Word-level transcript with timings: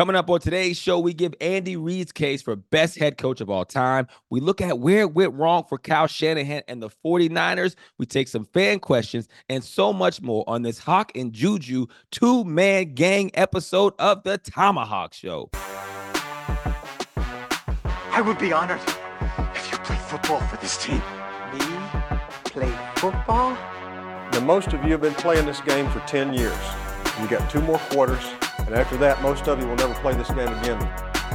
Coming 0.00 0.16
up 0.16 0.30
on 0.30 0.40
today's 0.40 0.78
show, 0.78 0.98
we 0.98 1.12
give 1.12 1.34
Andy 1.42 1.76
Reid's 1.76 2.10
case 2.10 2.40
for 2.40 2.56
best 2.56 2.96
head 2.96 3.18
coach 3.18 3.42
of 3.42 3.50
all 3.50 3.66
time. 3.66 4.06
We 4.30 4.40
look 4.40 4.62
at 4.62 4.78
where 4.78 5.00
it 5.00 5.12
went 5.12 5.34
wrong 5.34 5.64
for 5.68 5.76
Kyle 5.76 6.06
Shanahan 6.06 6.62
and 6.68 6.82
the 6.82 6.88
49ers. 7.04 7.74
We 7.98 8.06
take 8.06 8.26
some 8.26 8.46
fan 8.46 8.78
questions 8.78 9.28
and 9.50 9.62
so 9.62 9.92
much 9.92 10.22
more 10.22 10.42
on 10.46 10.62
this 10.62 10.78
Hawk 10.78 11.12
and 11.14 11.34
Juju 11.34 11.84
two 12.10 12.44
man 12.44 12.94
gang 12.94 13.30
episode 13.34 13.92
of 13.98 14.22
the 14.22 14.38
ThomaHawk 14.38 15.12
Show. 15.12 15.50
I 18.10 18.22
would 18.24 18.38
be 18.38 18.54
honored 18.54 18.80
if 19.54 19.70
you 19.70 19.76
played 19.80 20.00
football 20.00 20.40
for 20.48 20.56
this 20.62 20.82
team. 20.82 21.02
Me? 21.52 21.60
Play 22.44 22.74
football? 22.96 23.50
Now, 24.32 24.40
most 24.40 24.72
of 24.72 24.82
you 24.82 24.92
have 24.92 25.02
been 25.02 25.12
playing 25.12 25.44
this 25.44 25.60
game 25.60 25.90
for 25.90 26.00
10 26.06 26.32
years. 26.32 26.56
You 27.20 27.28
got 27.28 27.50
two 27.50 27.60
more 27.60 27.78
quarters, 27.90 28.24
and 28.70 28.78
after 28.78 28.96
that, 28.98 29.20
most 29.20 29.48
of 29.48 29.60
you 29.60 29.66
will 29.66 29.74
never 29.74 29.94
play 29.94 30.14
this 30.14 30.28
game 30.28 30.46
again. 30.46 30.80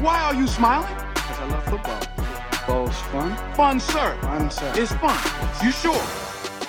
Why 0.02 0.22
are 0.22 0.34
you 0.34 0.48
smiling? 0.48 0.96
Because 1.14 1.40
I 1.40 1.46
love 1.48 1.66
football. 1.66 2.00
Football's 2.52 2.98
fun. 3.12 3.54
Fun, 3.56 3.80
sir. 3.82 4.18
Fun, 4.22 4.50
sir. 4.50 4.72
It's 4.78 4.94
fun. 4.94 5.20
You 5.62 5.72
sure? 5.72 6.00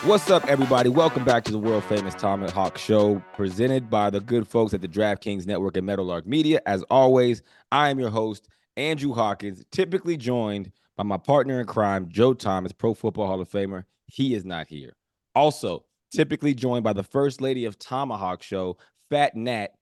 What's 0.08 0.28
up, 0.28 0.44
everybody? 0.48 0.88
Welcome 0.88 1.24
back 1.24 1.44
to 1.44 1.52
the 1.52 1.58
world 1.58 1.84
famous 1.84 2.16
ThomaHawk 2.16 2.78
Show, 2.78 3.22
presented 3.34 3.88
by 3.88 4.10
the 4.10 4.18
good 4.18 4.48
folks 4.48 4.74
at 4.74 4.80
the 4.80 4.88
DraftKings 4.88 5.46
Network 5.46 5.76
and 5.76 5.86
Meadowlark 5.86 6.26
Media. 6.26 6.60
As 6.66 6.82
always, 6.90 7.44
I 7.70 7.90
am 7.90 8.00
your 8.00 8.10
host, 8.10 8.48
Andrew 8.76 9.14
Hawkins, 9.14 9.64
typically 9.70 10.16
joined 10.16 10.72
by 10.96 11.04
my 11.04 11.16
partner 11.16 11.60
in 11.60 11.66
crime, 11.66 12.08
Joe 12.08 12.34
Thomas, 12.34 12.72
Pro 12.72 12.92
Football 12.92 13.28
Hall 13.28 13.40
of 13.40 13.48
Famer. 13.48 13.84
He 14.08 14.34
is 14.34 14.44
not 14.44 14.66
here. 14.66 14.96
Also, 15.36 15.84
typically 16.12 16.54
joined 16.54 16.82
by 16.82 16.92
the 16.92 17.04
First 17.04 17.40
Lady 17.40 17.66
of 17.66 17.78
ThomaHawk 17.78 18.42
Show, 18.42 18.78
Fat 19.10 19.36
Nat, 19.36 19.75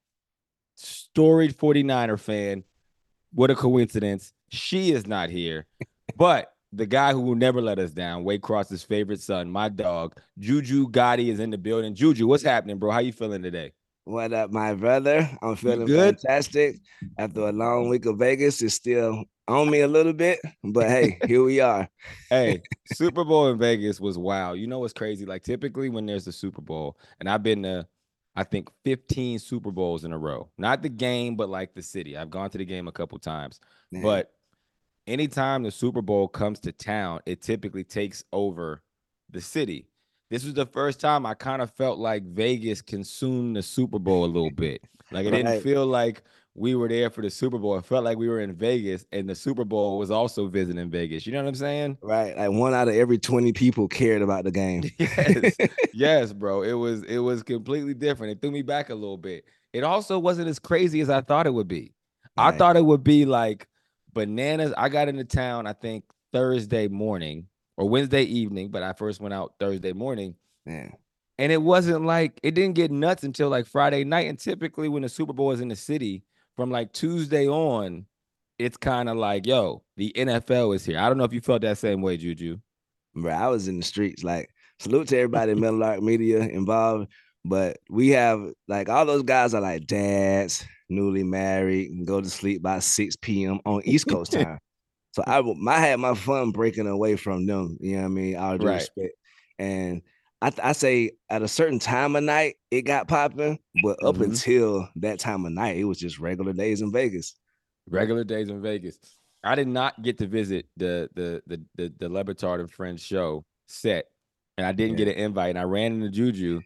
storied 0.74 1.56
49er 1.56 2.18
fan. 2.18 2.64
What 3.32 3.50
a 3.50 3.54
coincidence. 3.54 4.32
She 4.48 4.92
is 4.92 5.06
not 5.06 5.30
here. 5.30 5.66
But 6.16 6.52
the 6.70 6.86
guy 6.86 7.12
who 7.12 7.22
will 7.22 7.34
never 7.34 7.60
let 7.60 7.78
us 7.78 7.90
down, 7.90 8.24
Waycross's 8.24 8.84
favorite 8.84 9.20
son, 9.20 9.50
my 9.50 9.68
dog, 9.68 10.20
Juju 10.38 10.88
Gotti 10.88 11.28
is 11.28 11.40
in 11.40 11.50
the 11.50 11.58
building. 11.58 11.94
Juju, 11.94 12.26
what's 12.26 12.42
happening, 12.42 12.78
bro? 12.78 12.90
How 12.92 12.98
you 12.98 13.12
feeling 13.12 13.42
today? 13.42 13.72
What 14.04 14.32
up, 14.32 14.52
my 14.52 14.74
brother? 14.74 15.28
I'm 15.42 15.56
feeling 15.56 15.86
good? 15.86 16.20
fantastic. 16.20 16.76
After 17.16 17.48
a 17.48 17.52
long 17.52 17.88
week 17.88 18.04
of 18.06 18.18
Vegas, 18.18 18.60
it's 18.60 18.74
still 18.74 19.24
on 19.48 19.70
me 19.70 19.80
a 19.80 19.88
little 19.88 20.12
bit, 20.12 20.40
but 20.62 20.88
hey, 20.88 21.18
here 21.26 21.42
we 21.42 21.60
are. 21.60 21.88
Hey, 22.30 22.62
Super 22.92 23.24
Bowl 23.24 23.48
in 23.48 23.58
Vegas 23.58 24.00
was 24.00 24.18
wild. 24.18 24.58
You 24.58 24.66
know 24.66 24.80
what's 24.80 24.92
crazy? 24.92 25.24
Like 25.24 25.42
typically 25.42 25.88
when 25.88 26.04
there's 26.04 26.24
the 26.24 26.32
Super 26.32 26.60
Bowl, 26.60 26.98
and 27.20 27.28
I've 27.28 27.42
been 27.42 27.62
to 27.62 27.86
I 28.36 28.44
think 28.44 28.68
15 28.84 29.38
Super 29.38 29.70
Bowls 29.70 30.04
in 30.04 30.12
a 30.12 30.18
row. 30.18 30.48
Not 30.58 30.82
the 30.82 30.88
game, 30.88 31.36
but 31.36 31.48
like 31.48 31.74
the 31.74 31.82
city. 31.82 32.16
I've 32.16 32.30
gone 32.30 32.50
to 32.50 32.58
the 32.58 32.64
game 32.64 32.88
a 32.88 32.92
couple 32.92 33.18
times. 33.18 33.60
Man. 33.92 34.02
But 34.02 34.32
anytime 35.06 35.62
the 35.62 35.70
Super 35.70 36.02
Bowl 36.02 36.28
comes 36.28 36.58
to 36.60 36.72
town, 36.72 37.20
it 37.26 37.42
typically 37.42 37.84
takes 37.84 38.24
over 38.32 38.82
the 39.30 39.40
city. 39.40 39.88
This 40.30 40.44
was 40.44 40.54
the 40.54 40.66
first 40.66 41.00
time 41.00 41.26
I 41.26 41.34
kind 41.34 41.62
of 41.62 41.70
felt 41.70 41.98
like 41.98 42.24
Vegas 42.24 42.82
consumed 42.82 43.56
the 43.56 43.62
Super 43.62 43.98
Bowl 43.98 44.24
a 44.24 44.26
little 44.26 44.50
bit. 44.50 44.82
Like 45.12 45.26
it 45.26 45.30
didn't 45.30 45.62
feel 45.62 45.86
like 45.86 46.22
we 46.56 46.76
were 46.76 46.88
there 46.88 47.10
for 47.10 47.20
the 47.20 47.30
Super 47.30 47.58
Bowl. 47.58 47.76
It 47.76 47.84
felt 47.84 48.04
like 48.04 48.16
we 48.16 48.28
were 48.28 48.40
in 48.40 48.54
Vegas 48.54 49.04
and 49.10 49.28
the 49.28 49.34
Super 49.34 49.64
Bowl 49.64 49.98
was 49.98 50.10
also 50.10 50.46
visiting 50.46 50.88
Vegas. 50.88 51.26
You 51.26 51.32
know 51.32 51.42
what 51.42 51.48
I'm 51.48 51.54
saying? 51.56 51.98
right, 52.00 52.36
like 52.36 52.50
one 52.50 52.72
out 52.72 52.88
of 52.88 52.94
every 52.94 53.18
20 53.18 53.52
people 53.52 53.88
cared 53.88 54.22
about 54.22 54.44
the 54.44 54.52
game. 54.52 54.84
Yes. 54.98 55.56
yes, 55.92 56.32
bro. 56.32 56.62
It 56.62 56.72
was 56.72 57.02
it 57.04 57.18
was 57.18 57.42
completely 57.42 57.94
different. 57.94 58.32
It 58.32 58.40
threw 58.40 58.50
me 58.50 58.62
back 58.62 58.90
a 58.90 58.94
little 58.94 59.16
bit. 59.16 59.44
It 59.72 59.82
also 59.82 60.18
wasn't 60.18 60.48
as 60.48 60.58
crazy 60.58 61.00
as 61.00 61.10
I 61.10 61.20
thought 61.20 61.46
it 61.46 61.54
would 61.54 61.68
be. 61.68 61.92
I 62.36 62.52
thought 62.52 62.76
it 62.76 62.84
would 62.84 63.04
be 63.04 63.26
like 63.26 63.68
bananas. 64.12 64.72
I 64.76 64.88
got 64.88 65.08
into 65.08 65.24
town, 65.24 65.66
I 65.66 65.72
think 65.72 66.04
Thursday 66.32 66.88
morning 66.88 67.46
or 67.76 67.88
Wednesday 67.88 68.22
evening, 68.22 68.70
but 68.70 68.82
I 68.82 68.92
first 68.92 69.20
went 69.20 69.34
out 69.34 69.54
Thursday 69.58 69.92
morning. 69.92 70.34
Man. 70.64 70.96
And 71.38 71.50
it 71.50 71.60
wasn't 71.60 72.04
like 72.04 72.38
it 72.42 72.54
didn't 72.54 72.74
get 72.74 72.90
nuts 72.90 73.24
until 73.24 73.48
like 73.48 73.66
Friday 73.66 74.04
night. 74.04 74.28
And 74.28 74.38
typically 74.38 74.88
when 74.88 75.02
the 75.02 75.08
Super 75.08 75.32
Bowl 75.32 75.50
is 75.50 75.60
in 75.60 75.68
the 75.68 75.76
city, 75.76 76.22
from 76.56 76.70
like 76.70 76.92
Tuesday 76.92 77.48
on, 77.48 78.06
it's 78.58 78.76
kind 78.76 79.08
of 79.08 79.16
like, 79.16 79.46
yo, 79.46 79.82
the 79.96 80.12
NFL 80.16 80.74
is 80.76 80.84
here. 80.84 80.98
I 80.98 81.08
don't 81.08 81.18
know 81.18 81.24
if 81.24 81.32
you 81.32 81.40
felt 81.40 81.62
that 81.62 81.78
same 81.78 82.02
way, 82.02 82.16
Juju. 82.16 82.58
Bro, 83.14 83.32
I 83.32 83.48
was 83.48 83.68
in 83.68 83.78
the 83.78 83.84
streets. 83.84 84.22
Like, 84.24 84.50
salute 84.78 85.08
to 85.08 85.16
everybody 85.16 85.52
in 85.52 85.60
Meadowlark 85.60 86.02
Media 86.02 86.40
involved. 86.40 87.10
But 87.44 87.78
we 87.90 88.08
have 88.10 88.40
like 88.68 88.88
all 88.88 89.04
those 89.04 89.22
guys 89.22 89.52
are 89.54 89.60
like 89.60 89.86
dads, 89.86 90.64
newly 90.88 91.22
married, 91.24 91.90
and 91.90 92.06
go 92.06 92.20
to 92.20 92.30
sleep 92.30 92.62
by 92.62 92.78
6 92.78 93.16
p.m. 93.16 93.60
on 93.66 93.82
East 93.84 94.08
Coast 94.08 94.32
time. 94.32 94.58
so 95.12 95.22
I, 95.26 95.40
I 95.68 95.80
had 95.80 96.00
my 96.00 96.14
fun 96.14 96.52
breaking 96.52 96.86
away 96.86 97.16
from 97.16 97.44
them. 97.46 97.76
You 97.80 97.96
know 97.96 98.02
what 98.02 98.06
I 98.06 98.08
mean? 98.08 98.36
All 98.36 98.56
due 98.58 98.66
Right. 98.66 98.74
respect. 98.76 99.14
And 99.58 100.00
I, 100.44 100.50
th- 100.50 100.60
I 100.62 100.72
say 100.72 101.12
at 101.30 101.40
a 101.42 101.48
certain 101.48 101.78
time 101.78 102.16
of 102.16 102.22
night, 102.22 102.56
it 102.70 102.82
got 102.82 103.08
popping. 103.08 103.58
But 103.82 103.96
up 104.04 104.16
Mhm. 104.16 104.24
until 104.24 104.88
that 104.96 105.18
time 105.18 105.46
of 105.46 105.52
night, 105.52 105.78
it 105.78 105.84
was 105.84 105.98
just 105.98 106.18
regular 106.18 106.52
days 106.52 106.82
in 106.82 106.92
Vegas. 106.92 107.34
regular 107.88 108.24
days 108.24 108.48
in 108.50 108.60
Vegas. 108.62 108.98
I 109.42 109.54
did 109.54 109.68
not 109.68 110.02
get 110.02 110.18
to 110.18 110.26
visit 110.26 110.66
the 110.76 111.08
the 111.14 111.42
the 111.46 111.62
the, 111.76 111.94
the 111.98 112.08
Le 112.08 112.24
Batard 112.24 112.60
and 112.60 112.70
Friends 112.70 113.02
show 113.02 113.44
set, 113.68 114.06
and 114.58 114.66
I 114.66 114.72
didn't 114.72 114.96
get 114.96 115.08
an 115.08 115.14
invite. 115.14 115.50
And 115.50 115.58
I 115.58 115.62
ran 115.64 115.92
into 115.94 116.10
Juju, 116.10 116.60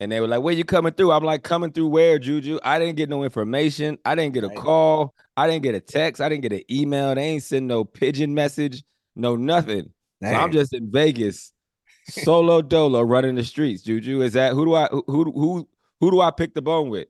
and 0.00 0.10
they 0.12 0.20
were 0.20 0.26
like, 0.28 0.42
"Where 0.42 0.54
you 0.54 0.64
coming 0.64 0.92
through?" 0.94 1.12
I'm 1.12 1.24
like, 1.24 1.42
"Coming 1.42 1.72
through 1.72 1.88
where, 1.88 2.18
Juju?" 2.18 2.58
I 2.62 2.78
didn't 2.78 2.96
get 2.96 3.08
no 3.10 3.24
information. 3.24 3.98
I 4.06 4.14
didn't 4.14 4.32
get 4.34 4.44
a 4.44 4.50
call. 4.50 5.14
I 5.36 5.46
didn't 5.46 5.62
get 5.64 5.74
a 5.74 5.80
text. 5.80 6.20
I 6.22 6.28
didn't 6.30 6.42
get 6.42 6.52
an 6.52 6.62
email. 6.70 7.14
They 7.14 7.22
ain't 7.24 7.42
send 7.42 7.66
no 7.66 7.84
pigeon 7.84 8.32
message, 8.34 8.82
no 9.14 9.36
nothing. 9.36 9.92
So 10.22 10.28
I'm 10.30 10.50
just 10.52 10.72
in 10.74 10.90
Vegas, 10.90 11.52
solo 12.08 12.62
dolo, 12.62 13.02
running 13.02 13.34
the 13.34 13.44
streets. 13.44 13.82
Juju, 13.82 14.22
is 14.22 14.32
that 14.34 14.52
who 14.52 14.64
do 14.64 14.74
I 14.74 14.86
who 14.88 15.04
who 15.06 15.68
who, 16.00 16.10
do 16.10 16.20
I 16.20 16.30
pick 16.30 16.54
the 16.54 16.62
bone 16.62 16.88
with? 16.90 17.08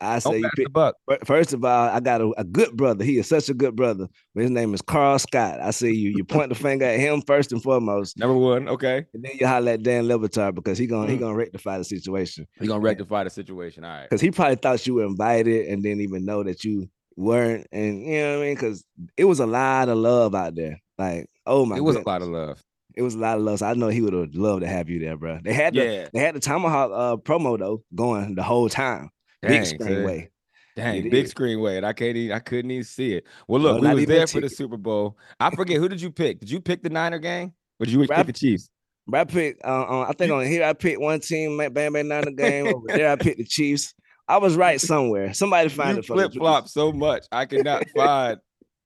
I 0.00 0.18
say 0.18 0.38
you 0.38 0.50
pick 0.56 0.66
the 0.66 0.70
buck. 0.70 0.96
First 1.24 1.52
of 1.52 1.64
all, 1.64 1.88
I 1.88 2.00
got 2.00 2.20
a, 2.20 2.32
a 2.36 2.42
good 2.42 2.76
brother. 2.76 3.04
He 3.04 3.18
is 3.18 3.28
such 3.28 3.48
a 3.48 3.54
good 3.54 3.76
brother. 3.76 4.08
His 4.34 4.50
name 4.50 4.74
is 4.74 4.82
Carl 4.82 5.16
Scott. 5.20 5.60
I 5.60 5.70
see 5.70 5.92
you. 5.94 6.10
You 6.16 6.24
point 6.24 6.48
the 6.48 6.56
finger 6.56 6.84
at 6.84 6.98
him 6.98 7.22
first 7.24 7.52
and 7.52 7.62
foremost, 7.62 8.18
Number 8.18 8.36
one, 8.36 8.68
okay. 8.68 9.06
and 9.14 9.22
then 9.24 9.32
you 9.38 9.46
holler 9.46 9.72
at 9.72 9.84
Dan 9.84 10.08
Le 10.08 10.18
Batard 10.18 10.56
because 10.56 10.76
he 10.76 10.86
gonna 10.88 11.08
he 11.08 11.16
Mm. 11.16 11.20
gonna 11.20 11.34
rectify 11.36 11.78
the 11.78 11.84
situation. 11.84 12.48
We're 12.60 12.66
gonna 12.66 12.80
rectify 12.80 13.22
the 13.22 13.30
situation. 13.30 13.84
All 13.84 13.90
right. 13.92 14.10
Because 14.10 14.20
he 14.20 14.32
probably 14.32 14.56
thought 14.56 14.84
you 14.86 14.94
were 14.94 15.04
invited 15.04 15.68
and 15.68 15.82
didn't 15.84 16.00
even 16.00 16.24
know 16.24 16.42
that 16.42 16.64
you 16.64 16.88
weren't. 17.16 17.68
And 17.70 18.04
you 18.04 18.20
know 18.22 18.38
what 18.38 18.42
I 18.42 18.46
mean? 18.46 18.54
Because 18.56 18.84
it 19.16 19.26
was 19.26 19.38
a 19.38 19.46
lot 19.46 19.88
of 19.88 19.98
love 19.98 20.34
out 20.34 20.56
there. 20.56 20.80
Like, 20.98 21.26
oh 21.46 21.64
my, 21.64 21.76
It 21.76 21.80
was 21.84 21.94
a 21.96 22.00
lot 22.00 22.22
of 22.22 22.28
love. 22.28 22.60
It 22.96 23.02
was 23.02 23.14
a 23.14 23.18
lot 23.18 23.36
of 23.38 23.42
love. 23.44 23.58
So 23.60 23.66
I 23.66 23.74
know 23.74 23.88
he 23.88 24.00
would 24.02 24.12
have 24.12 24.34
loved 24.34 24.62
to 24.62 24.68
have 24.68 24.88
you 24.88 24.98
there, 24.98 25.16
bro. 25.16 25.38
They 25.42 25.52
had 25.52 25.74
the 25.74 25.84
Yeah. 25.84 26.08
they 26.12 26.20
had 26.20 26.34
the 26.34 26.40
ThomaHawk 26.40 26.90
uh, 26.92 27.16
promo 27.16 27.58
though 27.58 27.82
going 27.94 28.34
the 28.34 28.42
whole 28.42 28.68
time. 28.68 29.10
Dang, 29.42 29.50
Big 29.50 29.66
screen 29.66 30.04
way. 30.04 30.30
Dang, 30.76 30.96
It 31.04 31.10
big 31.10 31.24
is. 31.24 31.30
screen 31.30 31.60
way, 31.60 31.76
and 31.76 31.84
I 31.84 31.92
can't 31.92 32.16
even, 32.16 32.34
I 32.34 32.38
couldn't 32.38 32.70
even 32.70 32.84
see 32.84 33.14
it. 33.14 33.24
Well, 33.46 33.60
look, 33.60 33.82
No, 33.82 33.90
we 33.90 34.00
was 34.02 34.06
there 34.06 34.26
for 34.26 34.40
the. 34.40 34.48
Super 34.48 34.76
Bowl. 34.78 35.18
I 35.38 35.50
forget 35.54 35.76
who 35.78 35.88
did 35.88 36.00
you 36.00 36.10
pick? 36.10 36.40
Did 36.40 36.50
you 36.50 36.60
pick 36.60 36.82
the 36.82 36.88
Niner 36.90 37.18
gang? 37.18 37.52
Or 37.80 37.84
did 37.86 37.92
you 37.92 38.06
Bro, 38.06 38.14
I- 38.16 38.18
pick 38.20 38.26
the 38.28 38.32
Chiefs? 38.38 38.68
I 39.12 39.24
picked, 39.24 39.64
uh, 39.64 39.68
uh, 39.82 40.06
I 40.08 40.12
think 40.12 40.30
on 40.32 40.46
here 40.46 40.62
I 40.64 40.72
picked 40.74 41.00
one 41.00 41.18
team, 41.20 41.58
Bam 41.58 41.72
Bam 41.74 42.08
Niner 42.08 42.30
game. 42.30 42.68
Over 42.68 42.86
there 42.86 43.10
I 43.10 43.16
picked 43.16 43.38
the 43.38 43.44
Chiefs. 43.44 43.92
I 44.28 44.38
was 44.38 44.54
right 44.56 44.80
somewhere. 44.80 45.34
Somebody 45.34 45.68
find 45.70 45.96
You 45.96 46.00
it 46.00 46.06
flip 46.06 46.32
flop 46.32 46.68
so 46.68 46.92
much. 46.92 47.24
I 47.32 47.44
could 47.46 47.64
not 47.64 47.82
find 47.96 48.38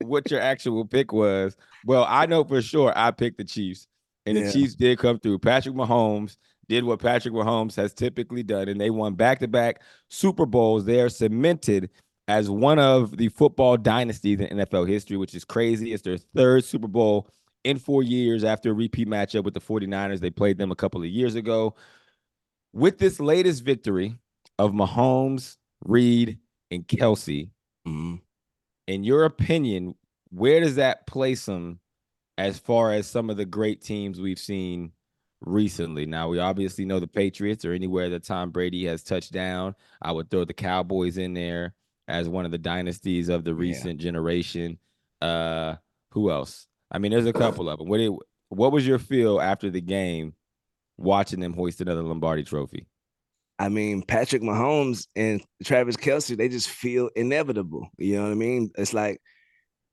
what 0.03 0.31
your 0.31 0.41
actual 0.41 0.87
pick 0.87 1.12
was. 1.12 1.55
Well, 1.85 2.06
I 2.08 2.25
know 2.26 2.43
for 2.44 2.62
sure 2.62 2.93
I 2.97 3.11
picked 3.11 3.37
the 3.38 3.44
Chiefs, 3.44 3.87
and 4.26 4.37
the 4.37 4.52
Chiefs 4.52 4.75
did 4.75 4.99
come 4.99 5.19
through. 5.19 5.38
Patrick 5.38 5.75
Mahomes 5.75 6.37
did 6.69 6.84
what 6.84 6.99
Patrick 7.00 7.32
Mahomes 7.32 7.76
has 7.76 7.94
typically 7.94 8.43
done, 8.43 8.69
and 8.69 8.81
they 8.81 8.90
won 8.90 9.14
back 9.14 9.38
to 9.40 9.49
back 9.49 9.82
Super 10.11 10.46
Bowls. 10.46 10.84
They 10.84 11.00
are 11.00 11.08
cemented 11.08 11.90
as 12.28 12.50
one 12.50 12.78
of 12.81 13.17
the 13.17 13.28
football 13.28 13.76
dynasties 13.76 14.40
in 14.40 14.58
NFL 14.58 14.88
history, 14.88 15.17
which 15.17 15.34
is 15.34 15.44
crazy. 15.44 15.93
It's 15.93 16.02
their 16.02 16.19
third 16.19 16.64
Super 16.64 16.88
Bowl 16.88 17.28
in 17.62 17.78
four 17.78 18.02
years 18.02 18.43
after 18.43 18.70
a 18.70 18.75
repeat 18.75 19.08
matchup 19.08 19.44
with 19.44 19.55
the 19.55 19.61
49ers. 19.61 20.20
They 20.20 20.31
played 20.31 20.58
them 20.58 20.72
a 20.72 20.76
couple 20.76 21.00
of 21.00 21.06
years 21.08 21.37
ago. 21.37 21.76
With 22.72 22.99
this 22.99 23.20
latest 23.20 23.62
victory 23.64 24.17
of 24.58 24.72
Mahomes, 24.72 25.56
Reid, 25.84 26.38
and 26.70 26.87
Kelce, 26.87 27.50
Mhm. 27.87 28.20
in 28.88 29.05
your 29.05 29.25
opinion, 29.25 29.94
where 30.31 30.61
does 30.61 30.75
that 30.75 31.06
place 31.06 31.46
them 31.46 31.79
as 32.38 32.59
far 32.59 32.93
as 32.93 33.06
some 33.06 33.31
of 33.31 33.37
the 33.37 33.44
great 33.44 33.83
teams 33.83 34.21
we've 34.21 34.38
seen 34.38 34.93
recently? 35.41 36.06
Now, 36.06 36.29
we 36.29 36.38
obviously 36.38 36.85
know 36.85 37.00
the 37.00 37.06
Patriots 37.06 37.65
or 37.65 37.73
anywhere 37.73 38.09
that 38.11 38.25
Tom 38.25 38.50
Brady 38.50 38.85
has 38.87 39.03
touched 39.03 39.33
down. 39.33 39.75
I 40.03 40.12
would 40.12 40.31
throw 40.31 40.44
the 40.44 40.55
Cowboys 40.55 41.19
in 41.19 41.35
there 41.35 41.75
as 42.09 42.29
one 42.29 42.44
of 42.44 42.50
the 42.53 42.59
dynasties 42.59 43.29
of 43.29 43.44
the 43.44 43.53
Yeah. 43.53 43.61
recent 43.61 44.00
generation. 44.00 44.79
Uh, 45.21 45.77
who 46.12 46.31
else? 46.31 46.67
I 46.91 46.99
mean, 46.99 47.11
there's 47.11 47.27
a 47.27 47.33
couple 47.33 47.69
of 47.69 47.79
them. 47.79 47.88
What 47.88 47.99
did, 47.99 48.12
what 48.49 48.73
was 48.73 48.87
your 48.87 48.99
feel 48.99 49.41
after 49.41 49.71
the 49.71 49.81
game 49.81 50.35
watching 50.99 51.41
them 51.41 51.53
hoist 51.53 51.81
another 51.81 52.03
Lombardi 52.03 52.44
trophy? 52.44 52.87
I 53.59 53.71
mean, 53.71 54.03
Patrick 54.03 54.43
Mahomes 54.43 55.09
and 55.17 55.43
Travis 55.65 55.97
Kelce, 55.97 56.37
they 56.37 56.49
just 56.49 56.69
feel 56.69 57.09
inevitable. 57.17 57.89
You 57.97 58.17
know 58.17 58.25
what 58.25 58.32
I 58.32 58.35
mean? 58.35 58.71
It's 58.77 58.93
like 58.93 59.21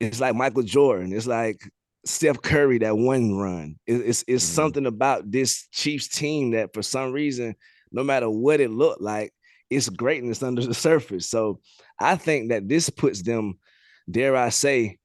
it's 0.02 0.20
like 0.20 0.36
Michael 0.36 0.64
Jordan. 0.64 1.14
It's 1.14 1.26
like 1.28 1.62
Steph 2.06 2.42
Curry 2.42 2.80
that 2.80 2.98
one 2.98 3.36
run. 3.36 3.76
It- 3.88 4.02
it's 4.08 4.24
it's 4.28 4.44
Mhm. 4.46 4.54
something 4.56 4.86
about 4.86 5.32
this 5.32 5.68
Chiefs 5.72 6.08
team 6.08 6.52
that 6.52 6.74
for 6.74 6.82
some 6.82 7.12
reason, 7.14 7.56
no 7.92 8.04
matter 8.04 8.30
what 8.30 8.60
it 8.60 8.72
looked 8.72 9.02
like, 9.02 9.32
it's 9.70 9.90
greatness 9.90 10.44
under 10.44 10.66
the 10.66 10.74
surface. 10.74 11.30
So 11.30 11.60
I 12.00 12.16
think 12.16 12.50
that 12.50 12.68
this 12.68 12.90
puts 12.90 13.22
them, 13.22 13.58
dare 14.10 14.36
I 14.36 14.50
say, 14.50 14.98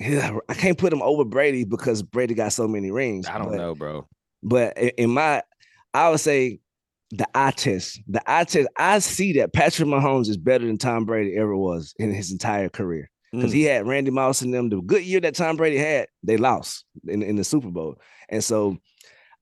I 0.00 0.54
can't 0.54 0.76
put 0.78 0.90
them 0.90 1.02
over 1.02 1.24
Brady 1.24 1.64
because 1.64 2.02
Brady 2.02 2.34
got 2.34 2.52
so 2.52 2.66
many 2.68 2.90
rings. 2.90 3.26
I 3.26 3.38
don't 3.38 3.48
but- 3.50 3.56
know, 3.56 3.74
bro. 3.74 4.08
but 4.42 4.76
in 4.78 5.10
my, 5.10 5.42
I 5.94 6.10
would 6.10 6.20
say 6.20 6.58
the 7.10 7.26
eye 7.36 7.50
test, 7.52 8.00
the 8.08 8.22
eye 8.30 8.44
test, 8.44 8.68
I 8.76 8.98
see 8.98 9.34
that 9.34 9.52
Patrick 9.52 9.88
Mahomes 9.88 10.28
is 10.28 10.36
better 10.38 10.66
than 10.66 10.78
Tom 10.78 11.04
Brady 11.04 11.36
ever 11.36 11.56
was 11.56 11.94
in 11.98 12.12
his 12.12 12.32
entire 12.32 12.68
career. 12.68 13.10
Because 13.32 13.50
Mm. 13.52 13.54
he 13.54 13.62
had 13.64 13.86
Randy 13.86 14.10
Moss 14.10 14.42
and 14.42 14.52
them. 14.52 14.68
The 14.68 14.80
good 14.82 15.02
year 15.04 15.20
that 15.20 15.34
Tom 15.34 15.56
Brady 15.56 15.78
had, 15.78 16.06
they 16.22 16.36
lost 16.36 16.84
in, 17.08 17.22
in 17.22 17.36
the 17.36 17.44
Super 17.44 17.70
Bowl. 17.70 17.96
And 18.28 18.44
so 18.44 18.76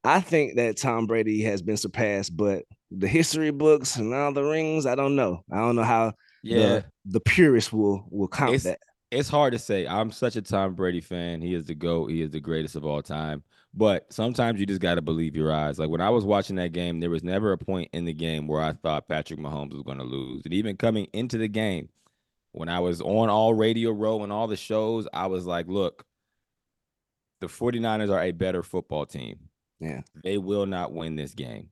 I 0.04 0.20
think 0.20 0.56
that 0.56 0.76
Tom 0.76 1.06
Brady 1.06 1.42
has 1.42 1.60
been 1.60 1.76
surpassed, 1.76 2.36
but 2.36 2.64
the 2.90 3.08
history 3.08 3.50
books 3.50 3.96
and 3.96 4.14
all 4.14 4.32
the 4.32 4.42
rings, 4.44 4.86
I 4.86 4.94
don't 4.94 5.16
know. 5.16 5.44
I 5.52 5.56
don't 5.58 5.76
know 5.76 5.82
how 5.82 6.12
Yeah. 6.42 6.56
the, 6.58 6.84
the 7.06 7.20
purists 7.20 7.72
will 7.72 8.06
will 8.10 8.28
count 8.28 8.54
It's- 8.54 8.62
that. 8.64 8.78
it's 9.10 9.28
hard 9.28 9.52
to 9.52 9.58
say. 9.58 9.86
I'm 9.86 10.10
such 10.12 10.36
a 10.36 10.42
Tom 10.42 10.74
Brady 10.74 11.00
fan. 11.00 11.42
He 11.42 11.54
is 11.54 11.66
the 11.66 11.74
GOAT. 11.74 12.10
He 12.10 12.22
is 12.22 12.30
the 12.30 12.40
greatest 12.40 12.76
of 12.76 12.84
all 12.84 13.02
time. 13.02 13.42
But 13.74 14.12
sometimes 14.12 14.58
you 14.58 14.66
just 14.66 14.80
got 14.80 14.96
to 14.96 15.02
believe 15.02 15.36
your 15.36 15.52
eyes. 15.52 15.78
Like 15.78 15.90
when 15.90 16.00
I 16.00 16.10
was 16.10 16.24
watching 16.24 16.56
that 16.56 16.72
game, 16.72 16.98
there 16.98 17.10
was 17.10 17.22
never 17.22 17.52
a 17.52 17.58
point 17.58 17.88
in 17.92 18.04
the 18.04 18.12
game 18.12 18.46
where 18.48 18.60
I 18.60 18.72
thought 18.72 19.06
Patrick 19.08 19.38
Mahomes 19.38 19.72
was 19.74 19.82
going 19.82 19.98
to 19.98 20.04
lose. 20.04 20.42
And 20.44 20.54
even 20.54 20.76
coming 20.76 21.06
into 21.12 21.38
the 21.38 21.46
game, 21.46 21.88
when 22.52 22.68
I 22.68 22.80
was 22.80 23.00
on 23.00 23.28
all 23.28 23.54
radio 23.54 23.90
row 23.90 24.22
and 24.22 24.32
all 24.32 24.46
the 24.46 24.56
shows, 24.56 25.06
I 25.12 25.26
was 25.26 25.46
like, 25.46 25.66
look, 25.68 26.04
the 27.40 27.46
49ers 27.46 28.10
are 28.12 28.22
a 28.22 28.32
better 28.32 28.62
football 28.62 29.06
team. 29.06 29.38
Yeah. 29.78 30.02
They 30.22 30.36
will 30.38 30.66
not 30.66 30.92
win 30.92 31.16
this 31.16 31.32
game. 31.34 31.68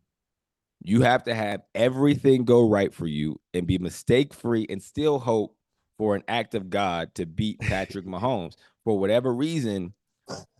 You 0.81 1.03
have 1.03 1.25
to 1.25 1.35
have 1.35 1.63
everything 1.75 2.45
go 2.45 2.69
right 2.69 2.95
for 2.95 3.07
you 3.07 3.41
and 3.53 3.67
be 3.67 3.79
mistake 3.79 4.33
free 4.33 4.67
and 4.71 4.83
still 4.83 5.19
hope 5.19 5.57
for 5.99 6.15
an 6.15 6.23
act 6.29 6.55
of 6.55 6.71
God 6.71 7.15
to 7.17 7.27
beat 7.27 7.59
Patrick 7.61 8.07
Mahomes. 8.07 8.55
For 8.85 8.99
whatever 8.99 9.35
reason, 9.35 9.93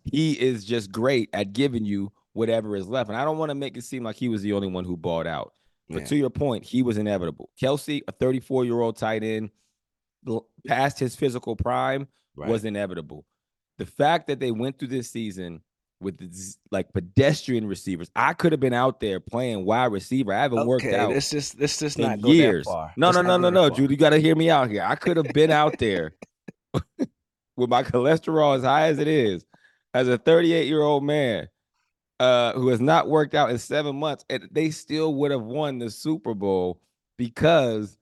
he 0.05 0.33
is 0.33 0.65
just 0.65 0.91
great 0.91 1.31
at 1.33 1.53
giving 1.53 1.85
you 1.85 2.13
whatever 2.33 2.77
is 2.77 2.89
left. 2.89 3.09
And 3.09 3.17
I 3.17 3.25
don't 3.25 3.39
want 3.39 3.51
to 3.51 3.55
make 3.55 3.77
it 3.77 3.85
seem 3.85 4.03
like 4.03 4.17
he 4.17 4.29
was 4.29 4.43
the 4.43 4.53
only 4.53 4.69
one 4.69 4.85
who 4.85 4.97
bought 4.97 5.27
out. 5.27 5.55
But 5.89 6.01
Yeah. 6.01 6.07
to 6.07 6.17
your 6.17 6.31
point, 6.31 6.65
he 6.65 6.83
was 6.83 6.99
inevitable. 6.99 7.51
Kelce, 7.61 8.03
a 8.09 8.13
34 8.13 8.65
year 8.65 8.81
old 8.81 8.97
tight 8.97 9.23
end, 9.23 9.51
past 10.67 10.99
his 10.99 11.17
physical 11.17 11.57
prime, 11.57 12.09
Right. 12.37 12.49
was 12.49 12.65
inevitable. 12.65 13.25
The 13.79 13.87
fact 13.87 14.29
that 14.29 14.39
they 14.39 14.51
went 14.53 14.79
through 14.79 14.89
this 14.89 15.11
season 15.11 15.61
with 16.01 16.19
this, 16.19 16.57
like 16.71 16.93
pedestrian 16.93 17.67
receivers, 17.67 18.09
I 18.15 18.33
could 18.33 18.53
have 18.53 18.61
been 18.61 18.73
out 18.73 19.01
there 19.01 19.19
playing 19.19 19.65
wide 19.65 19.91
receiver. 19.91 20.33
I 20.33 20.43
haven't 20.43 20.67
worked 20.67 20.85
out 20.87 21.11
let's 21.11 21.31
just 21.31 21.59
let's 21.59 21.79
just 21.79 21.99
in 21.99 22.05
not 22.05 22.21
years. 22.21 22.65
that 22.67 22.71
far. 22.73 22.93
No, 22.97 23.11
no, 23.11 23.23
no, 23.23 23.37
no, 23.37 23.51
no. 23.51 23.69
Judy. 23.71 23.95
You 23.95 23.99
got 23.99 24.11
to 24.11 24.19
hear 24.21 24.37
me 24.37 24.51
out 24.51 24.71
here. 24.71 24.85
I 24.87 24.95
could 24.95 25.17
have 25.17 25.33
been 25.35 25.51
out 25.51 25.77
there 25.81 26.15
with 27.57 27.69
my 27.69 27.83
cholesterol 27.83 28.57
as 28.57 28.63
high 28.63 28.87
as 28.87 29.01
it 29.01 29.09
is, 29.09 29.45
as 29.95 30.07
a 30.07 30.17
38 30.17 30.69
year 30.69 30.83
old 30.83 31.03
man 31.03 31.49
uh, 32.21 32.53
who 32.53 32.69
has 32.69 32.81
not 32.81 33.09
worked 33.09 33.35
out 33.35 33.51
in 33.51 33.59
seven 33.59 33.97
months, 33.97 34.25
and 34.31 34.49
they 34.53 34.71
still 34.71 35.13
would 35.17 35.33
have 35.33 35.43
won 35.43 35.81
the 35.81 35.91
Super 35.91 36.35
Bowl 36.35 36.81
because 37.17 37.98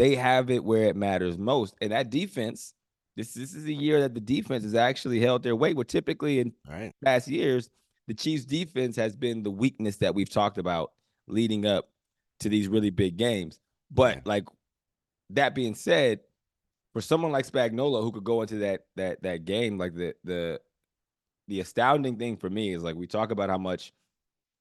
they 0.00 0.14
have 0.14 0.50
it 0.50 0.64
where 0.64 0.84
it 0.84 0.96
matters 0.96 1.36
most. 1.38 1.74
And 1.80 1.92
that 1.92 2.10
defense, 2.10 2.72
this 3.16 3.34
this 3.34 3.54
is 3.54 3.66
a 3.66 3.72
year 3.72 4.00
that 4.00 4.14
the 4.14 4.20
defense 4.20 4.64
has 4.64 4.74
actually 4.74 5.20
held 5.20 5.42
their 5.42 5.56
weight. 5.56 5.76
Where 5.76 5.84
typically 5.84 6.40
in 6.40 6.52
Right. 6.68 6.92
past 7.04 7.28
years, 7.28 7.68
the 8.08 8.14
Chiefs 8.14 8.44
defense 8.44 8.96
has 8.96 9.14
been 9.14 9.42
the 9.42 9.50
weakness 9.50 9.96
that 9.98 10.14
we've 10.14 10.30
talked 10.30 10.58
about 10.58 10.92
leading 11.28 11.66
up 11.66 11.90
to 12.40 12.48
these 12.48 12.66
really 12.68 12.90
big 12.90 13.16
games. 13.16 13.60
But 13.90 14.16
Yeah. 14.16 14.22
like 14.24 14.44
that 15.30 15.54
being 15.54 15.74
said, 15.74 16.20
for 16.92 17.00
someone 17.00 17.30
like 17.30 17.46
Spagnuolo 17.46 18.02
who 18.02 18.10
could 18.10 18.24
go 18.24 18.40
into 18.42 18.56
that 18.58 18.86
that 18.96 19.22
that 19.22 19.44
game, 19.44 19.78
like 19.78 19.94
the 19.94 20.14
the 20.24 20.60
the 21.46 21.60
astounding 21.60 22.16
thing 22.16 22.36
for 22.36 22.48
me 22.48 22.72
is 22.72 22.82
like 22.82 22.96
we 22.96 23.06
talk 23.06 23.30
about 23.32 23.50
how 23.50 23.58
much 23.58 23.92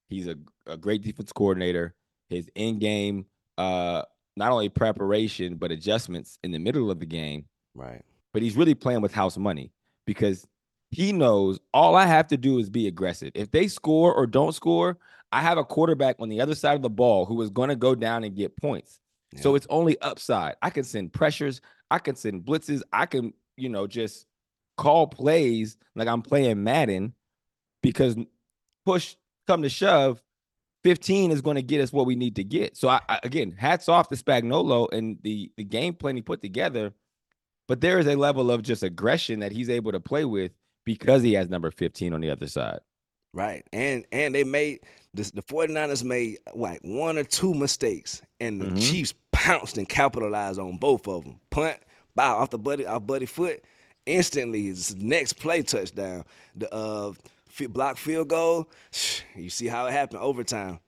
he's 0.10 0.28
a, 0.28 0.36
a 0.66 0.76
great 0.76 1.02
defense 1.02 1.32
coordinator, 1.32 1.96
his 2.30 2.50
in-game 2.56 3.26
uh 3.58 4.04
not 4.36 4.52
only 4.52 4.70
preparation 4.70 5.56
but 5.56 5.72
adjustments 5.72 6.38
in 6.44 6.52
the 6.52 6.60
middle 6.60 6.90
of 6.92 7.00
the 7.00 7.06
game 7.06 7.46
Right. 7.76 8.02
but 8.34 8.42
he's 8.42 8.56
really 8.56 8.76
playing 8.76 9.02
with 9.02 9.14
house 9.14 9.38
money 9.38 9.72
because 10.06 10.46
he 10.92 11.12
knows 11.12 11.60
all 11.74 11.96
I 11.96 12.06
have 12.06 12.28
to 12.30 12.38
do 12.38 12.58
is 12.58 12.70
be 12.70 12.88
aggressive. 12.88 13.32
If 13.36 13.52
they 13.52 13.68
score 13.68 14.14
or 14.14 14.26
don't 14.26 14.54
score, 14.56 14.98
I 15.32 15.42
have 15.42 15.60
a 15.60 15.64
quarterback 15.64 16.16
on 16.20 16.30
the 16.30 16.42
other 16.42 16.56
side 16.56 16.76
of 16.76 16.82
the 16.82 16.90
ball 16.90 17.26
who 17.28 17.40
is 17.44 17.52
going 17.52 17.70
to 17.70 17.76
go 17.76 17.94
down 17.94 18.24
and 18.24 18.36
get 18.36 18.58
points. 18.58 19.00
So 19.36 19.54
it's 19.54 19.68
only 19.70 20.00
upside. 20.02 20.56
I 20.64 20.72
can 20.72 20.84
send 20.84 21.14
pressures, 21.14 21.62
I 21.92 22.00
can 22.00 22.16
send 22.16 22.44
blitzes, 22.44 22.82
I 22.92 23.06
can, 23.06 23.34
you 23.58 23.70
know, 23.70 23.86
just 23.86 24.26
call 24.78 25.06
plays 25.06 25.78
like 25.96 26.08
I'm 26.08 26.24
playing 26.24 26.64
Madden 26.64 27.14
because 27.84 28.16
push 28.86 29.16
come 29.46 29.62
to 29.62 29.70
shove, 29.70 30.20
15 30.84 31.32
is 31.32 31.42
going 31.42 31.56
to 31.56 31.62
get 31.62 31.82
us 31.82 31.92
what 31.92 32.06
we 32.06 32.16
need 32.16 32.36
to 32.38 32.44
get. 32.44 32.78
So 32.78 32.88
I, 32.90 33.02
I 33.10 33.20
again, 33.24 33.52
hats 33.58 33.90
off 33.90 34.08
to 34.10 34.16
Spagnuolo 34.16 34.88
and 34.92 35.18
the 35.24 35.52
the 35.58 35.64
game 35.64 35.94
plan 35.94 36.16
he 36.16 36.22
put 36.22 36.42
together. 36.42 36.94
But 37.68 37.82
there 37.82 38.00
is 38.00 38.08
a 38.08 38.16
level 38.16 38.50
of 38.50 38.64
just 38.64 38.82
aggression 38.82 39.42
that 39.42 39.52
he's 39.52 39.70
able 39.70 39.92
to 39.92 40.00
play 40.00 40.26
with 40.26 40.52
because 40.86 41.22
he 41.22 41.34
has 41.34 41.50
number 41.50 41.70
15 41.70 42.14
on 42.14 42.22
the 42.22 42.32
other 42.32 42.48
side. 42.48 42.80
Right. 43.34 43.64
And 43.72 44.06
and 44.12 44.34
they 44.34 44.44
made 44.44 44.80
this 45.14 45.30
the 45.32 45.44
49ers 45.44 46.04
made 46.04 46.40
like 46.56 46.80
one 46.84 47.18
or 47.18 47.24
two 47.24 47.54
mistakes 47.54 48.22
and 48.40 48.60
the 48.60 48.66
Mhm. 48.66 48.90
Chiefs 48.90 49.14
pounced 49.32 49.78
and 49.78 49.88
capitalized 49.88 50.60
on 50.60 50.78
both 50.78 51.08
of 51.08 51.26
them. 51.26 51.40
Punt, 51.52 51.78
bow 52.16 52.38
off 52.38 52.50
the 52.50 52.58
buddy 52.58 52.86
off 52.88 53.06
buddy 53.06 53.28
foot. 53.28 53.64
Instantly 54.08 54.64
his 54.64 54.96
next 54.96 55.34
play 55.34 55.62
touchdown. 55.62 56.26
The 56.56 56.74
uh 56.74 57.14
block 57.70 57.98
field 57.98 58.28
goal. 58.30 58.70
You 59.36 59.50
see 59.50 59.68
how 59.68 59.86
it 59.86 59.92
happened 59.92 60.20
overtime. 60.22 60.80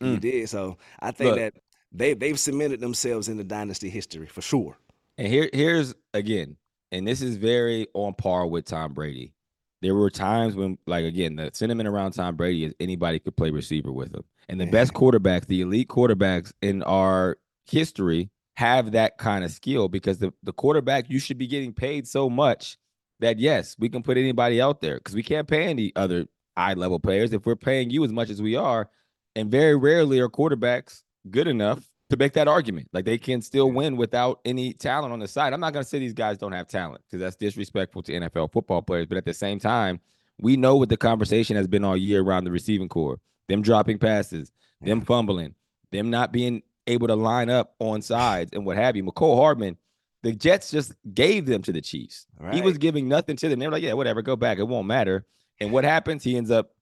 You 0.00 0.16
Mm. 0.16 0.20
did. 0.20 0.48
So 0.48 0.78
I 1.00 1.10
think 1.10 1.30
Look. 1.30 1.36
that 1.36 1.54
they 1.92 2.14
they've 2.14 2.38
cemented 2.40 2.80
themselves 2.80 3.28
in 3.28 3.36
the 3.36 3.44
dynasty 3.44 3.90
history 3.90 4.26
for 4.26 4.40
sure. 4.40 4.78
And 5.18 5.28
here, 5.28 5.50
here's 5.52 5.94
again, 6.14 6.56
and 6.92 7.06
this 7.06 7.20
is 7.20 7.36
very 7.36 7.86
on 7.92 8.14
par 8.14 8.46
with 8.46 8.64
Tom 8.64 8.94
Brady. 8.94 9.34
There 9.82 9.94
were 9.94 10.08
times 10.10 10.54
when, 10.54 10.78
like 10.86 11.04
again, 11.04 11.36
the 11.36 11.50
sentiment 11.52 11.88
around 11.88 12.12
Tom 12.12 12.36
Brady 12.36 12.64
is 12.64 12.74
anybody 12.80 13.18
could 13.18 13.36
play 13.36 13.50
receiver 13.50 13.92
with 13.92 14.14
him. 14.14 14.24
And 14.48 14.58
the 14.60 14.64
Yeah. 14.66 14.70
best 14.70 14.94
quarterbacks, 14.94 15.46
the 15.46 15.60
elite 15.60 15.88
quarterbacks 15.88 16.52
in 16.62 16.82
our 16.84 17.36
history 17.66 18.30
have 18.56 18.92
that 18.92 19.18
kind 19.18 19.44
of 19.44 19.50
skill 19.50 19.88
because 19.88 20.18
the, 20.18 20.32
the 20.42 20.52
quarterback, 20.52 21.10
you 21.10 21.18
should 21.18 21.38
be 21.38 21.46
getting 21.46 21.72
paid 21.74 22.06
so 22.08 22.30
much 22.30 22.78
that 23.20 23.38
yes, 23.38 23.76
we 23.78 23.88
can 23.88 24.02
put 24.02 24.16
anybody 24.16 24.60
out 24.60 24.80
there 24.80 24.96
because 24.96 25.14
we 25.14 25.22
can't 25.22 25.48
pay 25.48 25.64
any 25.64 25.92
other 25.96 26.26
eye 26.56 26.74
level 26.74 26.98
players 26.98 27.32
if 27.32 27.46
we're 27.46 27.56
paying 27.56 27.90
you 27.90 28.04
as 28.04 28.12
much 28.12 28.30
as 28.30 28.42
we 28.42 28.56
are. 28.56 28.88
And 29.36 29.50
very 29.50 29.76
rarely 29.76 30.18
are 30.18 30.28
quarterbacks 30.28 31.02
good 31.30 31.46
enough 31.46 31.88
to 32.10 32.16
make 32.16 32.32
that 32.32 32.48
argument. 32.48 32.88
Like 32.92 33.04
they 33.04 33.18
can 33.18 33.40
still 33.40 33.70
win 33.70 33.96
without 33.96 34.40
any 34.44 34.72
talent 34.72 35.12
on 35.12 35.20
the 35.20 35.28
side. 35.28 35.52
I'm 35.52 35.60
not 35.60 35.72
going 35.72 35.84
to 35.84 35.88
say 35.88 35.98
these 35.98 36.12
guys 36.12 36.38
don't 36.38 36.52
have 36.52 36.66
talent 36.66 37.02
because 37.06 37.20
that's 37.20 37.36
disrespectful 37.36 38.02
to 38.02 38.12
NFL 38.12 38.52
football 38.52 38.82
players. 38.82 39.06
But 39.06 39.18
at 39.18 39.24
the 39.24 39.34
same 39.34 39.60
time, 39.60 40.00
we 40.40 40.56
know 40.56 40.76
what 40.76 40.88
the 40.88 40.96
conversation 40.96 41.56
has 41.56 41.68
been 41.68 41.84
all 41.84 41.96
year 41.96 42.22
around 42.22 42.44
the 42.44 42.50
receiving 42.50 42.88
corps 42.88 43.20
them 43.48 43.62
dropping 43.62 43.98
passes, 43.98 44.52
them 44.80 45.00
fumbling, 45.00 45.54
them 45.90 46.08
not 46.08 46.32
being 46.32 46.62
able 46.86 47.08
to 47.08 47.16
line 47.16 47.50
up 47.50 47.74
on 47.80 48.00
sides 48.00 48.50
and 48.52 48.64
what 48.64 48.76
have 48.76 48.96
you. 48.96 49.02
Mecole 49.02 49.36
Hardman, 49.36 49.76
the 50.22 50.32
Jets 50.32 50.70
just 50.70 50.92
gave 51.14 51.46
them 51.46 51.62
to 51.62 51.72
the 51.72 51.80
Chiefs. 51.80 52.26
Right. 52.38 52.54
He 52.54 52.60
was 52.62 52.78
giving 52.78 53.08
nothing 53.08 53.36
to 53.36 53.48
them. 53.48 53.58
They 53.58 53.66
were 53.66 53.72
like, 53.72 53.82
yeah, 53.82 53.94
whatever, 53.94 54.22
go 54.22 54.36
back. 54.36 54.58
It 54.58 54.68
won't 54.68 54.86
matter. 54.86 55.24
And 55.60 55.72
what 55.72 55.84
happens? 55.84 56.22
He 56.24 56.36
ends 56.36 56.50
up 56.50 56.72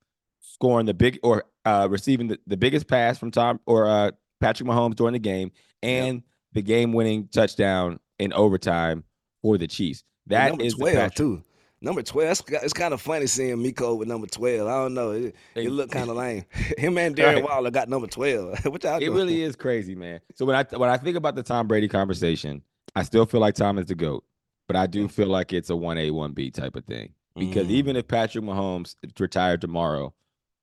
scoring 0.41 0.87
the 0.87 0.95
big 0.95 1.19
or 1.23 1.45
uh, 1.65 1.89
receiving 1.91 2.29
the, 2.29 2.39
the 2.47 2.57
biggest 2.57 2.89
pass 2.89 3.19
from 3.19 3.31
Tom 3.31 3.61
or 3.67 3.87
uh, 3.87 4.11
Patrick 4.41 4.69
Mahomes 4.69 4.95
during 4.95 5.13
the 5.13 5.19
game 5.19 5.53
and 5.83 6.17
yep. 6.17 6.25
the 6.53 6.63
game 6.63 6.93
winning 6.93 7.29
touchdown 7.29 8.01
in 8.19 8.33
overtime 8.33 9.05
for 9.43 9.59
the 9.59 9.67
Chiefs. 9.67 10.05
That 10.27 10.61
is 10.61 10.75
12 10.75 11.15
too. 11.15 11.43
Number 11.81 12.03
12, 12.03 12.31
it's, 12.31 12.43
it's 12.65 12.73
kind 12.73 12.93
of 12.93 13.01
funny 13.01 13.29
seeing 13.29 13.63
Miko 13.63 13.95
with 13.95 14.09
number 14.09 14.27
12. 14.27 14.67
I 14.67 14.83
don't 14.83 14.95
know. 14.95 15.13
It, 15.13 15.37
it 15.55 15.71
looked 15.71 15.93
kind 15.93 16.11
of 16.11 16.17
lame. 16.17 16.45
Him 16.79 16.99
and 16.99 17.15
Darren 17.15 17.35
right. 17.35 17.45
Waller 17.45 17.71
got 17.71 17.89
number 17.89 18.09
12. 18.09 18.65
Which 18.67 18.85
I 18.85 18.99
it 18.99 19.11
really 19.11 19.43
is 19.43 19.55
crazy, 19.55 19.95
man. 19.95 20.21
So 20.35 20.45
when 20.45 20.57
I 20.57 20.65
when 20.77 20.91
I 20.91 20.97
think 20.97 21.17
about 21.17 21.37
the 21.37 21.43
Tom 21.45 21.69
Brady 21.69 21.87
conversation, 21.87 22.63
I 22.99 23.03
still 23.03 23.27
feel 23.27 23.41
like 23.41 23.55
Tom 23.55 23.79
is 23.79 23.87
the 23.87 23.95
GOAT, 23.95 24.25
but 24.67 24.77
I 24.77 24.87
do 24.87 25.09
feel 25.09 25.29
like 25.29 25.53
it's 25.53 25.71
a 25.71 25.75
1A, 25.75 26.11
1B 26.11 26.53
type 26.53 26.77
of 26.77 26.85
thing. 26.85 27.11
Because 27.37 27.69
mm. 27.69 27.71
even 27.71 27.97
if 27.97 28.09
Patrick 28.09 28.45
Mahomes 28.45 28.97
retired 29.19 29.61
tomorrow 29.61 30.13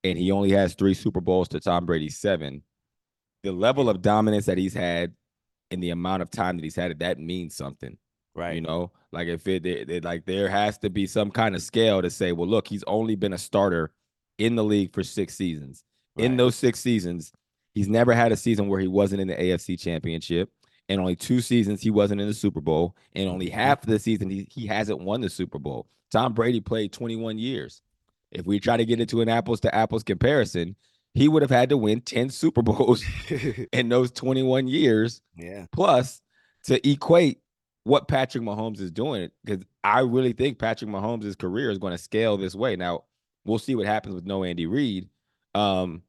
and 0.04 0.18
he 0.18 0.32
only 0.32 0.52
has 0.52 0.74
three 0.76 0.94
Super 0.94 1.22
Bowls 1.22 1.48
to 1.50 1.60
Tom 1.60 1.86
Brady's 1.86 2.18
seven, 2.18 2.64
the 3.44 3.54
level 3.54 3.90
of 3.90 4.02
dominance 4.02 4.46
that 4.48 4.58
he's 4.58 4.74
had 4.74 5.14
and 5.72 5.82
the 5.82 5.92
amount 5.92 6.22
of 6.22 6.30
time 6.30 6.58
that 6.58 6.64
he's 6.64 6.76
had 6.76 6.92
it, 6.92 7.00
that 7.00 7.20
means 7.20 7.56
something. 7.56 7.98
Right. 8.36 8.56
You 8.56 8.62
know, 8.62 8.92
like 9.14 9.30
if 9.30 9.48
it, 9.48 9.66
it, 9.66 9.90
it, 9.90 10.04
like 10.04 10.26
there 10.26 10.50
has 10.50 10.78
to 10.80 10.90
be 10.90 11.08
some 11.08 11.32
kind 11.32 11.56
of 11.56 11.62
scale 11.62 12.02
to 12.02 12.10
say, 12.10 12.34
well, 12.34 12.50
look, 12.50 12.68
he's 12.68 12.84
only 12.84 13.16
been 13.16 13.34
a 13.34 13.38
starter 13.38 13.94
in 14.38 14.56
the 14.56 14.64
league 14.64 14.94
for 14.94 15.04
six 15.04 15.36
seasons. 15.36 15.86
Right. 16.18 16.26
In 16.26 16.36
those 16.36 16.56
six 16.56 16.82
seasons, 16.82 17.32
he's 17.74 17.88
never 17.88 18.14
had 18.14 18.34
a 18.34 18.38
season 18.38 18.68
where 18.68 18.82
he 18.82 18.88
wasn't 18.88 19.22
in 19.22 19.30
the 19.30 19.36
AFC 19.36 19.80
championship. 19.80 20.50
And 20.88 21.00
only 21.00 21.16
two 21.16 21.42
seasons 21.42 21.82
he 21.82 21.90
wasn't 21.90 22.22
in 22.22 22.28
the 22.28 22.34
Super 22.34 22.62
Bowl. 22.62 22.96
And 23.14 23.28
only 23.28 23.48
mm-hmm. 23.48 23.60
half 23.60 23.84
of 23.84 23.90
the 23.90 24.00
season 24.00 24.30
he, 24.30 24.48
he 24.52 24.68
hasn't 24.68 25.00
won 25.00 25.22
the 25.22 25.30
Super 25.30 25.58
Bowl. 25.58 25.88
Tom 26.12 26.34
Brady 26.34 26.62
played 26.62 26.94
21 26.94 27.40
years. 27.40 27.82
If 28.32 28.46
we 28.46 28.60
try 28.60 28.78
to 28.78 28.86
get 28.86 29.00
into 29.00 29.22
an 29.22 29.30
apples 29.30 29.60
to 29.62 29.74
apples 29.74 30.04
comparison, 30.04 30.76
he 31.14 31.28
would 31.28 31.42
have 31.42 31.52
had 31.52 31.70
to 31.70 31.78
win 31.78 32.02
10 32.02 32.30
Super 32.30 32.62
Bowls 32.62 33.04
in 33.72 33.90
those 33.90 34.12
21 34.12 34.68
years. 34.68 35.22
Yeah. 35.36 35.66
Plus 35.72 36.22
to 36.66 36.88
equate 36.88 37.40
what 37.84 38.08
Patrick 38.08 38.44
Mahomes 38.44 38.82
is 38.82 38.92
doing 38.92 39.30
because 39.44 39.64
I 39.84 40.00
really 40.02 40.34
think 40.34 40.60
Patrick 40.60 40.90
Mahomes' 40.90 41.38
career 41.38 41.72
is 41.72 41.78
going 41.78 41.94
to 41.94 41.98
scale 41.98 42.36
this 42.36 42.56
way. 42.56 42.76
Now, 42.76 43.04
we'll 43.46 43.60
see 43.60 43.76
what 43.76 43.86
happens 43.86 44.16
with 44.16 44.26
no 44.26 44.44
Andy 44.44 44.66
Reid. 44.66 45.08
Um, 45.54 46.02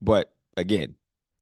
but 0.00 0.32
again, 0.56 0.94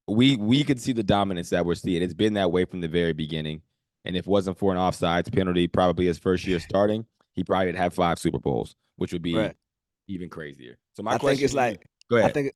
we 0.09 0.37
we 0.37 0.65
could 0.65 0.81
see 0.81 0.93
the 0.93 1.03
dominance 1.03 1.51
that 1.51 1.65
we're 1.65 1.75
seeing. 1.75 2.03
It's 2.03 2.15
been 2.15 2.35
that 2.35 2.51
way 2.51 2.65
from 2.65 2.81
the 2.81 2.89
very 2.89 3.13
beginning. 3.13 3.63
And 4.05 4.17
if 4.17 4.27
it 4.27 4.31
wasn't 4.31 4.59
for 4.59 4.73
an 4.73 4.79
offsides 4.79 5.33
penalty, 5.33 5.69
probably 5.69 6.07
his 6.07 6.19
first 6.19 6.45
year 6.45 6.59
starting, 6.59 7.07
he 7.35 7.45
probably 7.45 7.67
would 7.67 7.77
have 7.77 7.95
five 7.95 8.19
Super 8.19 8.39
Bowls, 8.39 8.75
which 8.97 9.13
would 9.13 9.23
be 9.23 9.37
right. 9.37 9.57
even 10.09 10.29
crazier. 10.29 10.77
So 10.95 11.03
my 11.03 11.13
I 11.13 11.19
think 11.19 11.41
it's 11.41 11.55
like 11.55 11.87
go 12.11 12.17
ahead. 12.17 12.31
I 12.31 12.33
think 12.33 12.53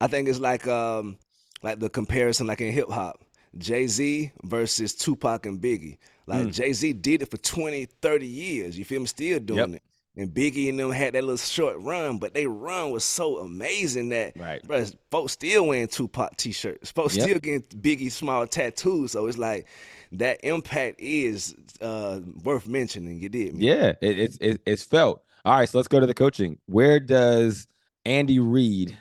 I 0.00 0.06
think 0.06 0.28
it's 0.28 0.40
like 0.40 0.66
um 0.66 1.18
like 1.62 1.78
the 1.78 1.90
comparison 1.90 2.46
like 2.46 2.60
in 2.60 2.72
hip 2.72 2.90
hop. 2.90 3.22
Jay 3.58 3.86
Z 3.86 4.32
versus 4.44 4.94
Tupac 4.94 5.46
and 5.46 5.60
Biggie. 5.60 5.96
Like 6.26 6.48
mm. 6.48 6.52
Jay 6.52 6.72
Z 6.72 6.92
did 6.94 7.22
it 7.22 7.30
for 7.30 7.38
20, 7.38 7.86
30 7.86 8.26
years. 8.26 8.78
You 8.78 8.84
feel 8.84 9.00
me? 9.00 9.06
Still 9.06 9.40
doing 9.40 9.72
yep. 9.72 9.76
it. 9.76 9.82
And 10.18 10.30
Biggie 10.30 10.70
and 10.70 10.80
them 10.80 10.90
had 10.92 11.12
that 11.12 11.24
little 11.24 11.36
short 11.36 11.76
run, 11.80 12.16
but 12.16 12.32
they 12.32 12.46
run 12.46 12.90
was 12.90 13.04
so 13.04 13.38
amazing 13.38 14.08
that 14.10 14.34
right. 14.36 14.66
bro, 14.66 14.86
folks 15.10 15.32
still 15.32 15.66
wearing 15.66 15.88
Tupac 15.88 16.36
t-shirts. 16.36 16.90
Folks 16.90 17.16
yep. 17.16 17.24
still 17.24 17.38
getting 17.38 17.62
Biggie 17.62 18.10
small 18.10 18.46
tattoos. 18.46 19.12
So 19.12 19.26
it's 19.26 19.36
like 19.36 19.66
that 20.12 20.40
impact 20.42 21.00
is 21.00 21.54
uh, 21.82 22.20
worth 22.44 22.66
mentioning. 22.66 23.20
You 23.20 23.28
did. 23.28 23.56
Yeah, 23.56 23.92
it, 24.00 24.18
it's 24.18 24.38
it, 24.40 24.60
it's 24.64 24.82
felt. 24.82 25.22
All 25.44 25.52
right, 25.52 25.68
so 25.68 25.78
let's 25.78 25.88
go 25.88 26.00
to 26.00 26.06
the 26.06 26.14
coaching. 26.14 26.58
Where 26.66 26.98
does 26.98 27.66
Andy 28.04 28.38
Reid 28.38 28.96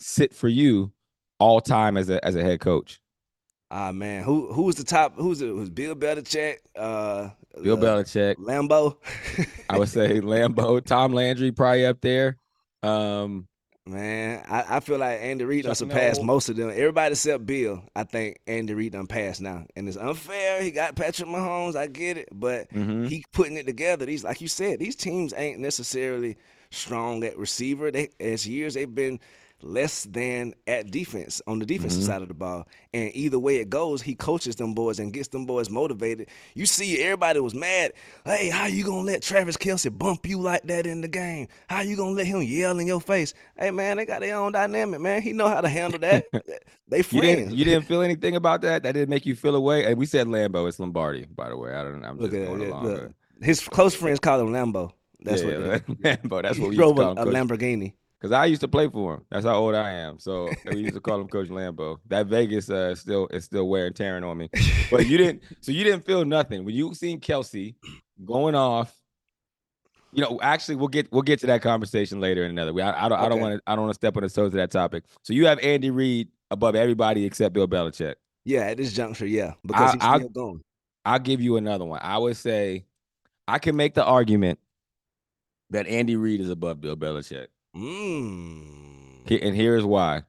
sit 0.00 0.34
for 0.34 0.48
you 0.48 0.92
all 1.38 1.60
time 1.60 1.96
as 1.96 2.10
a 2.10 2.24
as 2.24 2.34
a 2.34 2.42
head 2.42 2.60
coach? 2.60 3.00
Ah 3.70 3.92
man, 3.92 4.24
who 4.24 4.52
who's 4.52 4.74
the 4.74 4.84
top? 4.84 5.14
Who's 5.16 5.40
it? 5.40 5.54
Was 5.54 5.70
Bill 5.70 5.94
Belichick? 5.94 6.56
Uh, 6.74 7.30
Bill 7.62 7.76
uh, 7.76 7.80
Belichick, 7.80 8.36
Lambo. 8.36 8.96
I 9.68 9.78
would 9.78 9.88
say 9.88 10.20
Lambo, 10.20 10.84
Tom 10.84 11.12
Landry, 11.12 11.52
probably 11.52 11.86
up 11.86 12.00
there. 12.00 12.36
Um, 12.82 13.48
man, 13.86 14.44
I, 14.48 14.76
I 14.76 14.80
feel 14.80 14.98
like 14.98 15.20
Andy 15.20 15.44
Reid 15.44 15.64
done 15.64 15.74
surpassed 15.74 16.22
most 16.22 16.48
of 16.48 16.56
them. 16.56 16.70
Everybody 16.70 17.12
except 17.12 17.46
Bill. 17.46 17.82
I 17.96 18.04
think 18.04 18.38
Andy 18.46 18.74
Reid 18.74 18.92
done 18.92 19.06
passed 19.06 19.40
now, 19.40 19.66
and 19.76 19.88
it's 19.88 19.96
unfair. 19.96 20.62
He 20.62 20.70
got 20.70 20.94
Patrick 20.94 21.28
Mahomes. 21.28 21.76
I 21.76 21.86
get 21.86 22.16
it, 22.16 22.28
but 22.32 22.70
mm-hmm. 22.70 23.06
he 23.06 23.24
putting 23.32 23.56
it 23.56 23.66
together. 23.66 24.06
These, 24.06 24.24
like 24.24 24.40
you 24.40 24.48
said, 24.48 24.78
these 24.78 24.96
teams 24.96 25.34
ain't 25.36 25.58
necessarily 25.58 26.36
strong 26.70 27.24
at 27.24 27.38
receiver. 27.38 27.90
They 27.90 28.10
as 28.20 28.46
years 28.46 28.74
they've 28.74 28.94
been 28.94 29.20
less 29.62 30.04
than 30.04 30.54
at 30.66 30.90
defense 30.90 31.42
on 31.46 31.58
the 31.58 31.66
defensive 31.66 32.00
mm-hmm. 32.00 32.06
side 32.06 32.22
of 32.22 32.28
the 32.28 32.34
ball. 32.34 32.66
And 32.94 33.10
either 33.14 33.38
way 33.38 33.56
it 33.56 33.70
goes, 33.70 34.02
he 34.02 34.14
coaches 34.14 34.56
them 34.56 34.74
boys 34.74 34.98
and 34.98 35.12
gets 35.12 35.28
them 35.28 35.46
boys 35.46 35.70
motivated. 35.70 36.28
You 36.54 36.66
see, 36.66 37.02
everybody 37.02 37.40
was 37.40 37.54
mad. 37.54 37.92
Hey, 38.24 38.50
how 38.50 38.66
you 38.66 38.84
gonna 38.84 39.02
let 39.02 39.22
Travis 39.22 39.56
Kelce 39.56 39.96
bump 39.96 40.26
you 40.26 40.40
like 40.40 40.62
that 40.64 40.86
in 40.86 41.00
the 41.00 41.08
game? 41.08 41.48
How 41.68 41.80
you 41.80 41.96
gonna 41.96 42.12
let 42.12 42.26
him 42.26 42.42
yell 42.42 42.78
in 42.78 42.86
your 42.86 43.00
face? 43.00 43.34
Hey 43.56 43.70
man, 43.70 43.96
they 43.96 44.06
got 44.06 44.20
their 44.20 44.36
own 44.36 44.52
dynamic, 44.52 45.00
man. 45.00 45.22
He 45.22 45.32
know 45.32 45.48
how 45.48 45.60
to 45.60 45.68
handle 45.68 45.98
that. 46.00 46.26
they 46.88 47.02
friends. 47.02 47.14
You 47.14 47.20
didn't, 47.22 47.54
you 47.54 47.64
didn't 47.64 47.86
feel 47.86 48.02
anything 48.02 48.36
about 48.36 48.62
that? 48.62 48.82
That 48.82 48.92
didn't 48.92 49.10
make 49.10 49.26
you 49.26 49.34
feel 49.34 49.56
away? 49.56 49.84
And 49.86 49.98
we 49.98 50.06
said 50.06 50.26
Lambo, 50.26 50.68
it's 50.68 50.78
Lombardi, 50.78 51.26
by 51.34 51.48
the 51.48 51.56
way. 51.56 51.74
I 51.74 51.82
don't 51.82 52.00
know. 52.00 52.08
I'm 52.08 52.18
look 52.18 52.32
at 52.32 52.46
going 52.46 52.66
along. 52.66 52.84
Look. 52.86 53.12
His 53.40 53.60
close 53.60 53.94
friends 53.94 54.20
call 54.20 54.40
him 54.40 54.48
Lambo. 54.48 54.92
That's 55.20 55.42
yeah, 55.42 55.58
what 55.58 55.86
Lambo. 55.86 56.42
That's 56.42 56.58
what 56.58 56.70
we 56.70 56.76
drove 56.76 56.98
a, 56.98 57.10
a 57.10 57.26
Lamborghini. 57.26 57.94
Because 58.20 58.32
I 58.32 58.46
used 58.46 58.60
to 58.62 58.68
play 58.68 58.88
for 58.88 59.14
him. 59.14 59.24
That's 59.30 59.46
how 59.46 59.54
old 59.54 59.76
I 59.76 59.92
am. 59.92 60.18
So 60.18 60.50
we 60.66 60.78
used 60.78 60.94
to 60.94 61.00
call 61.00 61.20
him 61.20 61.28
Coach 61.28 61.48
Lambo. 61.48 61.98
That 62.08 62.26
Vegas 62.26 62.68
uh, 62.68 62.94
still 62.96 63.28
is 63.28 63.44
still 63.44 63.68
wearing 63.68 63.92
tearing 63.92 64.24
on 64.24 64.36
me. 64.38 64.50
But 64.90 65.06
you 65.06 65.18
didn't. 65.18 65.42
So 65.60 65.72
you 65.72 65.84
didn't 65.84 66.04
feel 66.04 66.24
nothing 66.24 66.64
when 66.64 66.74
you 66.74 66.94
seen 66.94 67.20
Kelce 67.20 67.74
going 68.24 68.54
off. 68.54 68.94
You 70.12 70.22
know, 70.22 70.38
actually, 70.42 70.76
we'll 70.76 70.88
get 70.88 71.10
we'll 71.12 71.22
get 71.22 71.40
to 71.40 71.46
that 71.46 71.62
conversation 71.62 72.20
later 72.20 72.44
in 72.44 72.50
another 72.50 72.72
way. 72.72 72.82
I, 72.82 73.06
I 73.06 73.08
don't 73.08 73.18
okay. 73.18 73.26
I 73.26 73.28
don't 73.28 73.40
want 73.40 73.54
to 73.56 73.62
I 73.66 73.76
don't 73.76 73.84
want 73.84 73.90
to 73.90 73.98
step 73.98 74.16
on 74.16 74.22
the 74.22 74.28
toes 74.28 74.46
of 74.46 74.52
that 74.52 74.70
topic. 74.70 75.04
So 75.22 75.32
you 75.32 75.46
have 75.46 75.58
Andy 75.60 75.90
Reid 75.90 76.28
above 76.50 76.74
everybody 76.74 77.24
except 77.24 77.54
Bill 77.54 77.68
Belichick. 77.68 78.14
Yeah, 78.44 78.60
at 78.60 78.78
this 78.78 78.92
juncture, 78.94 79.26
yeah, 79.26 79.52
because 79.66 79.90
I, 79.90 79.92
he's 79.92 80.02
still 80.02 80.10
I'll, 80.10 80.28
going. 80.28 80.60
I'll 81.04 81.18
give 81.18 81.40
you 81.40 81.56
another 81.56 81.84
one. 81.84 82.00
I 82.02 82.16
would 82.18 82.36
say 82.36 82.86
I 83.46 83.58
can 83.58 83.76
make 83.76 83.94
the 83.94 84.04
argument 84.04 84.58
that 85.70 85.86
Andy 85.86 86.16
Reid 86.16 86.40
is 86.40 86.50
above 86.50 86.80
Bill 86.80 86.96
Belichick. 86.96 87.48
Mm. 87.78 89.42
And 89.42 89.54
here's 89.54 89.84
why, 89.84 90.22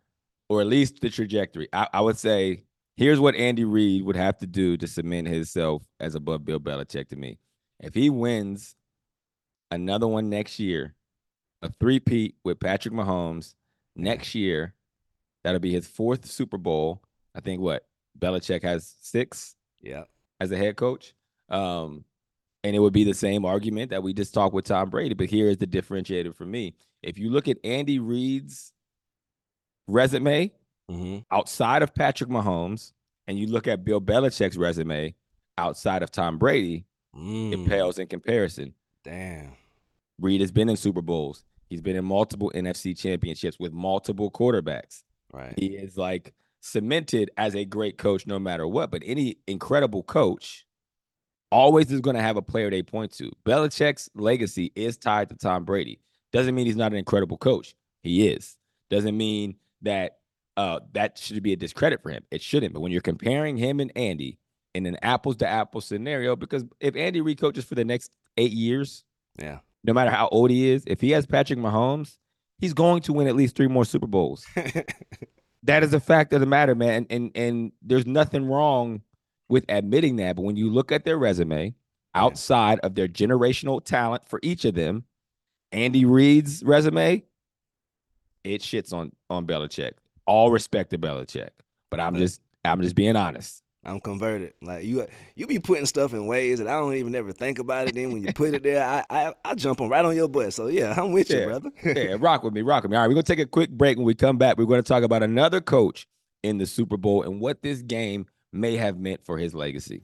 or 0.49 0.61
at 0.61 0.67
least 0.67 1.01
the 1.01 1.09
trajectory. 1.09 1.67
I, 1.73 1.87
I, 1.93 2.01
would 2.01 2.17
say 2.17 2.63
here's 2.95 3.19
what 3.19 3.35
Andy 3.35 3.63
Reid 3.63 4.03
would 4.03 4.15
have 4.15 4.37
to 4.39 4.47
do 4.47 4.77
to 4.77 4.87
cement 4.87 5.27
himself 5.27 5.83
as 5.99 6.15
above 6.15 6.45
Bill 6.45 6.59
Belichick 6.59 7.07
to 7.09 7.15
me. 7.15 7.39
If 7.79 7.95
he 7.95 8.09
wins 8.09 8.75
another 9.71 10.07
one 10.07 10.29
next 10.29 10.59
year, 10.59 10.95
a 11.61 11.69
three-peat 11.79 12.35
with 12.43 12.59
Patrick 12.59 12.93
Mahomes 12.93 13.53
next 13.95 14.35
year, 14.35 14.73
that'll 15.43 15.59
be 15.59 15.73
his 15.73 15.87
fourth 15.87 16.25
Super 16.25 16.57
Bowl. 16.57 17.01
I 17.33 17.39
think 17.39 17.61
what 17.61 17.85
Belichick 18.17 18.63
has 18.63 18.95
six. 19.01 19.55
Yeah, 19.81 20.03
as 20.39 20.51
a 20.51 20.57
head 20.57 20.75
coach. 20.75 21.13
Um, 21.47 22.03
and 22.63 22.75
it 22.75 22.79
would 22.79 22.93
be 22.93 23.05
the 23.05 23.13
same 23.13 23.45
argument 23.45 23.91
that 23.91 24.03
we 24.03 24.13
just 24.13 24.33
talked 24.33 24.53
with 24.53 24.65
Tom 24.65 24.89
Brady. 24.89 25.15
But 25.15 25.29
here 25.29 25.47
is 25.47 25.57
the 25.57 25.67
differentiator 25.67 26.35
for 26.35 26.45
me. 26.45 26.75
If 27.01 27.17
you 27.17 27.29
look 27.29 27.47
at 27.47 27.57
Andy 27.63 27.99
Reid's 27.99 28.73
resume 29.87 30.51
mm-hmm. 30.89 31.19
outside 31.31 31.81
of 31.81 31.93
Patrick 31.95 32.29
Mahomes, 32.29 32.91
and 33.27 33.37
you 33.37 33.45
look 33.45 33.67
at 33.67 33.85
Bill 33.85 34.01
Belichick's 34.01 34.57
resume 34.57 35.13
outside 35.57 36.01
of 36.01 36.11
Tom 36.11 36.39
Brady, 36.39 36.85
mm. 37.15 37.53
it 37.53 37.69
pales 37.69 37.99
in 37.99 38.07
comparison. 38.07 38.73
Damn. 39.03 39.51
Reid 40.19 40.41
has 40.41 40.51
been 40.51 40.67
in 40.67 40.75
Super 40.75 41.03
Bowls. 41.03 41.43
He's 41.69 41.81
been 41.81 41.95
in 41.95 42.05
multiple 42.05 42.51
NFC 42.55 42.97
championships 42.97 43.59
with 43.59 43.71
multiple 43.71 44.31
quarterbacks. 44.31 45.03
Right. 45.31 45.53
He 45.55 45.67
is 45.67 45.95
like 45.95 46.33
cemented 46.61 47.29
as 47.37 47.55
a 47.55 47.65
great 47.65 47.99
coach 47.99 48.25
no 48.25 48.39
matter 48.39 48.67
what. 48.67 48.89
But 48.89 49.03
any 49.05 49.37
incredible 49.47 50.01
coach 50.01 50.65
always 51.51 51.91
is 51.91 52.01
going 52.01 52.15
to 52.15 52.21
have 52.21 52.37
a 52.37 52.41
player 52.41 52.71
they 52.71 52.81
point 52.81 53.11
to. 53.13 53.31
Belichick's 53.45 54.09
legacy 54.15 54.71
is 54.75 54.97
tied 54.97 55.29
to 55.29 55.35
Tom 55.35 55.65
Brady. 55.65 55.99
Doesn't 56.31 56.53
mean 56.55 56.65
he's 56.65 56.75
not 56.75 56.91
an 56.91 56.97
incredible 56.97 57.37
coach. 57.37 57.75
He 58.03 58.27
is. 58.27 58.57
Doesn't 58.89 59.17
mean 59.17 59.55
that 59.81 60.17
uh, 60.57 60.79
that 60.93 61.17
should 61.17 61.41
be 61.43 61.53
a 61.53 61.57
discredit 61.57 62.01
for 62.01 62.09
him. 62.11 62.23
It 62.31 62.41
shouldn't. 62.41 62.73
But 62.73 62.81
when 62.81 62.91
you're 62.91 63.01
comparing 63.01 63.57
him 63.57 63.79
and 63.79 63.91
Andy 63.95 64.37
in 64.75 64.85
an 64.85 64.97
apples 65.01 65.37
to 65.37 65.47
apples 65.47 65.85
scenario, 65.85 66.35
because 66.35 66.63
if 66.79 66.95
Andy 66.95 67.21
recoaches 67.21 67.65
for 67.65 67.75
the 67.75 67.85
next 67.85 68.11
eight 68.37 68.51
years, 68.51 69.03
Yeah. 69.41 69.59
no 69.83 69.93
matter 69.93 70.11
how 70.11 70.27
old 70.29 70.49
he 70.51 70.69
is, 70.69 70.83
if 70.85 71.01
he 71.01 71.11
has 71.11 71.25
Patrick 71.25 71.59
Mahomes, 71.59 72.17
he's 72.57 72.73
going 72.73 73.01
to 73.03 73.13
win 73.13 73.27
at 73.27 73.35
least 73.35 73.55
three 73.55 73.67
more 73.67 73.85
Super 73.85 74.07
Bowls. 74.07 74.45
that 75.63 75.83
is 75.83 75.93
a 75.93 75.99
fact 75.99 76.33
of 76.33 76.39
the 76.41 76.45
matter, 76.45 76.75
man. 76.75 77.05
And, 77.09 77.11
and 77.11 77.31
and 77.35 77.71
there's 77.81 78.05
nothing 78.05 78.45
wrong 78.45 79.01
with 79.49 79.65
admitting 79.69 80.17
that. 80.17 80.35
But 80.35 80.43
when 80.43 80.55
you 80.55 80.69
look 80.69 80.91
at 80.91 81.05
their 81.05 81.17
resume, 81.17 81.73
outside 82.15 82.79
of 82.79 82.95
their 82.95 83.07
generational 83.07 83.83
talent 83.83 84.27
for 84.27 84.39
each 84.43 84.65
of 84.65 84.75
them, 84.75 85.05
Andy 85.71 86.05
Reid's 86.05 86.63
resume, 86.63 87.23
it 88.43 88.61
shits 88.61 88.93
on 88.93 89.11
on 89.29 89.45
Belichick. 89.45 89.93
All 90.25 90.51
respect 90.51 90.89
to 90.91 90.97
Belichick, 90.97 91.49
but 91.89 91.99
I'm 91.99 92.15
just 92.15 92.41
I'm 92.65 92.81
just 92.81 92.95
being 92.95 93.15
honest. 93.15 93.63
I'm 93.85 94.01
converted. 94.01 94.53
Like 94.61 94.83
you, 94.83 95.07
you 95.35 95.47
be 95.47 95.57
putting 95.57 95.85
stuff 95.85 96.13
in 96.13 96.27
ways 96.27 96.59
that 96.59 96.67
I 96.67 96.71
don't 96.73 96.95
even 96.95 97.15
ever 97.15 97.31
think 97.31 97.59
about 97.59 97.87
it. 97.87 97.95
Then 97.95 98.11
when 98.11 98.21
you 98.21 98.33
put 98.33 98.53
it 98.53 98.61
there, 98.61 98.83
I, 98.85 99.05
I, 99.09 99.33
I 99.45 99.55
jump 99.55 99.79
on 99.79 99.87
right 99.87 100.03
on 100.03 100.13
your 100.17 100.27
butt. 100.27 100.51
So 100.53 100.67
yeah, 100.67 100.93
I'm 100.97 101.13
with 101.13 101.29
Yeah. 101.29 101.37
you, 101.39 101.45
brother. 101.45 101.71
yeah, 101.85 102.17
rock 102.19 102.43
with 102.43 102.53
me, 102.53 102.61
rock 102.61 102.83
with 102.83 102.91
me. 102.91 102.97
All 102.97 103.03
right, 103.03 103.07
we're 103.07 103.13
gonna 103.13 103.23
take 103.23 103.39
a 103.39 103.45
quick 103.45 103.69
break. 103.71 103.97
When 103.97 104.05
we 104.05 104.15
come 104.15 104.37
back, 104.37 104.57
we're 104.57 104.65
gonna 104.65 104.83
talk 104.83 105.03
about 105.03 105.23
another 105.23 105.61
coach 105.61 106.07
in 106.43 106.57
the 106.57 106.65
Super 106.65 106.97
Bowl 106.97 107.23
and 107.23 107.39
what 107.39 107.61
this 107.61 107.81
game 107.81 108.25
may 108.51 108.75
have 108.75 108.99
meant 108.99 109.23
for 109.25 109.37
his 109.37 109.53
legacy. 109.55 110.01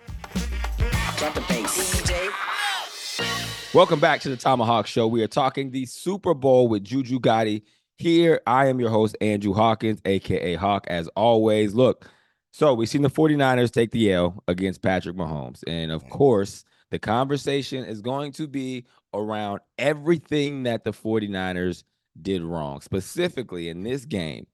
Welcome 3.76 4.00
back 4.00 4.22
to 4.22 4.30
the 4.30 4.38
ThomaHawk 4.38 4.86
Show. 4.86 5.06
We 5.06 5.22
are 5.22 5.28
talking 5.28 5.70
the 5.70 5.86
Super 5.86 6.34
Bowl 6.34 6.70
with 6.70 6.86
Juju 6.86 7.20
Gotti. 7.20 7.64
Here, 7.98 8.40
I 8.48 8.68
am 8.68 8.80
your 8.80 8.90
host, 8.90 9.18
Andrew 9.20 9.52
Hawkins, 9.52 10.00
aka 10.06 10.56
Hawk, 10.56 10.88
as 10.88 11.10
always. 11.18 11.74
Look, 11.74 12.10
so 12.54 12.74
we've 12.74 12.88
seen 12.88 13.02
the 13.02 13.10
49ers 13.10 13.72
take 13.72 13.92
the 13.92 14.14
L 14.14 14.42
against 14.48 14.82
Patrick 14.82 15.18
Mahomes. 15.18 15.62
And 15.68 15.92
of 15.92 16.04
mm-hmm. 16.04 16.14
course, 16.14 16.64
the 16.90 17.00
conversation 17.00 17.84
is 17.84 18.00
going 18.00 18.32
to 18.32 18.48
be 18.48 18.86
around 19.14 19.60
everything 19.78 20.64
that 20.64 20.86
the 20.86 20.94
49ers 20.94 21.84
did 22.22 22.44
wrong. 22.44 22.80
Specifically 22.80 23.68
in 23.68 23.84
this 23.84 24.06
game, 24.06 24.48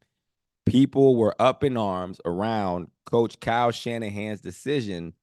people 0.65 1.15
were 1.15 1.39
up 1.39 1.63
in 1.63 1.77
arms 1.77 2.19
around 2.25 2.87
Coach 3.05 3.39
Kyle 3.39 3.69
Shanahan's 3.69 4.41
decision 4.41 5.13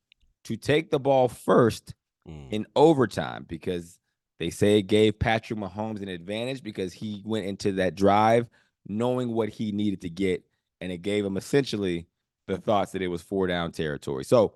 to 0.45 0.57
take 0.57 0.93
the 0.93 1.00
ball 1.00 1.26
first 1.26 1.95
Mm. 2.28 2.52
in 2.52 2.66
overtime 2.76 3.47
because 3.49 3.99
they 4.38 4.50
say 4.50 4.78
it 4.78 4.82
gave 4.82 5.18
Patrick 5.18 5.58
Mahomes 5.58 6.02
an 6.02 6.08
advantage 6.08 6.62
because 6.62 6.92
he 6.92 7.23
went 7.25 7.47
into 7.47 7.73
that 7.73 7.94
drive 7.94 8.47
knowing 8.87 9.32
what 9.32 9.49
he 9.49 9.73
needed 9.73 10.00
to 10.02 10.11
get, 10.11 10.42
and 10.80 10.92
it 10.92 10.99
gave 10.99 11.25
him 11.25 11.37
essentially 11.37 12.06
the 12.47 12.58
thoughts 12.58 12.92
that 12.92 13.02
it 13.02 13.08
was 13.08 13.23
four 13.23 13.47
down 13.47 13.73
territory. 13.73 14.25
So, 14.25 14.54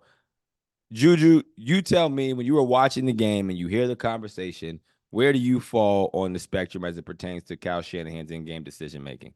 Juju, 0.93 1.43
you 1.57 1.83
tell 1.83 2.09
me 2.09 2.33
when 2.33 2.47
you 2.47 2.55
were 2.55 2.63
watching 2.63 3.07
the 3.07 3.13
game 3.13 3.51
and 3.51 3.59
you 3.59 3.67
hear 3.69 3.89
the 3.89 3.97
conversation, 3.97 4.81
where 5.11 5.33
do 5.33 5.39
you 5.39 5.61
fall 5.61 6.11
on 6.13 6.33
the 6.33 6.39
spectrum 6.39 6.85
as 6.85 6.97
it 6.97 7.05
pertains 7.05 7.45
to 7.45 7.57
Kyle 7.57 7.83
Shanahan's 7.83 8.31
in-game 8.31 8.63
decision 8.63 9.03
making? 9.03 9.35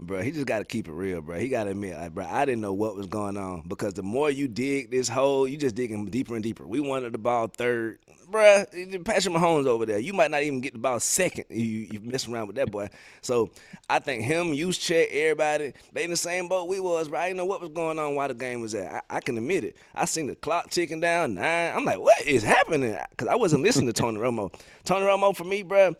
Bro, 0.00 0.22
he 0.22 0.32
just 0.32 0.46
got 0.46 0.58
to 0.58 0.64
keep 0.64 0.88
it 0.88 0.92
real, 0.92 1.20
bro. 1.22 1.38
He 1.38 1.48
got 1.48 1.64
to 1.64 1.70
admit, 1.70 1.96
like, 1.96 2.12
bro, 2.12 2.26
I 2.28 2.44
didn't 2.44 2.60
know 2.60 2.72
what 2.72 2.96
was 2.96 3.06
going 3.06 3.36
on 3.36 3.62
because 3.68 3.94
the 3.94 4.02
more 4.02 4.28
you 4.28 4.48
dig 4.48 4.90
this 4.90 5.08
hole, 5.08 5.46
you 5.46 5.56
just 5.56 5.76
digging 5.76 6.04
deeper 6.06 6.34
and 6.34 6.42
deeper. 6.42 6.66
We 6.66 6.80
wanted 6.80 7.12
the 7.12 7.18
ball 7.18 7.46
third, 7.46 8.00
bro. 8.28 8.64
Patrick 9.04 9.34
Mahomes 9.34 9.66
over 9.66 9.86
there. 9.86 10.00
You 10.00 10.12
might 10.12 10.32
not 10.32 10.42
even 10.42 10.60
get 10.60 10.72
the 10.72 10.80
ball 10.80 10.98
second. 10.98 11.44
You 11.48 11.64
you 11.64 12.00
mess 12.00 12.26
around 12.26 12.48
with 12.48 12.56
that 12.56 12.72
boy. 12.72 12.88
So 13.22 13.50
I 13.88 14.00
think 14.00 14.24
him, 14.24 14.52
use 14.52 14.78
check, 14.78 15.08
everybody, 15.12 15.74
they 15.92 16.02
in 16.02 16.10
the 16.10 16.16
same 16.16 16.48
boat 16.48 16.68
we 16.68 16.80
was, 16.80 17.08
bro. 17.08 17.20
I 17.20 17.28
didn't 17.28 17.36
know 17.36 17.46
what 17.46 17.60
was 17.60 17.70
going 17.70 18.00
on 18.00 18.16
while 18.16 18.26
the 18.26 18.34
game 18.34 18.60
was 18.62 18.74
at. 18.74 18.92
I, 18.92 19.18
I 19.18 19.20
can 19.20 19.38
admit 19.38 19.62
it. 19.62 19.76
I 19.94 20.06
seen 20.06 20.26
the 20.26 20.34
clock 20.34 20.70
ticking 20.70 20.98
down 20.98 21.34
nine. 21.34 21.72
I'm 21.72 21.84
like, 21.84 22.00
what 22.00 22.20
is 22.26 22.42
happening? 22.42 22.98
Because 23.10 23.28
I 23.28 23.36
wasn't 23.36 23.62
listening 23.62 23.86
to 23.86 23.92
Tony 23.92 24.18
Romo. 24.18 24.52
Tony 24.82 25.06
Romo 25.06 25.36
for 25.36 25.44
me, 25.44 25.62
bro. 25.62 25.94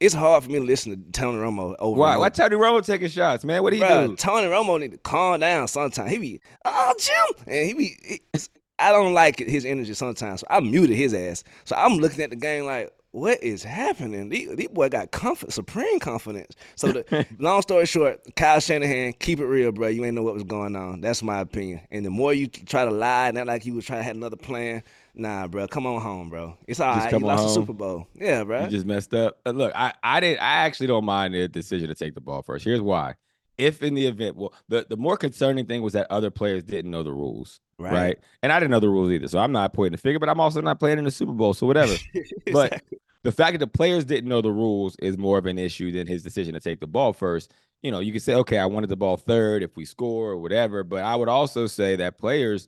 It's 0.00 0.14
hard 0.14 0.42
for 0.44 0.50
me 0.50 0.58
to 0.58 0.64
listen 0.64 0.92
to 1.04 1.12
Tony 1.12 1.38
Romo 1.38 1.76
over. 1.78 1.98
Why? 2.00 2.16
Why. 2.16 2.30
Tony 2.30 2.56
Romo 2.56 2.84
taking 2.84 3.08
shots, 3.08 3.44
man? 3.44 3.62
What 3.62 3.74
he 3.74 3.80
Bruh, 3.80 4.08
do? 4.08 4.16
Tony 4.16 4.46
Romo 4.46 4.80
need 4.80 4.92
to 4.92 4.98
calm 4.98 5.40
down 5.40 5.68
sometimes. 5.68 6.10
He 6.10 6.18
be, 6.18 6.40
oh 6.64 6.94
Jim, 6.98 7.44
and 7.46 7.66
he 7.66 7.74
be. 7.74 7.96
he- 8.32 8.40
I 8.82 8.92
don't 8.92 9.12
like 9.12 9.38
his 9.38 9.66
energy 9.66 9.92
sometimes. 9.92 10.40
So 10.40 10.46
I 10.48 10.60
muted 10.60 10.96
his 10.96 11.12
ass. 11.12 11.44
So 11.66 11.76
I'm 11.76 11.98
looking 11.98 12.22
at 12.24 12.30
the 12.30 12.36
game 12.36 12.64
like, 12.64 12.90
what 13.10 13.42
is 13.42 13.62
happening? 13.62 14.30
These, 14.30 14.56
these 14.56 14.68
boy 14.68 14.88
got 14.88 15.10
confidence, 15.10 15.54
supreme 15.54 15.98
confidence. 16.00 16.56
So 16.76 16.92
the 16.92 17.26
long 17.38 17.60
story 17.60 17.84
short, 17.84 18.22
Kyle 18.36 18.58
Shanahan, 18.58 19.12
keep 19.14 19.38
it 19.38 19.44
real, 19.44 19.70
bro. 19.70 19.88
You 19.88 20.06
ain't 20.06 20.14
know 20.14 20.22
what 20.22 20.32
was 20.32 20.44
going 20.44 20.76
on. 20.76 21.02
That's 21.02 21.22
my 21.22 21.40
opinion. 21.40 21.82
And 21.90 22.06
the 22.06 22.10
more 22.10 22.32
you 22.32 22.46
try 22.46 22.86
to 22.86 22.90
lie 22.90 23.28
and 23.28 23.36
act 23.36 23.48
like 23.48 23.66
you 23.66 23.74
was 23.74 23.84
trying 23.84 23.98
to 24.00 24.04
have 24.04 24.16
another 24.16 24.36
plan, 24.36 24.82
nah, 25.20 25.46
bro, 25.46 25.68
come 25.68 25.86
on 25.86 26.00
home, 26.00 26.30
bro. 26.30 26.56
It's 26.66 26.80
all 26.80 26.94
Just 26.94 27.04
right. 27.04 27.10
come 27.10 27.22
You 27.22 27.30
on 27.30 27.36
lost 27.36 27.54
the. 27.54 27.60
Super 27.60 27.72
Bowl. 27.74 28.08
Yeah, 28.14 28.44
bro. 28.44 28.64
You 28.64 28.68
just 28.70 28.86
messed 28.86 29.14
up. 29.14 29.38
Uh, 29.46 29.50
Look, 29.50 29.72
I 29.74 29.92
I 30.02 30.20
didn't. 30.20 30.40
I 30.42 30.64
actually 30.64 30.88
don't 30.88 31.04
mind 31.04 31.34
the 31.34 31.46
decision 31.48 31.88
to 31.88 31.94
take 31.94 32.14
the 32.14 32.20
ball 32.20 32.42
first. 32.42 32.64
Here's 32.64 32.80
why. 32.80 33.14
If 33.58 33.82
in 33.82 33.92
the 33.94 34.06
event, 34.06 34.36
well, 34.36 34.54
the, 34.68 34.86
the 34.88 34.96
more 34.96 35.18
concerning 35.18 35.66
thing 35.66 35.82
was 35.82 35.92
that 35.92 36.06
other 36.10 36.30
players 36.30 36.62
didn't 36.64 36.90
know 36.90 37.02
the 37.02 37.12
rules, 37.12 37.60
right. 37.78 37.92
Right. 37.92 38.18
And 38.42 38.50
I 38.50 38.58
didn't 38.58 38.70
know 38.70 38.80
the 38.80 38.88
rules 38.88 39.10
either, 39.12 39.28
so 39.28 39.38
I'm 39.38 39.52
not 39.52 39.74
pointing 39.74 39.92
the 39.92 39.98
figure. 39.98 40.18
But 40.18 40.30
I'm 40.30 40.40
also 40.40 40.62
not 40.62 40.78
playing 40.78 40.96
in 40.98 41.04
the 41.04 41.10
Super 41.10 41.32
Bowl, 41.32 41.52
so 41.52 41.66
whatever. 41.66 41.94
But 42.52 42.82
the 43.22 43.32
fact 43.32 43.52
that 43.52 43.58
the 43.58 43.66
players 43.66 44.06
didn't 44.06 44.30
know 44.30 44.40
the 44.40 44.50
rules 44.52 44.96
is 45.00 45.18
more 45.18 45.36
of 45.36 45.44
an 45.44 45.58
issue 45.58 45.92
than 45.92 46.06
his 46.06 46.22
decision 46.22 46.54
to 46.54 46.60
take 46.60 46.80
the 46.80 46.86
ball 46.86 47.12
first. 47.12 47.52
You 47.82 47.90
know, 47.90 48.00
you 48.00 48.12
could 48.12 48.22
say, 48.22 48.34
okay, 48.36 48.58
I 48.58 48.64
wanted 48.64 48.88
the 48.88 48.96
ball 48.96 49.18
third 49.18 49.62
if 49.62 49.76
we 49.76 49.84
score 49.84 50.30
or 50.30 50.38
whatever. 50.38 50.82
But 50.82 51.04
I 51.04 51.14
would 51.16 51.28
also 51.28 51.66
say 51.66 51.96
that 51.96 52.16
players, 52.16 52.66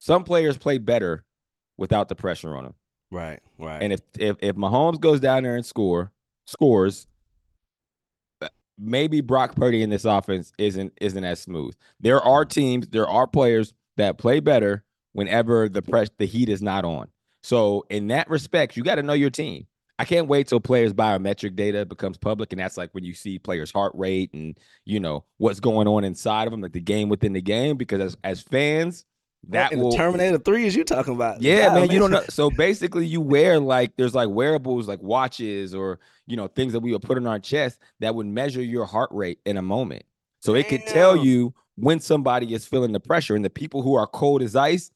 some 0.00 0.24
players 0.24 0.58
play 0.58 0.78
better 0.78 1.24
without 1.76 2.08
the 2.08 2.14
pressure 2.14 2.56
on 2.56 2.64
them. 2.64 2.74
right, 3.10 3.40
right. 3.58 3.82
And 3.82 3.92
if 3.92 4.00
if 4.18 4.36
if 4.40 4.56
Mahomes 4.56 5.00
goes 5.00 5.20
down 5.20 5.42
there 5.42 5.56
and 5.56 5.66
score 5.66 6.12
scores, 6.46 7.06
maybe 8.78 9.20
Brock 9.20 9.54
Purdy 9.54 9.82
in 9.82 9.90
this 9.90 10.04
offense 10.04 10.52
isn't 10.58 10.92
isn't 11.00 11.24
as 11.24 11.40
smooth. 11.40 11.74
There 12.00 12.20
are 12.20 12.44
teams, 12.44 12.88
there 12.88 13.08
are 13.08 13.26
players 13.26 13.72
that 13.96 14.18
play 14.18 14.40
better 14.40 14.84
whenever 15.12 15.68
the 15.68 15.82
press 15.82 16.10
the 16.18 16.26
heat 16.26 16.48
is 16.48 16.62
not 16.62 16.84
on. 16.84 17.08
So 17.42 17.84
in 17.90 18.08
that 18.08 18.28
respect, 18.28 18.76
you 18.76 18.82
got 18.82 18.96
to 18.96 19.02
know 19.02 19.12
your 19.12 19.30
team. 19.30 19.66
I 19.98 20.04
can't 20.04 20.28
wait 20.28 20.48
till 20.48 20.60
players' 20.60 20.92
biometric 20.92 21.56
data 21.56 21.86
becomes 21.86 22.18
public, 22.18 22.52
and 22.52 22.60
that's 22.60 22.76
like 22.76 22.90
when 22.92 23.04
you 23.04 23.14
see 23.14 23.38
players' 23.38 23.72
heart 23.72 23.92
rate 23.94 24.30
and 24.34 24.58
you 24.84 25.00
know 25.00 25.24
what's 25.38 25.60
going 25.60 25.88
on 25.88 26.04
inside 26.04 26.46
of 26.46 26.50
them, 26.50 26.60
like 26.60 26.72
the 26.72 26.80
game 26.80 27.08
within 27.08 27.32
the 27.32 27.40
game. 27.40 27.76
Because 27.76 28.00
as 28.00 28.16
as 28.24 28.42
fans, 28.42 29.06
that 29.48 29.74
will 29.76 29.92
Terminator 29.92 30.38
Three 30.38 30.66
is 30.66 30.74
you 30.74 30.84
talking 30.84 31.14
about? 31.14 31.40
yeah, 31.42 31.68
Wow, 31.68 31.74
man, 31.74 31.90
you 31.90 31.98
don't 31.98 32.10
know. 32.10 32.24
So 32.28 32.50
basically, 32.50 33.06
you 33.06 33.20
wear 33.20 33.58
like 33.60 33.96
there's 33.96 34.14
like 34.14 34.28
wearables, 34.28 34.88
like 34.88 35.02
watches 35.02 35.74
or 35.74 36.00
you 36.26 36.36
know 36.36 36.48
things 36.48 36.72
that 36.72 36.80
we 36.80 36.92
would 36.92 37.02
put 37.02 37.16
on 37.16 37.26
our 37.26 37.38
chest 37.38 37.78
that 38.00 38.14
would 38.14 38.26
measure 38.26 38.62
your 38.62 38.84
heart 38.86 39.10
rate 39.12 39.38
in 39.46 39.56
a 39.56 39.62
moment. 39.62 40.04
So 40.40 40.54
it 40.54 40.68
could 40.68 40.86
tell 40.86 41.16
you 41.16 41.54
when 41.76 42.00
somebody 42.00 42.54
is 42.54 42.66
feeling 42.66 42.92
the 42.92 43.00
pressure, 43.00 43.34
and 43.36 43.44
the 43.44 43.50
people 43.50 43.82
who 43.82 43.94
are 43.94 44.06
cold 44.06 44.42
as 44.42 44.56
ice, 44.56 44.90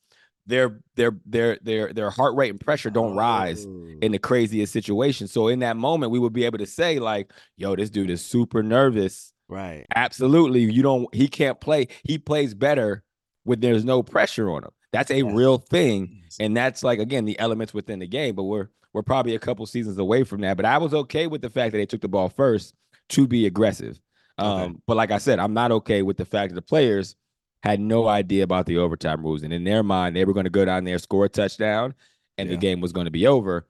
their 0.46 0.80
their 0.96 1.12
their 1.26 1.58
their 1.62 1.92
their 1.92 2.10
heart 2.10 2.34
rate 2.36 2.50
and 2.50 2.60
pressure 2.60 2.90
don't 2.90 3.14
rise 3.16 3.66
Oh. 3.66 3.86
in 4.02 4.12
the 4.12 4.18
craziest 4.18 4.72
situation. 4.72 5.28
So 5.28 5.48
in 5.48 5.58
that 5.60 5.76
moment, 5.76 6.10
we 6.12 6.18
would 6.18 6.32
be 6.32 6.44
able 6.44 6.58
to 6.58 6.66
say 6.66 6.98
like, 6.98 7.32
"Yo, 7.56 7.76
this 7.76 7.90
dude 7.90 8.10
is 8.10 8.24
super 8.24 8.62
nervous." 8.62 9.32
Right. 9.48 9.84
Absolutely, 9.94 10.60
you 10.72 10.82
don't. 10.82 11.12
He 11.14 11.26
can't 11.28 11.60
play. 11.60 11.88
He 12.04 12.18
plays 12.18 12.54
better 12.54 13.02
when 13.50 13.58
there's 13.58 13.84
no 13.84 14.00
pressure 14.02 14.48
on 14.48 14.62
them. 14.62 14.70
That's 14.92 15.10
a 15.10 15.18
Yeah. 15.24 15.32
real 15.34 15.58
thing, 15.58 16.22
and 16.38 16.56
that's 16.56 16.84
like 16.84 17.00
again 17.00 17.24
the 17.24 17.36
elements 17.40 17.74
within 17.74 17.98
the 17.98 18.06
game. 18.06 18.36
But 18.36 18.44
we're 18.44 18.68
we're 18.92 19.02
probably 19.02 19.34
a 19.34 19.40
couple 19.40 19.66
seasons 19.66 19.98
away 19.98 20.22
from 20.22 20.40
that. 20.42 20.56
But 20.56 20.66
I 20.66 20.78
was 20.78 20.94
okay 20.94 21.26
with 21.26 21.42
the 21.42 21.50
fact 21.50 21.72
that 21.72 21.78
they 21.78 21.86
took 21.86 22.00
the 22.00 22.08
ball 22.08 22.28
first 22.28 22.74
to 23.10 23.26
be 23.26 23.46
aggressive. 23.46 24.00
Um, 24.38 24.60
Okay. 24.60 24.74
But 24.86 24.96
like 24.96 25.10
I 25.10 25.18
said, 25.18 25.38
I'm 25.40 25.52
not 25.52 25.72
okay 25.72 26.02
with 26.02 26.16
the 26.16 26.24
fact 26.24 26.50
that 26.50 26.54
the 26.54 26.62
players 26.62 27.16
had 27.64 27.78
no 27.80 28.06
idea 28.08 28.42
about 28.44 28.66
the 28.66 28.78
overtime 28.78 29.22
rules, 29.22 29.42
and 29.42 29.52
in 29.52 29.64
their 29.64 29.82
mind, 29.82 30.14
they 30.16 30.24
were 30.24 30.32
going 30.32 30.44
to 30.44 30.50
go 30.50 30.64
down 30.64 30.84
there, 30.84 30.98
score 30.98 31.24
a 31.24 31.28
touchdown, 31.28 31.92
and 32.38 32.48
the 32.48 32.56
game 32.56 32.80
was 32.80 32.92
going 32.92 33.04
to 33.06 33.10
be 33.10 33.26
over. 33.26 33.66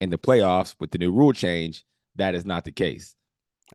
In 0.00 0.10
the 0.10 0.18
playoffs, 0.18 0.76
with 0.78 0.92
the 0.92 0.98
new 0.98 1.10
rule 1.10 1.32
change, 1.32 1.84
that 2.14 2.34
is 2.36 2.44
not 2.44 2.64
the 2.64 2.70
case. 2.70 3.16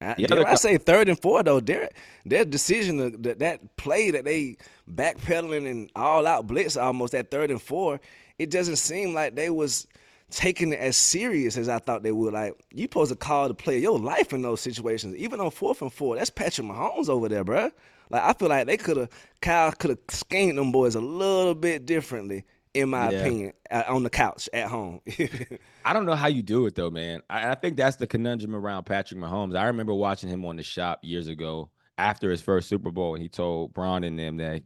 I, 0.02 0.16
I 0.48 0.56
say 0.56 0.78
third 0.78 1.10
and 1.10 1.20
four 1.20 1.44
though. 1.44 1.60
Their 1.60 1.90
their 2.26 2.46
decision 2.46 3.22
that 3.22 3.40
that 3.40 3.78
play 3.78 4.12
that 4.12 4.26
they 4.26 4.58
backpedaling 4.92 5.70
and 5.70 5.90
all 5.96 6.26
out 6.28 6.48
blitz 6.48 6.78
almost 6.78 7.14
at 7.16 7.32
third 7.32 7.52
and 7.52 7.62
four. 7.62 8.00
It 8.40 8.50
doesn't 8.50 8.78
seem 8.78 9.14
like 9.14 9.36
they 9.36 9.50
was 9.50 9.88
taking 10.32 10.74
it 10.74 10.80
as 10.80 10.98
serious 10.98 11.58
as 11.58 11.70
I 11.70 11.80
thought 11.80 12.04
they 12.04 12.12
would. 12.12 12.34
Like 12.34 12.56
you 12.72 12.84
supposed 12.84 13.12
to 13.12 13.16
call 13.18 13.48
the 13.48 13.54
play 13.54 13.80
your 13.80 14.00
life 14.00 14.34
in 14.34 14.42
those 14.42 14.62
situations, 14.62 15.16
even 15.16 15.40
on 15.40 15.52
fourth 15.52 15.82
and 15.82 15.94
four. 15.94 16.16
That's 16.16 16.30
Patrick 16.30 16.68
Mahomes 16.68 17.10
over 17.10 17.30
there, 17.30 17.44
bro. 17.44 17.70
Like 18.10 18.24
I 18.24 18.34
feel 18.34 18.50
like 18.50 18.68
they 18.68 18.78
could 18.78 18.98
have 18.98 19.10
Kyle 19.42 19.72
could 19.72 19.92
have 19.92 20.00
schemed 20.10 20.58
them 20.58 20.72
boys 20.72 20.96
a 20.96 21.02
little 21.02 21.56
bit 21.56 21.86
differently, 21.86 22.46
in 22.74 22.90
my 22.90 23.12
Yeah. 23.12 23.20
opinion, 23.20 23.54
uh, 23.70 23.84
on 23.88 24.04
the 24.04 24.10
couch 24.10 24.50
at 24.54 24.68
home. 24.68 25.02
I 25.86 25.94
don't 25.94 26.06
know 26.06 26.16
how 26.16 26.28
you 26.28 26.42
do 26.42 26.66
it 26.66 26.76
though, 26.76 26.90
man. 26.90 27.22
I, 27.30 27.52
I 27.52 27.56
think 27.56 27.78
that's 27.78 27.98
the 27.98 28.08
conundrum 28.08 28.56
around 28.56 28.86
Patrick 28.86 29.20
Mahomes. 29.20 29.56
I 29.58 29.66
remember 29.66 29.94
watching 29.94 30.30
him 30.30 30.46
on 30.46 30.56
the 30.56 30.64
shop 30.64 31.00
years 31.04 31.28
ago 31.28 31.70
after 31.98 32.32
his 32.32 32.42
first 32.42 32.70
Super 32.70 32.90
Bowl, 32.92 33.14
and 33.16 33.22
he 33.22 33.30
told 33.30 33.74
Braun 33.74 34.04
and 34.04 34.18
them 34.18 34.38
that 34.38 34.64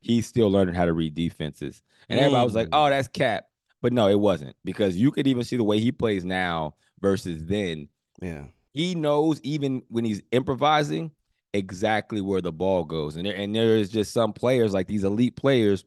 he's 0.00 0.26
still 0.26 0.50
learning 0.50 0.74
how 0.74 0.86
to 0.86 0.92
read 0.94 1.14
defenses. 1.14 1.82
And 2.08 2.18
everybody 2.18 2.44
was 2.44 2.54
like, 2.54 2.68
Mm. 2.68 2.86
"Oh, 2.86 2.88
that's 2.88 3.08
cap," 3.08 3.46
but 3.82 3.92
no, 3.92 4.08
it 4.08 4.18
wasn't 4.18 4.56
because 4.64 4.96
you 4.96 5.10
could 5.10 5.26
even 5.26 5.44
see 5.44 5.56
the 5.56 5.64
way 5.64 5.78
he 5.80 5.92
plays 5.92 6.24
now 6.24 6.74
versus 7.00 7.44
then. 7.44 7.88
yeah, 8.22 8.44
He 8.72 8.94
knows 8.94 9.40
even 9.42 9.82
when 9.88 10.04
he's 10.04 10.22
improvising 10.32 11.10
exactly 11.52 12.20
where 12.20 12.40
the 12.40 12.52
ball 12.52 12.84
goes, 12.84 13.16
and 13.16 13.26
there 13.26 13.34
and 13.34 13.54
there 13.54 13.76
is 13.76 13.90
just 13.90 14.12
some 14.12 14.32
players 14.32 14.72
like 14.72 14.86
these 14.86 15.04
elite 15.04 15.36
players 15.36 15.84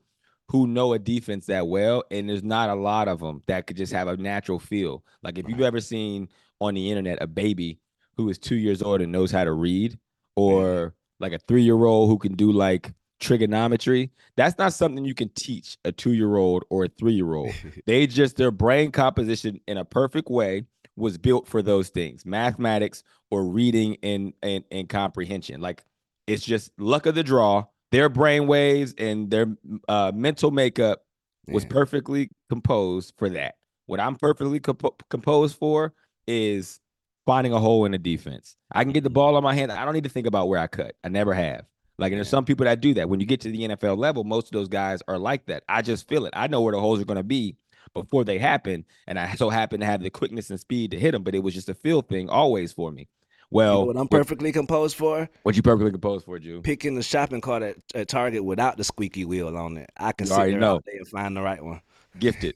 who 0.50 0.68
know 0.68 0.94
a 0.94 1.00
defense 1.00 1.46
that 1.48 1.68
well, 1.68 2.04
and 2.12 2.30
there's 2.30 2.44
not 2.44 2.70
a 2.70 2.76
lot 2.76 3.08
of 3.08 3.20
them 3.20 3.42
that 3.48 3.68
could 3.68 3.78
just 3.78 3.94
have 3.94 4.08
a 4.08 4.18
natural 4.18 4.60
feel. 4.60 5.04
Like 5.24 5.38
if 5.38 5.48
you've 5.48 5.62
ever 5.62 5.80
seen 5.80 6.30
on 6.60 6.74
the 6.76 6.90
internet 6.90 7.18
a 7.22 7.28
baby 7.28 7.80
who 8.16 8.30
is 8.30 8.38
two 8.38 8.56
years 8.56 8.82
old 8.82 9.02
and 9.02 9.12
knows 9.12 9.32
how 9.32 9.44
to 9.44 9.54
read, 9.54 9.94
mm-hmm. 9.94 10.42
or 10.42 10.96
like 11.20 11.34
a 11.34 11.40
three 11.40 11.64
year 11.64 11.86
old 11.86 12.10
who 12.10 12.18
can 12.18 12.36
do 12.36 12.52
like 12.52 12.94
trigonometry, 13.20 14.12
that's 14.36 14.58
not 14.58 14.74
something 14.74 15.06
you 15.06 15.16
can 15.16 15.30
teach 15.30 15.78
a 15.86 15.92
two 15.92 16.14
year 16.14 16.36
old 16.36 16.64
or 16.70 16.86
a 16.86 16.90
three 16.90 17.14
year 17.14 17.34
old. 17.34 17.54
they 17.86 18.06
just 18.06 18.36
their 18.36 18.52
brain 18.52 18.92
composition 18.92 19.60
in 19.68 19.78
a 19.78 19.86
perfect 19.86 20.30
way 20.30 20.66
was 20.96 21.18
built 21.18 21.48
for 21.48 21.62
those 21.62 21.90
things 21.90 22.26
mathematics 22.26 23.04
or 23.32 23.46
reading 23.46 23.98
and 24.04 24.34
and, 24.44 24.64
and 24.72 24.90
comprehension 24.90 25.60
like 25.60 25.84
it's 26.28 26.46
just 26.46 26.72
luck 26.78 27.06
of 27.06 27.16
the 27.16 27.24
draw 27.24 27.66
their 27.94 28.10
brain 28.10 28.48
waves 28.48 28.96
and 28.98 29.30
their 29.30 29.56
uh, 29.88 30.12
mental 30.14 30.50
makeup 30.50 31.06
was 31.48 31.64
Yeah. 31.64 31.70
perfectly 31.70 32.30
composed 32.50 33.14
for 33.18 33.30
that. 33.30 33.56
What 33.86 34.00
i'm 34.00 34.16
perfectly 34.16 34.60
compo- 34.60 34.96
composed 35.10 35.58
for 35.58 35.94
is 36.28 36.80
finding 37.26 37.54
a 37.54 37.60
hole 37.60 37.86
in 37.86 37.92
the 37.92 37.98
defense. 38.00 38.56
I 38.72 38.84
can 38.84 38.94
get 38.94 39.04
the 39.04 39.10
ball 39.10 39.36
on 39.36 39.44
my 39.44 39.54
hand. 39.54 39.72
I 39.72 39.86
don't 39.86 39.94
need 39.94 40.06
to 40.06 40.10
think 40.10 40.26
about 40.28 40.48
where 40.50 40.60
i 40.60 40.68
cut. 40.68 40.96
I 41.04 41.10
never 41.10 41.34
have. 41.34 41.66
Like 42.00 42.12
and 42.12 42.18
there's 42.18 42.30
some 42.30 42.46
people 42.46 42.64
that 42.66 42.82
do 42.82 42.96
that. 42.96 43.10
When 43.10 43.20
you 43.20 43.28
get 43.28 43.42
to 43.42 43.52
the 43.52 43.60
nfl 43.68 43.96
level 43.98 44.24
most 44.24 44.48
of 44.48 44.52
those 44.54 44.68
guys 44.70 45.04
are 45.08 45.20
like 45.20 45.46
that. 45.46 45.64
I 45.70 45.84
just 45.84 46.08
feel 46.08 46.26
it. 46.26 46.34
I 46.36 46.48
know 46.48 46.62
where 46.62 46.74
the 46.74 46.80
holes 46.80 47.00
are 47.00 47.06
going 47.06 47.18
to 47.18 47.24
be 47.24 47.58
before 47.94 48.24
they 48.24 48.40
happen. 48.40 48.86
And 49.06 49.20
I 49.20 49.36
so 49.36 49.52
happen 49.52 49.82
to 49.82 49.86
have 49.86 50.02
the 50.02 50.10
quickness 50.10 50.50
and 50.50 50.60
speed 50.60 50.90
to 50.92 51.00
hit 51.00 51.12
them, 51.12 51.22
but 51.22 51.36
it 51.36 51.44
was 51.44 51.54
just 51.54 51.70
a 51.70 51.76
feel 51.76 52.02
thing 52.02 52.28
always 52.30 52.74
for 52.74 52.90
me. 52.92 53.08
You 53.54 53.58
Well, 53.58 53.74
know 53.82 53.86
what 53.86 53.96
I'm 53.98 54.02
what- 54.04 54.10
perfectly 54.12 54.52
composed 54.52 54.96
for? 54.96 55.30
What 55.44 55.56
you 55.56 55.62
perfectly 55.62 55.92
composed 55.92 56.26
for, 56.26 56.40
Jew? 56.40 56.62
Picking 56.64 56.96
the 56.96 57.04
shopping 57.04 57.40
cart 57.40 57.62
at, 57.62 57.76
at 57.94 58.08
Target 58.08 58.44
without 58.44 58.78
the 58.78 58.84
squeaky 58.84 59.26
wheel 59.26 59.56
on 59.56 59.78
it. 59.78 59.92
I 59.96 60.12
can 60.12 60.26
You 60.26 60.30
sit 60.30 60.36
already 60.38 60.52
there 60.54 60.60
know. 60.62 60.72
all 60.74 60.80
day 60.80 60.98
and 60.98 61.08
find 61.08 61.38
the 61.38 61.42
right 61.42 61.64
one. 61.64 61.80
Gifted, 62.18 62.56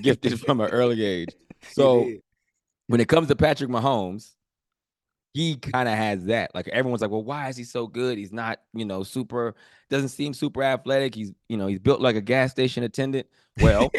gifted 0.00 0.40
from 0.46 0.60
an 0.62 0.70
early 0.70 1.04
age. 1.04 1.28
So 1.72 2.10
when 2.86 3.00
it 3.00 3.08
comes 3.08 3.28
to 3.28 3.36
Patrick 3.36 3.68
Mahomes, 3.68 4.30
he 5.34 5.56
kind 5.56 5.86
of 5.86 5.94
has 5.96 6.24
that. 6.24 6.54
Like 6.54 6.68
everyone's 6.68 7.02
like, 7.02 7.10
well, 7.10 7.22
why 7.22 7.50
is 7.50 7.56
he 7.58 7.64
so 7.64 7.86
good? 7.86 8.16
He's 8.16 8.32
not, 8.32 8.60
you 8.72 8.86
know, 8.86 9.02
super, 9.02 9.54
doesn't 9.90 10.08
seem 10.08 10.32
super 10.32 10.62
athletic. 10.62 11.14
He's, 11.14 11.30
you 11.50 11.58
know, 11.58 11.66
he's 11.66 11.78
built 11.78 12.00
like 12.00 12.16
a 12.16 12.22
gas 12.22 12.50
station 12.52 12.82
attendant. 12.84 13.26
Well, 13.60 13.92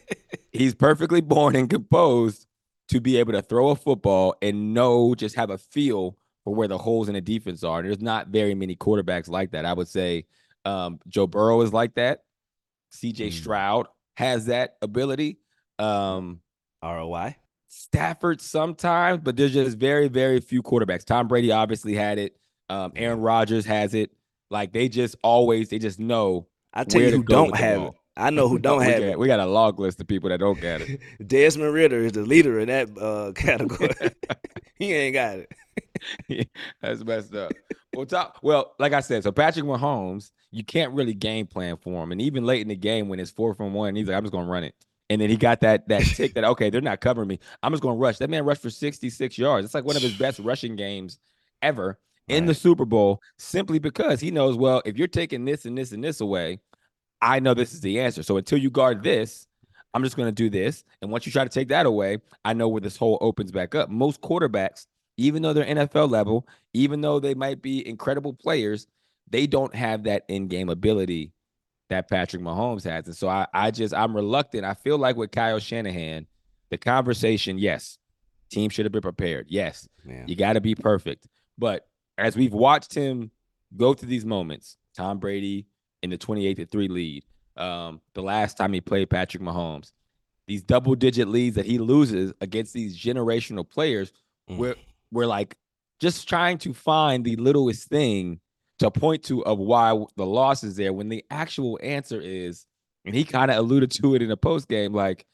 he's 0.52 0.74
perfectly 0.74 1.20
born 1.20 1.56
and 1.56 1.68
composed 1.68 2.45
to 2.88 3.00
be 3.00 3.16
able 3.16 3.32
to 3.32 3.42
throw 3.42 3.70
a 3.70 3.76
football 3.76 4.34
and 4.42 4.74
know, 4.74 5.14
just 5.14 5.34
have 5.36 5.50
a 5.50 5.58
feel 5.58 6.16
for 6.44 6.54
where 6.54 6.68
the 6.68 6.78
holes 6.78 7.08
in 7.08 7.14
the 7.14 7.20
defense 7.20 7.64
are. 7.64 7.82
There's 7.82 8.00
not 8.00 8.28
very 8.28 8.54
many 8.54 8.76
quarterbacks 8.76 9.28
like 9.28 9.50
that. 9.50 9.64
I 9.64 9.72
would 9.72 9.88
say 9.88 10.26
um, 10.64 11.00
Joe 11.08 11.26
Burrow 11.26 11.60
is 11.62 11.72
like 11.72 11.94
that. 11.94 12.20
CJ 12.92 13.28
Mm. 13.28 13.32
Stroud 13.32 13.88
has 14.16 14.46
that 14.46 14.76
ability. 14.82 15.38
Um, 15.78 16.40
ROI. 16.82 17.36
Stafford 17.68 18.40
sometimes, 18.40 19.20
but 19.22 19.36
there's 19.36 19.52
just 19.52 19.76
very, 19.76 20.08
very 20.08 20.40
few 20.40 20.62
quarterbacks. 20.62 21.04
Tom 21.04 21.28
Brady 21.28 21.50
obviously 21.50 21.94
had 21.94 22.18
it. 22.18 22.36
Um, 22.68 22.92
Aaron 22.96 23.20
Rodgers 23.20 23.66
has 23.66 23.94
it. 23.94 24.10
Like 24.50 24.72
they 24.72 24.88
just 24.88 25.16
always, 25.22 25.68
they 25.68 25.78
just 25.78 25.98
know. 25.98 26.46
I 26.72 26.84
tell 26.84 27.02
you 27.02 27.10
who 27.10 27.22
don't 27.22 27.56
have 27.56 27.82
it. 27.82 27.94
I 28.16 28.30
know 28.30 28.48
who 28.48 28.58
don't 28.60 28.80
we 28.80 28.86
have 28.86 29.00
got, 29.00 29.08
it. 29.08 29.18
We 29.18 29.26
got 29.26 29.40
a 29.40 29.46
log 29.46 29.78
list 29.78 30.00
of 30.00 30.06
people 30.06 30.30
that 30.30 30.40
don't 30.40 30.60
get 30.60 30.82
it. 30.82 31.00
Desmond 31.26 31.72
Ridder 31.72 32.04
is 32.04 32.12
the 32.12 32.22
leader 32.22 32.58
in 32.58 32.68
that 32.68 32.96
uh, 32.98 33.32
category. 33.34 33.90
he 34.76 34.92
ain't 34.92 35.14
got 35.14 35.38
it. 36.28 36.50
That's 36.80 37.04
messed 37.04 37.34
up. 37.34 37.52
Well, 37.94 38.06
top, 38.06 38.38
well, 38.42 38.74
like 38.78 38.92
I 38.92 39.00
said, 39.00 39.22
so 39.22 39.32
Patrick 39.32 39.64
Mahomes, 39.64 40.30
you 40.50 40.64
can't 40.64 40.92
really 40.92 41.14
game 41.14 41.46
plan 41.46 41.76
for 41.76 42.02
him. 42.02 42.12
And 42.12 42.20
even 42.20 42.44
late 42.44 42.62
in 42.62 42.68
the 42.68 42.76
game 42.76 43.08
when 43.08 43.20
it's 43.20 43.30
four 43.30 43.54
from 43.54 43.72
one, 43.72 43.96
he's 43.96 44.06
like, 44.06 44.16
I'm 44.16 44.22
just 44.22 44.32
gonna 44.32 44.50
run 44.50 44.64
it. 44.64 44.74
And 45.08 45.20
then 45.20 45.30
he 45.30 45.36
got 45.36 45.60
that 45.60 45.88
that 45.88 46.02
tick 46.02 46.34
that 46.34 46.44
okay, 46.44 46.68
they're 46.68 46.80
not 46.80 47.00
covering 47.00 47.28
me. 47.28 47.38
I'm 47.62 47.72
just 47.72 47.82
gonna 47.82 47.96
rush. 47.96 48.18
That 48.18 48.30
man 48.30 48.44
rushed 48.44 48.62
for 48.62 48.70
66 48.70 49.38
yards. 49.38 49.64
It's 49.64 49.74
like 49.74 49.84
one 49.84 49.96
of 49.96 50.02
his 50.02 50.16
best 50.16 50.40
rushing 50.40 50.76
games 50.76 51.18
ever 51.62 51.98
in 52.28 52.46
the 52.46 52.54
Super 52.54 52.84
Bowl, 52.84 53.20
simply 53.38 53.78
because 53.78 54.20
he 54.20 54.30
knows, 54.30 54.56
well, 54.56 54.82
if 54.84 54.98
you're 54.98 55.06
taking 55.06 55.44
this 55.44 55.64
and 55.64 55.78
this 55.78 55.92
and 55.92 56.02
this 56.02 56.20
away, 56.20 56.58
I 57.20 57.40
know 57.40 57.54
this 57.54 57.72
is 57.74 57.80
the 57.80 58.00
answer. 58.00 58.22
So 58.22 58.36
until 58.36 58.58
you 58.58 58.70
guard 58.70 59.02
this, 59.02 59.46
I'm 59.94 60.02
just 60.04 60.16
going 60.16 60.28
to 60.28 60.32
do 60.32 60.50
this. 60.50 60.84
And 61.00 61.10
once 61.10 61.24
you 61.26 61.32
try 61.32 61.44
to 61.44 61.50
take 61.50 61.68
that 61.68 61.86
away, 61.86 62.18
I 62.44 62.52
know 62.52 62.68
where 62.68 62.80
this 62.80 62.96
hole 62.96 63.18
opens 63.20 63.50
back 63.50 63.74
up. 63.74 63.88
Most 63.88 64.20
quarterbacks, 64.20 64.86
even 65.16 65.42
though 65.42 65.52
they're 65.54 65.64
NFL 65.64 66.10
level, 66.10 66.46
even 66.74 67.00
though 67.00 67.18
they 67.18 67.34
might 67.34 67.62
be 67.62 67.86
incredible 67.88 68.34
players, 68.34 68.86
they 69.30 69.46
don't 69.46 69.74
have 69.74 70.04
that 70.04 70.24
in-game 70.28 70.68
ability 70.68 71.32
that 71.88 72.08
Patrick 72.10 72.42
Mahomes 72.42 72.84
has. 72.84 73.06
And 73.06 73.16
so 73.16 73.28
I, 73.28 73.46
I 73.54 73.70
just 73.70 73.94
I'm 73.94 74.14
reluctant. 74.14 74.64
I 74.64 74.74
feel 74.74 74.98
like 74.98 75.16
with 75.16 75.30
Kyle 75.30 75.58
Shanahan, 75.58 76.26
the 76.70 76.76
conversation, 76.76 77.58
yes, 77.58 77.96
team 78.50 78.68
should 78.70 78.84
have 78.84 78.92
been 78.92 79.00
prepared. 79.02 79.46
Yes, 79.48 79.88
Yeah. 80.06 80.24
you 80.26 80.36
got 80.36 80.54
to 80.54 80.60
be 80.60 80.74
perfect. 80.74 81.26
But 81.56 81.86
as 82.18 82.36
we've 82.36 82.52
watched 82.52 82.92
him 82.92 83.30
go 83.76 83.94
through 83.94 84.08
these 84.08 84.24
moments, 84.26 84.76
Tom 84.96 85.18
Brady 85.18 85.66
in 86.06 86.10
the 86.10 86.18
28 86.18 86.54
to 86.56 86.66
3 86.66 86.88
lead, 86.88 87.24
um, 87.56 88.00
the 88.14 88.22
last 88.22 88.56
time 88.56 88.72
he 88.72 88.80
played 88.80 89.10
Patrick 89.10 89.42
Mahomes, 89.42 89.92
these 90.46 90.62
double 90.62 90.94
digit 90.94 91.28
leads 91.28 91.56
that 91.56 91.66
he 91.66 91.78
loses 91.78 92.32
against 92.40 92.72
these 92.72 92.96
generational 92.98 93.68
players, 93.68 94.12
Mm. 94.48 94.58
we're, 94.58 94.76
we're 95.10 95.26
like 95.26 95.56
just 95.98 96.28
trying 96.28 96.56
to 96.58 96.72
find 96.72 97.24
the 97.24 97.34
littlest 97.34 97.88
thing 97.88 98.38
to 98.78 98.90
point 98.92 99.24
to 99.24 99.44
of 99.44 99.58
why 99.58 99.90
the 100.16 100.24
loss 100.24 100.62
is 100.62 100.76
there 100.76 100.92
when 100.92 101.08
the 101.08 101.24
actual 101.30 101.80
answer 101.82 102.20
is, 102.20 102.64
and 103.04 103.12
he 103.14 103.24
kind 103.24 103.50
of 103.50 103.56
alluded 103.56 103.90
to 103.90 104.14
it 104.14 104.22
in 104.22 104.28
the 104.28 104.36
post 104.36 104.68
game, 104.68 104.92
like, 104.92 105.26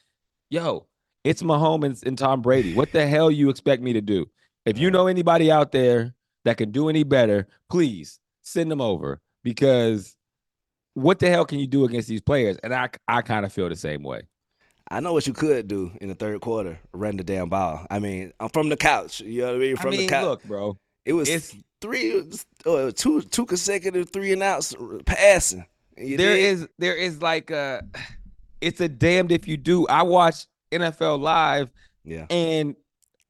yo, 0.49 0.87
it's 1.25 1.43
Mahomes 1.43 1.85
and, 1.85 2.03
and 2.07 2.19
Tom 2.19 2.41
Brady. 2.41 2.73
What 2.75 2.93
the 2.93 3.07
hell 3.07 3.31
you 3.31 3.51
expect 3.51 3.83
me 3.83 3.93
to 3.93 4.01
do? 4.01 4.31
If 4.65 4.79
you 4.79 4.91
know 4.91 5.09
anybody 5.09 5.51
out 5.51 5.73
there 5.73 6.15
that 6.45 6.57
can 6.57 6.71
do 6.71 6.89
any 6.89 7.03
better, 7.05 7.47
please 7.69 8.19
send 8.41 8.71
them 8.71 8.81
over 8.81 9.21
because 9.45 10.17
what 10.94 11.18
the 11.18 11.28
hell 11.31 11.44
can 11.44 11.59
you 11.59 11.66
do 11.66 11.85
against 11.85 12.09
these 12.09 12.20
players? 12.20 12.57
And 12.62 12.74
I 12.74 12.88
I 13.09 13.22
kind 13.22 13.44
of 13.46 13.52
feel 13.52 13.68
the 13.68 13.76
same 13.76 14.02
way. 14.02 14.22
I 14.90 15.00
know 15.00 15.12
what 15.14 15.26
you 15.26 15.33
could 15.33 15.68
do 15.68 15.90
in 16.00 16.09
the 16.09 16.14
third 16.14 16.40
quarter. 16.40 16.78
Run 16.92 17.16
the 17.16 17.24
damn 17.24 17.48
ball. 17.48 17.87
I 17.90 17.98
mean, 17.98 18.33
I'm 18.40 18.50
from 18.50 18.68
the 18.68 18.76
couch. 18.76 19.20
You 19.20 19.42
know 19.42 19.46
what 19.48 19.55
I 19.57 19.59
mean? 19.59 19.76
From 19.76 19.88
I 19.88 19.90
mean, 19.92 20.00
the 20.00 20.07
couch. 20.09 20.24
look, 20.24 20.44
bro, 20.44 20.78
it 21.07 21.14
was 21.14 21.28
it's 21.28 21.57
three, 21.81 22.22
uh, 22.66 22.92
two, 22.94 23.22
two 23.22 23.46
consecutive 23.46 24.11
three 24.11 24.33
and 24.33 24.42
outs 24.42 24.74
passing. 25.07 25.64
You 25.96 26.16
there 26.16 26.35
dig? 26.35 26.44
is 26.44 26.68
there 26.78 26.96
is 26.96 27.22
like 27.22 27.50
a 27.50 27.83
it's 28.61 28.81
a 28.81 28.88
damned 28.88 29.33
if 29.33 29.48
you 29.48 29.57
do. 29.57 29.87
I 29.88 30.02
watch 30.02 30.46
NFL 30.72 31.20
live 31.20 31.70
Yeah. 32.05 32.26
and 32.31 32.76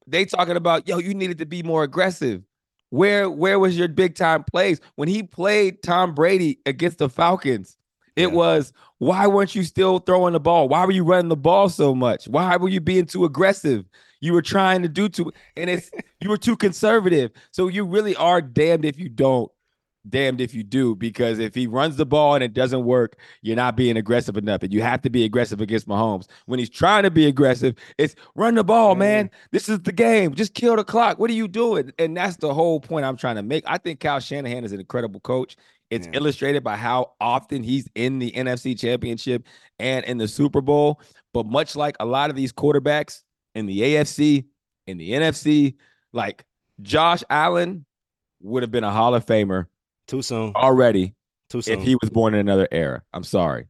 they 0.07 0.25
talking 0.25 0.57
about 0.57 0.89
yo, 0.89 0.99
you 0.99 1.15
needed 1.15 1.39
to 1.39 1.47
be 1.47 1.63
more 1.63 1.85
aggressive. 1.85 2.43
Where 2.93 3.31
where 3.31 3.59
was 3.59 3.79
your 3.79 3.89
big 3.89 4.17
time 4.17 4.45
plays 4.45 4.79
when 4.97 5.09
he 5.09 5.23
played 5.23 5.83
Tom 5.83 6.15
Brady 6.15 6.59
against 6.67 6.99
the 6.99 7.09
Falcons? 7.09 7.79
It 8.17 8.29
Yeah. 8.29 8.35
was 8.35 8.71
why 8.99 9.27
weren't 9.29 9.55
you 9.55 9.63
still 9.65 9.99
throwing 9.99 10.35
the 10.35 10.41
ball? 10.41 10.69
Why 10.69 10.85
were 10.85 10.93
you 10.93 11.03
running 11.03 11.31
the 11.31 11.37
ball 11.37 11.71
so 11.71 11.95
much? 11.95 12.29
Why 12.29 12.55
were 12.59 12.69
you 12.69 12.83
being 12.83 13.07
too 13.07 13.25
aggressive? 13.25 13.87
You 14.21 14.35
were 14.35 14.43
trying 14.43 14.83
to 14.83 14.89
do 14.89 15.09
too, 15.09 15.33
and 15.57 15.71
it's 15.71 15.91
you 16.21 16.29
were 16.29 16.37
too 16.37 16.55
conservative. 16.55 17.31
So 17.51 17.69
you 17.69 17.87
really 17.87 18.15
are 18.17 18.43
damned 18.43 18.85
if 18.85 18.99
you 18.99 19.09
don't, 19.09 19.51
damned 20.09 20.41
if 20.41 20.55
you 20.55 20.63
do. 20.63 20.95
Because 20.95 21.39
if 21.39 21.55
he 21.55 21.67
runs 21.67 21.97
the 21.97 22.07
ball 22.07 22.35
and 22.35 22.45
it 22.45 22.53
doesn't 22.53 22.85
work, 22.85 23.17
you're 23.43 23.57
not 23.57 23.77
being 23.77 23.97
aggressive 23.97 24.37
enough, 24.37 24.63
and 24.63 24.73
you 24.73 24.83
have 24.83 25.03
to 25.03 25.11
be 25.11 25.25
aggressive 25.25 25.61
against 25.61 25.89
Mahomes. 25.89 26.27
When 26.47 26.59
he's 26.59 26.71
trying 26.71 27.05
to 27.05 27.11
be 27.11 27.27
aggressive, 27.27 27.75
it's 27.99 28.15
run 28.35 28.55
the 28.55 28.65
ball, 28.65 28.95
man. 28.95 29.31
This 29.51 29.69
is 29.69 29.81
the 29.81 29.93
game. 29.93 30.35
Just 30.35 30.55
kill 30.55 30.77
the 30.77 30.85
clock. 30.85 31.19
What 31.19 31.31
are 31.31 31.35
you 31.35 31.49
doing? 31.49 31.93
And 31.99 32.17
that's 32.17 32.37
the 32.37 32.53
whole 32.53 32.81
point 32.81 33.05
I'm 33.05 33.17
trying 33.17 33.37
to 33.37 33.43
make. 33.43 33.65
I 33.67 33.79
think 33.79 34.01
Kyle 34.01 34.21
Shanahan 34.21 34.65
is 34.65 34.73
an 34.73 34.81
incredible 34.81 35.21
coach. 35.21 35.57
It's 35.91 36.07
Yeah. 36.07 36.15
illustrated 36.15 36.65
by 36.65 36.77
how 36.77 37.13
often 37.21 37.63
he's 37.63 37.87
in 37.95 38.19
the 38.19 38.31
NFC 38.35 38.75
Championship 38.75 39.45
and 39.79 40.05
in 40.07 40.17
the 40.17 40.27
Super 40.27 40.63
Bowl. 40.63 41.01
But 41.35 41.47
much 41.47 41.77
like 41.77 41.97
a 42.01 42.07
lot 42.07 42.31
of 42.31 42.37
these 42.37 42.53
quarterbacks 42.53 43.23
in 43.55 43.67
the 43.67 43.83
AFC, 43.83 44.47
in 44.87 44.97
the 44.97 45.13
NFC, 45.13 45.77
like 46.13 46.45
Josh 46.81 47.23
Allen 47.29 47.85
would 48.41 48.63
have 48.63 48.71
been 48.71 48.85
a 48.85 48.91
Hall 48.91 49.15
of 49.15 49.27
Famer 49.27 49.67
Too 50.07 50.23
soon. 50.23 50.53
already 50.55 51.15
Too 51.51 51.63
soon. 51.63 51.79
if 51.79 51.85
he 51.85 51.97
was 52.01 52.11
born 52.11 52.35
in 52.35 52.41
another 52.41 52.69
era. 52.71 53.03
I'm 53.13 53.25
sorry. 53.25 53.69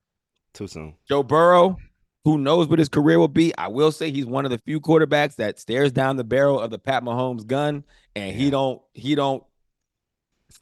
Too 0.54 0.66
soon. 0.66 0.94
Joe 1.08 1.22
Burrow, 1.22 1.76
who 2.24 2.38
knows 2.38 2.68
what 2.68 2.78
his 2.78 2.88
career 2.88 3.18
will 3.18 3.28
be? 3.28 3.56
I 3.56 3.68
will 3.68 3.92
say 3.92 4.10
he's 4.10 4.26
one 4.26 4.44
of 4.44 4.50
the 4.50 4.58
few 4.58 4.80
quarterbacks 4.80 5.36
that 5.36 5.58
stares 5.58 5.92
down 5.92 6.16
the 6.16 6.24
barrel 6.24 6.60
of 6.60 6.70
the 6.70 6.78
Pat 6.78 7.02
Mahomes 7.02 7.46
gun 7.46 7.84
and 8.14 8.34
he 8.36 8.50
don't 8.50 8.80
he 8.92 9.14
don't 9.14 9.42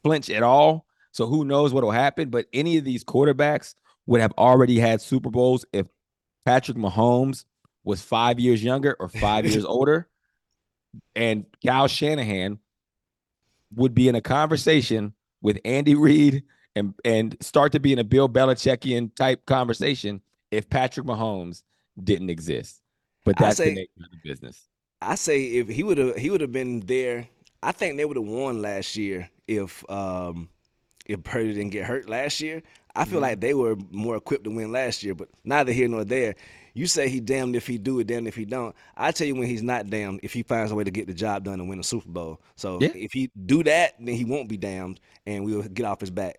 flinch 0.03 0.29
at 0.29 0.43
all. 0.43 0.85
So 1.11 1.25
who 1.27 1.43
knows 1.43 1.73
what 1.73 1.83
will 1.83 1.91
happen? 1.91 2.29
But 2.29 2.45
any 2.53 2.77
of 2.77 2.85
these 2.85 3.03
quarterbacks 3.03 3.75
would 4.05 4.21
have 4.21 4.33
already 4.37 4.79
had 4.79 5.01
Super 5.01 5.29
Bowls 5.29 5.65
if 5.73 5.87
Patrick 6.45 6.77
Mahomes 6.77 7.43
was 7.83 8.01
five 8.01 8.39
years 8.39 8.63
younger 8.63 8.95
or 8.99 9.09
five 9.09 9.45
years 9.45 9.65
older. 9.65 10.07
And 11.15 11.45
Kyle 11.65 11.87
Shanahan 11.87 12.59
would 13.75 13.93
be 13.93 14.07
in 14.07 14.15
a 14.15 14.21
conversation 14.21 15.13
with 15.41 15.59
Andy 15.65 15.95
Reid 15.95 16.43
and 16.75 16.93
and 17.03 17.35
start 17.41 17.71
to 17.73 17.79
be 17.79 17.93
in 17.93 17.99
a 17.99 18.03
Bill 18.03 18.29
Belichickian 18.29 19.13
type 19.15 19.45
conversation 19.45 20.21
if 20.51 20.69
Patrick 20.69 21.05
Mahomes 21.05 21.63
didn't 22.01 22.29
exist. 22.29 22.81
But 23.25 23.37
that's 23.37 23.57
say- 23.57 23.69
the 23.69 23.75
nature 23.75 24.05
of 24.05 24.11
the 24.11 24.29
business. 24.29 24.67
I 25.01 25.15
say 25.15 25.45
if 25.45 25.67
he 25.67 25.81
would 25.83 25.97
have 25.97 26.15
he 26.15 26.29
would 26.29 26.41
have 26.41 26.51
been 26.51 26.81
there, 26.81 27.27
I 27.63 27.71
think 27.71 27.97
they 27.97 28.05
would 28.05 28.17
have 28.17 28.25
won 28.25 28.61
last 28.61 28.95
year 28.95 29.29
if 29.47 29.83
um 29.89 30.49
if 31.07 31.23
Purdy 31.23 31.53
didn't 31.53 31.71
get 31.71 31.85
hurt 31.85 32.07
last 32.07 32.39
year. 32.39 32.61
I 32.95 33.05
feel 33.05 33.21
like 33.21 33.39
they 33.39 33.53
were 33.53 33.77
more 33.89 34.17
equipped 34.17 34.43
to 34.43 34.49
win 34.49 34.71
last 34.71 35.01
year, 35.01 35.15
but 35.15 35.29
neither 35.45 35.71
here 35.71 35.87
nor 35.87 36.03
there. 36.03 36.35
You 36.73 36.87
say 36.87 37.09
he 37.09 37.19
damned 37.19 37.55
if 37.55 37.67
he 37.67 37.77
do 37.77 37.99
it, 37.99 38.07
damned 38.07 38.27
if 38.27 38.35
he 38.35 38.45
don't. 38.45 38.75
I 38.95 39.11
tell 39.11 39.27
you 39.27 39.35
when 39.35 39.47
he's 39.47 39.63
not 39.63 39.89
damned 39.89 40.21
if 40.23 40.33
he 40.33 40.43
finds 40.43 40.71
a 40.71 40.75
way 40.75 40.83
to 40.83 40.91
get 40.91 41.07
the 41.07 41.13
job 41.13 41.43
done 41.43 41.59
and 41.59 41.67
win 41.69 41.79
a 41.79 41.83
Super 41.83 42.09
Bowl. 42.09 42.41
So 42.55 42.79
Yeah. 42.81 42.89
if 42.95 43.11
he 43.13 43.29
do 43.45 43.63
that, 43.63 43.95
then 43.99 44.15
he 44.15 44.25
won't 44.25 44.47
be 44.49 44.57
damned, 44.57 44.99
and 45.25 45.43
we'll 45.45 45.63
get 45.63 45.85
off 45.85 45.99
his 45.99 46.09
back. 46.11 46.37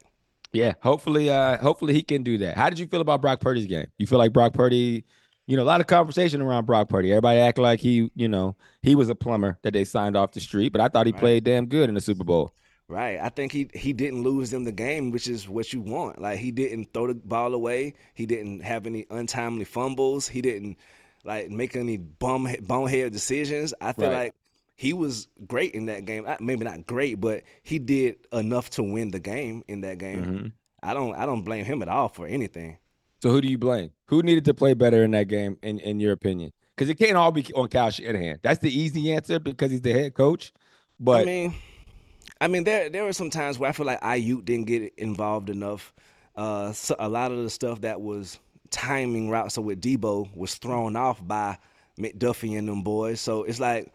Yeah, 0.53 0.75
hopefully, 0.83 1.31
uh, 1.31 1.57
hopefully 1.59 1.95
he 1.95 2.03
can 2.03 2.23
do 2.23 2.39
that. 2.39 2.57
How 2.57 2.69
did 2.71 2.79
you 2.79 2.87
feel 2.87 3.01
about 3.01 3.23
Brock 3.23 3.41
Purdy's 3.41 3.67
game? 3.67 3.87
You 3.99 4.07
feel 4.07 4.19
like 4.19 4.33
Brock 4.35 4.53
Purdy, 4.53 5.05
you 5.47 5.57
know, 5.57 5.63
a 5.63 5.65
lot 5.65 5.81
of 5.81 5.87
conversation 5.87 6.43
around 6.43 6.67
Brock 6.67 6.89
Purdy. 6.91 7.11
Everybody 7.11 7.39
act 7.41 7.59
like 7.59 7.81
he, 7.81 8.11
you 8.15 8.29
know, 8.29 8.55
he 8.83 8.95
was 8.95 9.09
a 9.09 9.15
plumber 9.15 9.59
that 9.63 9.73
they 9.73 9.85
signed 9.85 10.15
off 10.17 10.33
the 10.33 10.41
street, 10.41 10.71
but 10.73 10.81
I 10.83 10.89
thought 10.89 11.07
he 11.07 11.13
Right. 11.13 11.21
played 11.21 11.45
damn 11.45 11.67
good 11.67 11.89
in 11.89 11.95
the 11.95 12.01
Super 12.03 12.25
Bowl. 12.25 12.55
Right. 12.89 13.19
I 13.21 13.29
think 13.31 13.53
he 13.53 13.69
he 13.75 13.93
didn't 13.93 14.23
lose 14.23 14.51
them 14.51 14.65
the 14.65 14.73
game, 14.73 15.11
which 15.13 15.29
is 15.29 15.49
what 15.49 15.73
you 15.73 15.81
want. 15.81 16.21
Like 16.21 16.39
he 16.39 16.51
didn't 16.51 16.93
throw 16.93 17.07
the 17.07 17.15
ball 17.15 17.55
away. 17.55 17.95
He 18.15 18.27
didn't 18.27 18.61
have 18.61 18.87
any 18.87 19.07
untimely 19.11 19.65
fumbles. 19.65 20.29
He 20.29 20.43
didn't 20.43 20.77
like 21.25 21.49
make 21.51 21.75
any 21.77 21.97
bum 21.97 22.49
bonehead 22.63 23.13
decisions. 23.13 23.73
I 23.81 23.93
feel 23.93 24.09
Right. 24.11 24.25
like 24.25 24.35
he 24.77 24.93
was 24.93 25.29
great 25.47 25.75
in 25.75 25.87
that 25.87 26.05
game. 26.05 26.27
Maybe 26.41 26.65
not 26.65 26.87
great, 26.87 27.21
but 27.21 27.45
he 27.63 27.79
did 27.79 28.17
enough 28.33 28.69
to 28.71 28.83
win 28.83 29.11
the 29.11 29.21
game 29.21 29.63
in 29.69 29.81
that 29.83 29.99
game. 29.99 30.25
Mhm. 30.25 30.53
I 30.83 30.93
don't 30.93 31.15
I 31.15 31.25
don't 31.25 31.43
blame 31.43 31.65
him 31.65 31.81
at 31.83 31.89
all 31.89 32.09
for 32.09 32.27
anything. 32.27 32.77
So 33.23 33.31
who 33.31 33.41
do 33.41 33.49
you 33.49 33.59
blame? 33.59 33.93
Who 34.07 34.23
needed 34.23 34.45
to 34.47 34.55
play 34.55 34.75
better 34.75 35.05
in 35.05 35.13
that 35.13 35.29
game, 35.29 35.57
in, 35.63 35.79
in 35.79 36.01
your 36.01 36.13
opinion? 36.13 36.53
Because 36.77 36.91
it 36.91 36.97
can't 36.97 37.17
all 37.17 37.31
be 37.31 37.47
on 37.55 37.69
Kyle 37.69 37.91
Shanahan. 37.91 38.41
That's 38.43 38.59
the 38.59 38.77
easy 38.77 39.13
answer 39.13 39.39
because 39.39 39.71
he's 39.71 39.81
the 39.83 39.93
head 39.93 40.15
coach. 40.15 40.53
But 40.99 41.23
I 41.23 41.25
mean, 41.25 41.55
I 42.43 42.49
mean, 42.49 42.65
there 42.65 42.89
there 42.89 43.05
were 43.05 43.13
some 43.13 43.31
times 43.31 43.57
where 43.61 43.71
I 43.71 43.73
feel 43.73 43.87
like 43.87 44.01
Aiyuk 44.01 44.45
didn't 44.45 44.67
get 44.67 44.93
involved 44.99 45.49
enough. 45.49 45.95
Uh, 46.35 46.73
so 46.73 46.97
a 46.99 47.09
lot 47.09 47.31
of 47.31 47.39
the 47.39 47.49
stuff 47.49 47.83
that 47.83 48.01
was 48.01 48.41
timing 48.71 49.31
routes, 49.31 49.55
so 49.55 49.63
with 49.63 49.81
Deebo, 49.81 50.35
was 50.35 50.57
thrown 50.57 50.97
off 50.97 51.25
by 51.25 51.57
McDuffie 52.01 52.59
and 52.59 52.69
them 52.69 52.83
boys. 52.83 53.21
So 53.21 53.45
it's 53.45 53.61
like 53.61 53.95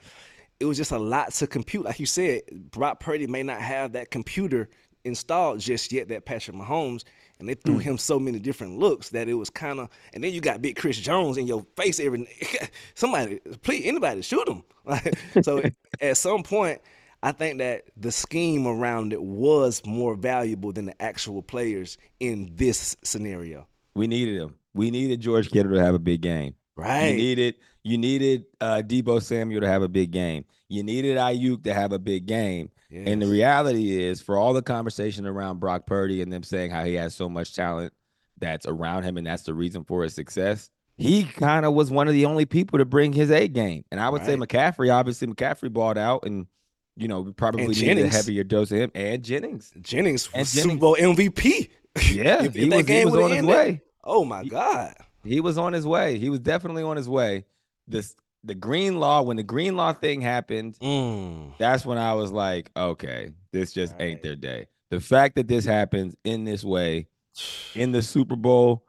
it 0.61 0.65
was 0.65 0.77
just 0.77 0.93
a 0.93 0.97
lot 0.97 1.33
to 1.33 1.45
compute. 1.47 1.83
Like 1.83 1.99
you 1.99 2.05
said, 2.05 2.43
Brock 2.71 3.01
Purdy 3.01 3.27
may 3.27 3.43
not 3.43 3.59
have 3.59 3.91
that 3.91 4.11
computer 4.11 4.69
installed 5.03 5.59
just 5.59 5.91
yet 5.91 6.07
that 6.07 6.23
Patrick 6.23 6.55
Mahomes, 6.55 7.03
and 7.39 7.49
they 7.49 7.53
threw 7.53 7.79
him 7.79 7.97
so 7.97 8.17
many 8.17 8.39
different 8.39 8.79
looks 8.79 9.09
that 9.09 9.27
it 9.27 9.33
was 9.33 9.49
kind 9.49 9.81
of. 9.81 9.89
And 10.13 10.23
then 10.23 10.31
you 10.31 10.39
got 10.39 10.61
Big 10.61 10.77
Chris 10.77 10.97
Jones 10.97 11.37
in 11.37 11.47
your 11.47 11.65
face 11.75 11.99
every. 11.99 12.25
Somebody, 12.95 13.41
please, 13.61 13.85
anybody, 13.85 14.21
shoot 14.21 14.47
him. 14.47 14.63
Like, 14.87 15.19
so 15.41 15.61
at 16.01 16.15
some 16.15 16.43
point, 16.43 16.79
I 17.27 17.33
think 17.33 17.57
that 17.57 17.83
the 17.97 18.09
scheme 18.09 18.65
around 18.65 19.11
it 19.11 19.21
was 19.21 19.81
more 19.85 20.15
valuable 20.15 20.71
than 20.71 20.85
the 20.85 21.01
actual 21.01 21.41
players 21.41 21.97
in 22.21 22.49
this 22.55 22.95
scenario. 23.03 23.67
we 23.95 24.07
needed 24.07 24.37
him. 24.41 24.55
We 24.73 24.91
needed 24.91 25.19
George 25.19 25.51
Kittle 25.51 25.73
to 25.73 25.83
have 25.83 25.93
a 25.93 25.99
big 25.99 26.21
game. 26.21 26.55
Right. 26.77 27.07
You 27.09 27.17
needed 27.17 27.55
you 27.83 27.97
needed 27.97 28.45
uh 28.61 28.81
Deebo 28.85 29.21
Samuel 29.21 29.59
to 29.59 29.67
have 29.67 29.81
a 29.81 29.89
big 29.89 30.11
game. 30.11 30.45
You 30.69 30.83
needed 30.83 31.17
Aiyuk 31.17 31.63
to 31.65 31.73
have 31.73 31.91
a 31.91 31.99
big 31.99 32.27
game. 32.27 32.69
And 32.89 33.21
the 33.21 33.27
reality 33.27 34.01
is, 34.01 34.21
for 34.21 34.37
all 34.37 34.53
the 34.53 34.61
conversation 34.61 35.25
around 35.27 35.59
Brock 35.59 35.85
Purdy 35.85 36.21
and 36.21 36.31
them 36.31 36.43
saying 36.43 36.71
how 36.71 36.85
he 36.85 36.93
has 36.93 37.13
so 37.13 37.27
much 37.27 37.53
talent 37.53 37.91
that's 38.37 38.65
around 38.65 39.03
him 39.03 39.17
and 39.17 39.27
that's 39.27 39.43
the 39.43 39.53
reason 39.53 39.83
for 39.83 40.03
his 40.03 40.13
success, 40.13 40.69
he 40.95 41.25
kind 41.25 41.65
of 41.65 41.73
was 41.73 41.91
one 41.91 42.07
of 42.07 42.13
the 42.13 42.25
only 42.25 42.45
people 42.45 42.79
to 42.79 42.85
bring 42.85 43.11
his 43.11 43.31
A 43.31 43.49
game. 43.49 43.83
And 43.91 43.99
I 43.99 44.07
would 44.09 44.23
say 44.23 44.37
McCaffrey, 44.37 44.93
obviously, 44.93 45.27
McCaffrey 45.27 45.73
balled 45.73 45.97
out 45.97 46.23
and 46.25 46.47
you 46.97 47.07
know, 47.07 47.31
probably 47.37 47.67
needed 47.67 48.05
a 48.05 48.09
heavier 48.09 48.43
dose 48.43 48.71
of 48.71 48.79
him 48.79 48.91
and 48.95 49.23
Jennings. 49.23 49.71
Jennings 49.81 50.29
And 50.33 50.41
was 50.41 50.53
Jennings- 50.53 50.71
Super 50.73 50.79
Bowl 50.79 50.95
MVP. 50.99 51.69
Yeah, 52.11 52.43
If- 52.43 52.45
if 52.55 52.55
he 52.55 52.69
was, 52.69 52.87
he 52.87 53.05
was 53.05 53.13
on 53.15 53.29
his 53.29 53.37
ended- 53.39 53.55
way. 53.55 53.81
Oh 54.03 54.25
my 54.25 54.43
God. 54.45 54.93
He 55.23 55.39
was 55.41 55.57
on 55.57 55.73
his 55.73 55.85
way. 55.85 56.17
He 56.17 56.29
was 56.29 56.39
definitely 56.39 56.83
on 56.83 56.97
his 56.97 57.07
way. 57.09 57.45
This 57.87 58.15
the 58.43 58.55
Greenlaw, 58.55 59.23
when 59.23 59.35
the 59.37 59.43
Greenlaw 59.43 59.93
thing 59.93 60.21
happened, 60.21 60.77
Mm. 60.79 61.53
that's 61.57 61.85
when 61.85 61.97
I 61.97 62.13
was 62.13 62.31
like, 62.31 62.71
okay, 62.77 63.31
this 63.51 63.73
just 63.73 63.93
ain't 63.99 64.17
Right. 64.17 64.23
their 64.23 64.35
day. 64.35 64.67
The 64.89 64.99
fact 65.01 65.35
that 65.35 65.47
this 65.49 65.65
happens 65.65 66.15
in 66.23 66.45
this 66.45 66.63
way 66.63 67.07
in 67.75 67.91
the 67.91 68.01
Super 68.01 68.35
Bowl, 68.37 68.85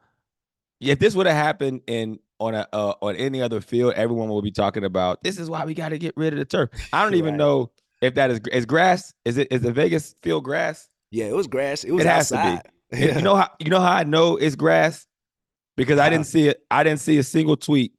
if 0.80 0.98
this 0.98 1.14
would 1.14 1.26
have 1.26 1.34
happened 1.36 1.80
in 1.86 2.20
on 2.40 2.54
a 2.54 2.68
uh, 2.72 2.94
on 3.02 3.16
any 3.16 3.42
other 3.42 3.60
field, 3.60 3.94
everyone 3.94 4.28
would 4.28 4.44
be 4.44 4.52
talking 4.52 4.84
about 4.84 5.22
this 5.24 5.38
is 5.38 5.50
why 5.50 5.64
we 5.64 5.74
got 5.74 5.88
to 5.88 5.98
get 5.98 6.14
rid 6.16 6.32
of 6.32 6.38
the 6.38 6.44
turf. 6.44 6.70
I 6.92 7.02
don't 7.02 7.14
even 7.16 7.30
Right. 7.34 7.38
know 7.38 7.70
if 8.00 8.14
that 8.14 8.30
is 8.30 8.40
is 8.52 8.66
grass. 8.66 9.12
Is 9.24 9.38
it 9.38 9.48
is 9.50 9.60
the 9.62 9.72
Vegas 9.72 10.14
field 10.22 10.44
grass? 10.44 10.88
Yeah, 11.10 11.26
it 11.26 11.34
was 11.34 11.46
grass. 11.46 11.84
It 11.84 11.92
was 11.92 12.04
It 12.04 12.08
has 12.08 12.28
to 12.28 12.34
be. 12.34 12.38
outside. 12.40 12.70
You 13.16 13.22
know 13.22 13.36
how 13.42 13.50
you 13.58 13.70
know 13.70 13.80
how 13.80 13.92
I 13.92 14.04
know 14.04 14.36
it's 14.36 14.56
grass 14.56 15.06
because 15.76 15.98
I 15.98 16.08
didn't 16.10 16.26
see 16.26 16.48
it. 16.48 16.62
I 16.70 16.82
didn't 16.84 17.00
see 17.00 17.18
a 17.18 17.22
single 17.22 17.56
tweet 17.56 17.92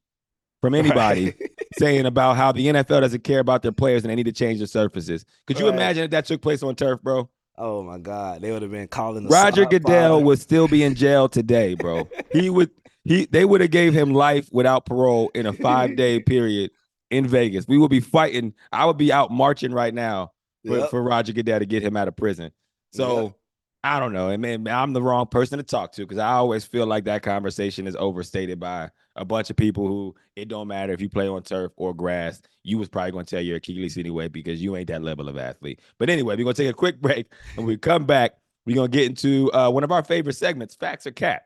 from 0.61 0.75
anybody 0.75 1.25
Right. 1.25 1.51
saying 1.77 2.05
about 2.05 2.35
how 2.35 2.51
the 2.51 2.65
NFL 2.67 3.01
doesn't 3.01 3.23
care 3.23 3.39
about 3.39 3.61
their 3.61 3.71
players 3.71 4.03
and 4.03 4.11
they 4.11 4.15
need 4.15 4.25
to 4.25 4.31
change 4.31 4.57
their 4.59 4.67
surfaces. 4.67 5.23
Could 5.47 5.59
you 5.59 5.65
Right. 5.67 5.73
imagine 5.75 6.03
if 6.05 6.11
that 6.11 6.25
took 6.25 6.41
place 6.41 6.63
on 6.63 6.75
turf, 6.75 7.01
bro? 7.01 7.29
Oh 7.57 7.83
my 7.83 7.97
God, 7.97 8.41
they 8.41 8.51
would 8.51 8.61
have 8.61 8.71
been 8.71 8.87
calling 8.87 9.23
the 9.23 9.29
Roger 9.29 9.65
Goodell 9.65 10.13
father. 10.15 10.25
would 10.25 10.39
still 10.39 10.67
be 10.67 10.83
in 10.83 10.95
jail 10.95 11.27
today, 11.29 11.75
bro. 11.75 12.09
he 12.31 12.49
would 12.49 12.71
he 13.05 13.25
they 13.27 13.45
would 13.45 13.61
have 13.61 13.71
gave 13.71 13.93
him 13.93 14.13
life 14.13 14.49
without 14.51 14.85
parole 14.85 15.29
in 15.35 15.45
a 15.45 15.53
five 15.53 15.95
day 15.95 16.19
period 16.25 16.71
in 17.09 17.27
Vegas. 17.27 17.67
We 17.67 17.77
would 17.77 17.91
be 17.91 17.99
fighting. 17.99 18.53
I 18.71 18.85
would 18.85 18.97
be 18.97 19.11
out 19.11 19.31
marching 19.31 19.71
right 19.73 19.93
now 19.93 20.31
for, 20.65 20.77
Yep. 20.77 20.89
for 20.89 21.01
Roger 21.03 21.33
Goodell 21.33 21.59
to 21.59 21.65
get 21.65 21.83
him 21.83 21.97
out 21.97 22.07
of 22.07 22.15
prison. 22.15 22.51
So 22.93 23.23
Yep. 23.23 23.33
I 23.81 23.99
don't 24.01 24.11
know. 24.11 24.29
I 24.29 24.35
mean, 24.35 24.67
I'm 24.67 24.91
the 24.91 25.01
wrong 25.01 25.25
person 25.27 25.57
to 25.57 25.63
talk 25.63 25.93
to 25.93 26.01
because 26.01 26.17
I 26.17 26.33
always 26.33 26.65
feel 26.65 26.85
like 26.85 27.05
that 27.05 27.23
conversation 27.23 27.87
is 27.87 27.95
overstated 27.95 28.59
by 28.59 28.89
a 29.15 29.23
bunch 29.23 29.49
of 29.49 29.55
people 29.55 29.87
who 29.87 30.15
it 30.35 30.49
don't 30.49 30.67
matter 30.67 30.91
if 30.91 30.99
you 30.99 31.07
play 31.07 31.29
on 31.29 31.43
turf 31.43 31.71
or 31.77 31.93
grass. 31.93 32.41
You 32.63 32.77
was 32.77 32.89
probably 32.89 33.11
going 33.11 33.25
to 33.25 33.35
tell 33.35 33.41
your 33.43 33.55
Achilles 33.55 33.97
anyway 33.97 34.27
because 34.27 34.61
you 34.61 34.75
ain't 34.75 34.87
that 34.87 35.01
level 35.01 35.29
of 35.29 35.37
athlete. 35.37 35.79
But 35.97 36.09
anyway, 36.09 36.35
we're 36.35 36.43
going 36.43 36.55
to 36.55 36.61
take 36.63 36.69
a 36.71 36.73
quick 36.75 36.99
break 36.99 37.27
and 37.55 37.65
we 37.65 37.77
come 37.77 38.03
back. 38.05 38.33
We're 38.65 38.75
going 38.75 38.91
to 38.91 38.97
get 38.97 39.07
into 39.07 39.49
uh, 39.53 39.69
one 39.69 39.85
of 39.85 39.93
our 39.93 40.03
favorite 40.03 40.35
segments, 40.35 40.75
Facts 40.75 41.07
or 41.07 41.11
Cap. 41.11 41.43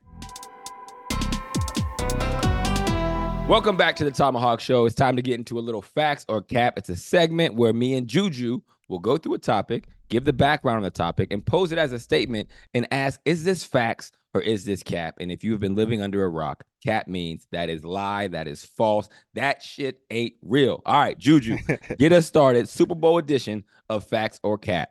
Welcome 3.49 3.75
back 3.75 3.97
to 3.97 4.05
the 4.05 4.11
ThomaHawk 4.11 4.61
Show. 4.61 4.85
It's 4.85 4.95
time 4.95 5.17
to 5.17 5.21
get 5.21 5.35
into 5.35 5.59
a 5.59 5.61
little 5.61 5.81
facts 5.81 6.25
or 6.29 6.41
cap. 6.41 6.77
It's 6.77 6.87
a 6.87 6.95
segment 6.95 7.55
where 7.55 7.73
me 7.73 7.95
and 7.95 8.07
Juju 8.07 8.61
will 8.87 8.99
go 8.99 9.17
through 9.17 9.33
a 9.33 9.37
topic, 9.37 9.89
give 10.09 10.23
the 10.23 10.31
background 10.31 10.77
on 10.77 10.83
the 10.83 10.89
topic, 10.89 11.27
and 11.29 11.45
pose 11.45 11.73
it 11.73 11.77
as 11.77 11.91
a 11.91 11.99
statement 11.99 12.47
and 12.73 12.87
ask, 12.91 13.19
is 13.25 13.43
this 13.43 13.65
facts 13.65 14.13
or 14.33 14.39
is 14.39 14.63
this 14.63 14.81
cap? 14.81 15.15
And 15.19 15.29
if 15.29 15.43
you've 15.43 15.59
been 15.59 15.75
living 15.75 16.01
under 16.01 16.23
a 16.23 16.29
rock, 16.29 16.63
cap 16.81 17.09
means 17.09 17.45
that 17.51 17.69
is 17.69 17.83
lie, 17.83 18.29
that 18.29 18.47
is 18.47 18.63
false. 18.63 19.09
That 19.33 19.61
shit 19.61 19.99
ain't 20.09 20.35
real. 20.41 20.81
All 20.85 20.99
right, 20.99 21.17
Juju, 21.17 21.57
get 21.99 22.13
us 22.13 22.25
started. 22.25 22.69
Super 22.69 22.95
Bowl 22.95 23.17
edition 23.17 23.65
of 23.89 24.07
Facts 24.07 24.39
or 24.41 24.57
Cap. 24.57 24.89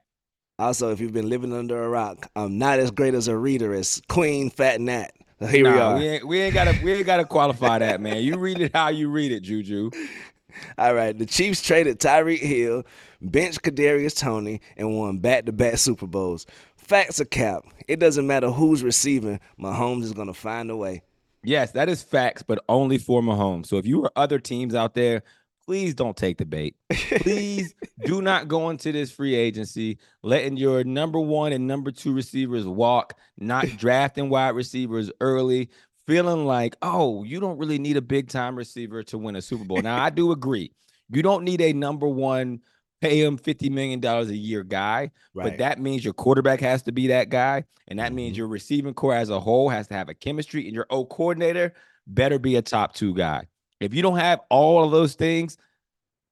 Also, 0.58 0.90
if 0.92 1.00
you've 1.00 1.14
been 1.14 1.30
living 1.30 1.54
under 1.54 1.82
a 1.82 1.88
rock, 1.88 2.30
I'm 2.36 2.58
not 2.58 2.78
as 2.78 2.90
great 2.90 3.14
as 3.14 3.28
a 3.28 3.36
reader 3.36 3.72
as 3.72 4.02
Queen 4.08 4.50
Fat 4.50 4.78
Nat. 4.80 5.10
Here 5.50 5.64
we 5.64 5.70
Nah, 5.76 5.92
are. 5.92 5.98
we 5.98 6.08
ain't 6.08 6.26
we 6.26 6.40
ain't 6.40 6.54
gotta 6.54 6.78
we 6.82 6.92
ain't 6.92 7.06
gotta 7.06 7.24
qualify 7.24 7.78
that, 7.78 8.00
man. 8.00 8.22
You 8.22 8.36
read 8.38 8.60
it 8.60 8.72
how 8.74 8.88
you 8.88 9.08
read 9.10 9.32
it, 9.32 9.40
Juju. 9.40 9.90
All 10.78 10.94
right, 10.94 11.16
the 11.16 11.24
Chiefs 11.26 11.62
traded 11.62 11.98
Tyreek 11.98 12.40
Hill, 12.40 12.84
benched 13.22 13.62
Kadarius 13.62 14.14
Toney, 14.18 14.60
and 14.76 14.98
won 14.98 15.18
back-to-back 15.18 15.78
Super 15.78 16.06
Bowls. 16.06 16.44
Facts 16.76 17.20
are 17.20 17.24
cap. 17.24 17.64
It 17.88 17.98
doesn't 18.00 18.26
matter 18.26 18.50
who's 18.50 18.82
receiving. 18.82 19.40
Mahomes 19.58 20.02
is 20.02 20.12
gonna 20.12 20.34
find 20.34 20.70
a 20.70 20.76
way. 20.76 21.02
Yes, 21.42 21.72
that 21.72 21.88
is 21.88 22.02
facts, 22.02 22.42
but 22.42 22.62
only 22.68 22.98
for 22.98 23.22
Mahomes. 23.22 23.66
So 23.66 23.78
if 23.78 23.86
you 23.86 24.04
are 24.04 24.12
other 24.14 24.38
teams 24.38 24.74
out 24.74 24.94
there, 24.94 25.22
please 25.64 25.94
don't 25.94 26.16
take 26.16 26.38
the 26.38 26.44
bait. 26.44 26.74
Please 26.90 27.74
do 28.04 28.20
not 28.22 28.48
go 28.48 28.70
into 28.70 28.92
this 28.92 29.10
free 29.12 29.34
agency 29.34 29.98
letting 30.22 30.56
your 30.56 30.84
number 30.84 31.20
one 31.20 31.52
and 31.52 31.66
number 31.66 31.90
two 31.90 32.12
receivers 32.12 32.66
walk, 32.66 33.14
not 33.38 33.66
drafting 33.78 34.28
wide 34.28 34.50
receivers 34.56 35.10
early, 35.20 35.70
feeling 36.06 36.44
like, 36.46 36.74
oh, 36.82 37.22
you 37.24 37.38
don't 37.40 37.58
really 37.58 37.78
need 37.78 37.96
a 37.96 38.02
big 38.02 38.28
time 38.28 38.56
receiver 38.56 39.02
to 39.04 39.18
win 39.18 39.36
a 39.36 39.42
Super 39.42 39.64
Bowl. 39.64 39.80
Now, 39.82 40.02
I 40.02 40.10
do 40.10 40.32
agree. 40.32 40.72
You 41.10 41.22
don't 41.22 41.44
need 41.44 41.60
a 41.60 41.72
number 41.72 42.08
one 42.08 42.60
pay 43.00 43.20
him 43.20 43.36
$50 43.36 43.68
million 43.70 44.04
a 44.04 44.22
year 44.32 44.62
guy, 44.62 45.10
Right. 45.34 45.48
but 45.50 45.58
that 45.58 45.80
means 45.80 46.04
your 46.04 46.14
quarterback 46.14 46.60
has 46.60 46.82
to 46.84 46.92
be 46.92 47.08
that 47.08 47.30
guy. 47.30 47.64
And 47.88 47.98
that 47.98 48.12
means 48.12 48.34
Mhm. 48.34 48.38
your 48.38 48.46
receiving 48.46 48.94
corps 48.94 49.14
as 49.16 49.28
a 49.28 49.40
whole 49.40 49.68
has 49.68 49.88
to 49.88 49.94
have 49.94 50.08
a 50.08 50.14
chemistry, 50.14 50.66
and 50.66 50.74
your 50.74 50.86
O 50.88 51.04
coordinator 51.04 51.74
better 52.06 52.38
be 52.38 52.54
a 52.54 52.62
top 52.62 52.94
two 52.94 53.12
guy. 53.12 53.46
If 53.82 53.94
you 53.94 54.02
don't 54.02 54.18
have 54.18 54.40
all 54.48 54.84
of 54.84 54.90
those 54.90 55.14
things, 55.14 55.56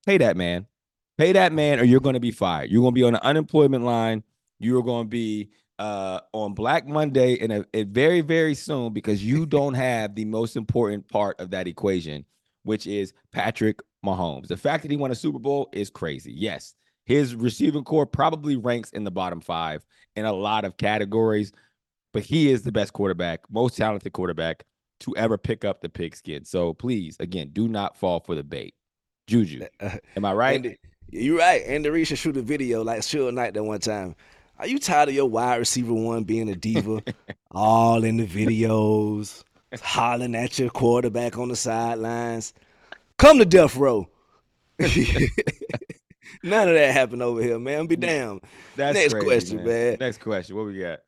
pay 0.06 0.18
that 0.18 0.36
man. 0.36 0.66
Pay 1.18 1.32
that 1.32 1.52
man, 1.52 1.80
or 1.80 1.84
you're 1.84 2.00
going 2.00 2.14
to 2.14 2.20
be 2.20 2.30
fired. 2.30 2.70
You're 2.70 2.80
going 2.80 2.94
to 2.94 2.98
be 2.98 3.02
on 3.02 3.12
the 3.12 3.24
unemployment 3.24 3.84
line. 3.84 4.22
You're 4.58 4.82
going 4.82 5.04
to 5.04 5.08
be 5.08 5.50
uh, 5.78 6.20
on 6.32 6.54
Black 6.54 6.86
Monday 6.86 7.38
and 7.40 7.52
a, 7.52 7.64
a 7.74 7.82
very, 7.84 8.20
very 8.20 8.54
soon 8.54 8.92
because 8.92 9.24
you 9.24 9.46
don't 9.46 9.74
have 9.74 10.14
the 10.14 10.24
most 10.24 10.56
important 10.56 11.08
part 11.08 11.38
of 11.40 11.50
that 11.50 11.66
equation, 11.66 12.24
which 12.62 12.86
is 12.86 13.12
Patrick 13.32 13.80
Mahomes. 14.04 14.46
The 14.46 14.56
fact 14.56 14.82
that 14.82 14.90
he 14.90 14.96
won 14.96 15.10
a 15.10 15.14
Super 15.14 15.38
Bowl 15.38 15.68
is 15.72 15.90
crazy. 15.90 16.32
Yes, 16.32 16.74
his 17.04 17.34
receiving 17.34 17.84
corps 17.84 18.06
probably 18.06 18.56
ranks 18.56 18.90
in 18.90 19.04
the 19.04 19.10
bottom 19.10 19.40
five 19.40 19.84
in 20.16 20.24
a 20.24 20.32
lot 20.32 20.64
of 20.64 20.76
categories, 20.76 21.52
but 22.12 22.22
he 22.22 22.50
is 22.50 22.62
the 22.62 22.72
best 22.72 22.92
quarterback, 22.92 23.40
most 23.50 23.76
talented 23.76 24.12
quarterback 24.12 24.64
to 25.00 25.16
ever 25.16 25.36
pick 25.36 25.64
up 25.64 25.80
the 25.80 25.88
pigskin. 25.88 26.44
So 26.44 26.74
please, 26.74 27.16
again, 27.20 27.50
do 27.52 27.68
not 27.68 27.96
fall 27.96 28.20
for 28.20 28.34
the 28.34 28.44
bait. 28.44 28.74
Juju, 29.26 29.62
eh, 29.80 29.88
eh, 29.88 29.98
am 30.16 30.24
I 30.24 30.32
right? 30.32 30.78
You're 31.10 31.38
right. 31.38 31.66
Reid 31.66 32.06
should 32.06 32.18
shoot 32.18 32.36
a 32.36 32.42
video 32.42 32.84
like 32.84 33.00
Suge 33.00 33.34
Knight 33.34 33.54
that 33.54 33.64
one 33.64 33.80
time. 33.80 34.14
Are 34.58 34.66
you 34.66 34.78
tired 34.78 35.08
of 35.08 35.14
your 35.14 35.26
wide 35.26 35.56
receiver 35.56 35.94
one 35.94 36.24
being 36.24 36.48
a 36.50 36.54
diva? 36.54 37.02
All 37.50 38.04
in 38.04 38.18
the 38.18 38.26
videos, 38.26 39.42
hollering 39.80 40.34
at 40.34 40.58
your 40.58 40.68
quarterback 40.70 41.38
on 41.38 41.48
the 41.48 41.56
sidelines. 41.56 42.52
Come 43.16 43.38
to 43.38 43.46
death 43.46 43.76
row. 43.76 44.08
None 46.42 46.68
of 46.68 46.74
that 46.74 46.92
happened 46.92 47.22
over 47.22 47.42
here, 47.42 47.58
man. 47.58 47.86
Be 47.86 47.96
damned. 47.96 48.42
That's 48.76 48.94
Next 48.94 49.14
crazy, 49.14 49.26
question, 49.26 49.64
man. 49.64 49.96
Next 49.98 50.20
question. 50.20 50.56
What 50.56 50.66
we 50.66 50.78
got? 50.78 51.00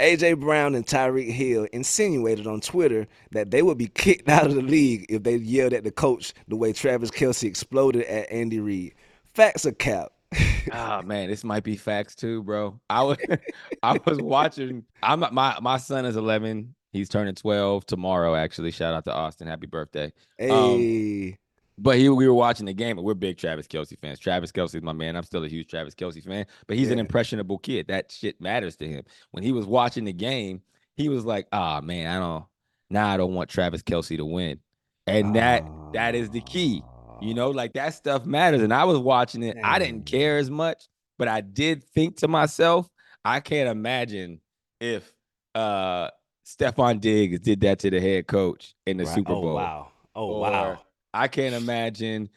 AJ 0.00 0.40
Brown 0.40 0.74
and 0.74 0.86
Tyreek 0.86 1.30
Hill 1.30 1.66
insinuated 1.72 2.46
on 2.46 2.60
Twitter 2.60 3.06
that 3.32 3.50
they 3.50 3.62
would 3.62 3.78
be 3.78 3.88
kicked 3.88 4.28
out 4.28 4.46
of 4.46 4.54
the 4.54 4.62
league 4.62 5.06
if 5.08 5.22
they 5.22 5.36
yelled 5.36 5.72
at 5.72 5.84
the 5.84 5.90
coach 5.90 6.32
the 6.48 6.56
way 6.56 6.72
Travis 6.72 7.10
Kelce 7.10 7.44
exploded 7.44 8.04
at 8.04 8.30
Andy 8.32 8.60
Reid. 8.60 8.94
Facts 9.34 9.66
or 9.66 9.72
cap? 9.72 10.12
Ah 10.72 11.00
man, 11.04 11.30
this 11.30 11.42
might 11.42 11.64
be 11.64 11.74
facts 11.74 12.14
too, 12.14 12.42
bro. 12.42 12.78
I 12.90 13.02
was 13.02 13.16
I 13.82 13.98
was 14.04 14.20
watching. 14.20 14.84
I'm 15.02 15.20
my 15.32 15.58
my 15.60 15.78
son 15.78 16.04
is 16.04 16.16
11. 16.16 16.74
He's 16.92 17.08
turning 17.08 17.34
12 17.34 17.86
tomorrow. 17.86 18.34
Actually, 18.34 18.70
shout 18.70 18.92
out 18.92 19.04
to 19.06 19.12
Austin. 19.12 19.48
Happy 19.48 19.66
birthday. 19.66 20.12
Hey, 20.38 21.38
But 21.82 21.96
he, 21.96 22.10
we 22.10 22.28
were 22.28 22.34
watching 22.34 22.66
the 22.66 22.74
game, 22.74 22.98
and 22.98 23.06
we're 23.06 23.14
big 23.14 23.38
Travis 23.38 23.66
Kelce 23.66 23.98
fans. 23.98 24.18
Travis 24.18 24.52
Kelce's 24.52 24.82
my 24.82 24.92
man. 24.92 25.16
I'm 25.16 25.22
still 25.22 25.44
a 25.44 25.48
huge 25.48 25.68
Travis 25.68 25.94
Kelce 25.94 26.22
fan, 26.22 26.44
but 26.66 26.76
he's 26.76 26.90
an 26.90 26.98
impressionable 26.98 27.58
kid. 27.58 27.88
That 27.88 28.12
shit 28.12 28.38
matters 28.40 28.76
to 28.76 28.86
him. 28.86 29.04
When 29.30 29.42
he 29.42 29.52
was 29.52 29.64
watching 29.64 30.04
the 30.04 30.12
game, 30.12 30.60
he 30.96 31.08
was 31.08 31.24
like, 31.24 31.46
"Ah, 31.52 31.80
man, 31.80 32.06
I 32.14 32.18
don't. 32.20 32.44
Now 32.90 33.08
I 33.08 33.16
don't 33.16 33.34
want 33.34 33.48
Travis 33.48 33.82
Kelce 33.82 34.16
to 34.18 34.26
win." 34.26 34.60
And 35.06 35.34
that 35.36 35.64
that 35.94 36.14
is 36.14 36.28
the 36.30 36.42
key. 36.42 36.82
You 37.22 37.34
know, 37.34 37.50
like 37.50 37.72
that 37.74 37.94
stuff 37.94 38.26
matters. 38.26 38.62
And 38.62 38.72
I 38.74 38.84
was 38.84 38.98
watching 38.98 39.42
it. 39.42 39.56
I 39.64 39.78
didn't 39.78 40.04
care 40.06 40.36
as 40.38 40.50
much, 40.50 40.88
but 41.18 41.28
I 41.28 41.40
did 41.40 41.82
think 41.82 42.18
to 42.18 42.28
myself, 42.28 42.88
I 43.24 43.40
can't 43.40 43.68
imagine 43.68 44.40
if 44.80 45.10
uh 45.54 46.10
Stefon 46.46 47.00
Diggs 47.00 47.40
did 47.40 47.60
that 47.60 47.78
to 47.80 47.90
the 47.90 48.00
head 48.00 48.26
coach 48.26 48.74
in 48.86 48.96
the 48.96 49.04
Right. 49.04 49.14
Super 49.14 49.32
oh, 49.32 49.40
Bowl. 49.40 49.54
wow. 49.54 49.92
Oh 50.14 50.26
Or 50.26 50.40
wow. 50.40 50.80
I 51.12 51.28
can't 51.28 51.54
imagine 51.54 52.30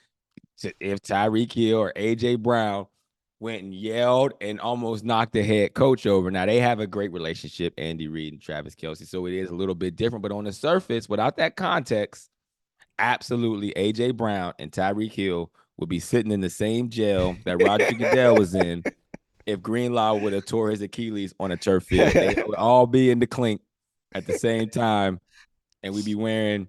if 0.79 1.01
Tyreek 1.01 1.51
Hill 1.51 1.77
or 1.77 1.93
AJ 1.95 2.39
Brown 2.39 2.87
went 3.39 3.61
and 3.61 3.73
yelled 3.73 4.33
and 4.39 4.59
almost 4.59 5.03
knocked 5.03 5.33
the 5.33 5.43
head 5.43 5.73
coach 5.73 6.05
over. 6.07 6.31
Now 6.31 6.45
they 6.45 6.59
have 6.59 6.79
a 6.79 6.87
great 6.87 7.11
relationship, 7.11 7.73
Andy 7.77 8.07
Reid 8.07 8.33
and 8.33 8.41
Travis 8.41 8.75
Kelce, 8.75 9.05
so 9.05 9.25
it 9.25 9.33
is 9.33 9.49
a 9.49 9.55
little 9.55 9.75
bit 9.75 9.95
different. 9.95 10.23
But 10.23 10.31
on 10.31 10.45
the 10.45 10.53
surface, 10.53 11.09
without 11.09 11.37
that 11.37 11.55
context, 11.55 12.29
absolutely 12.97 13.73
AJ 13.75 14.15
Brown 14.15 14.53
and 14.59 14.71
Tyreek 14.71 15.11
Hill 15.11 15.51
would 15.77 15.89
be 15.89 15.99
sitting 15.99 16.31
in 16.31 16.41
the 16.41 16.49
same 16.49 16.89
jail 16.89 17.35
that 17.45 17.61
Roger 17.61 17.91
Goodell 17.91 18.37
was 18.37 18.55
in 18.55 18.83
if 19.45 19.61
Greenlaw 19.61 20.15
would 20.15 20.33
have 20.33 20.45
tore 20.45 20.69
his 20.69 20.81
Achilles 20.81 21.33
on 21.39 21.51
a 21.51 21.57
turf 21.57 21.83
field. 21.83 22.13
They 22.13 22.43
would 22.47 22.55
all 22.55 22.87
be 22.87 23.11
in 23.11 23.19
the 23.19 23.27
clink 23.27 23.61
at 24.13 24.25
the 24.25 24.37
same 24.37 24.69
time, 24.69 25.19
and 25.81 25.93
we'd 25.93 26.05
be 26.05 26.15
wearing 26.15 26.67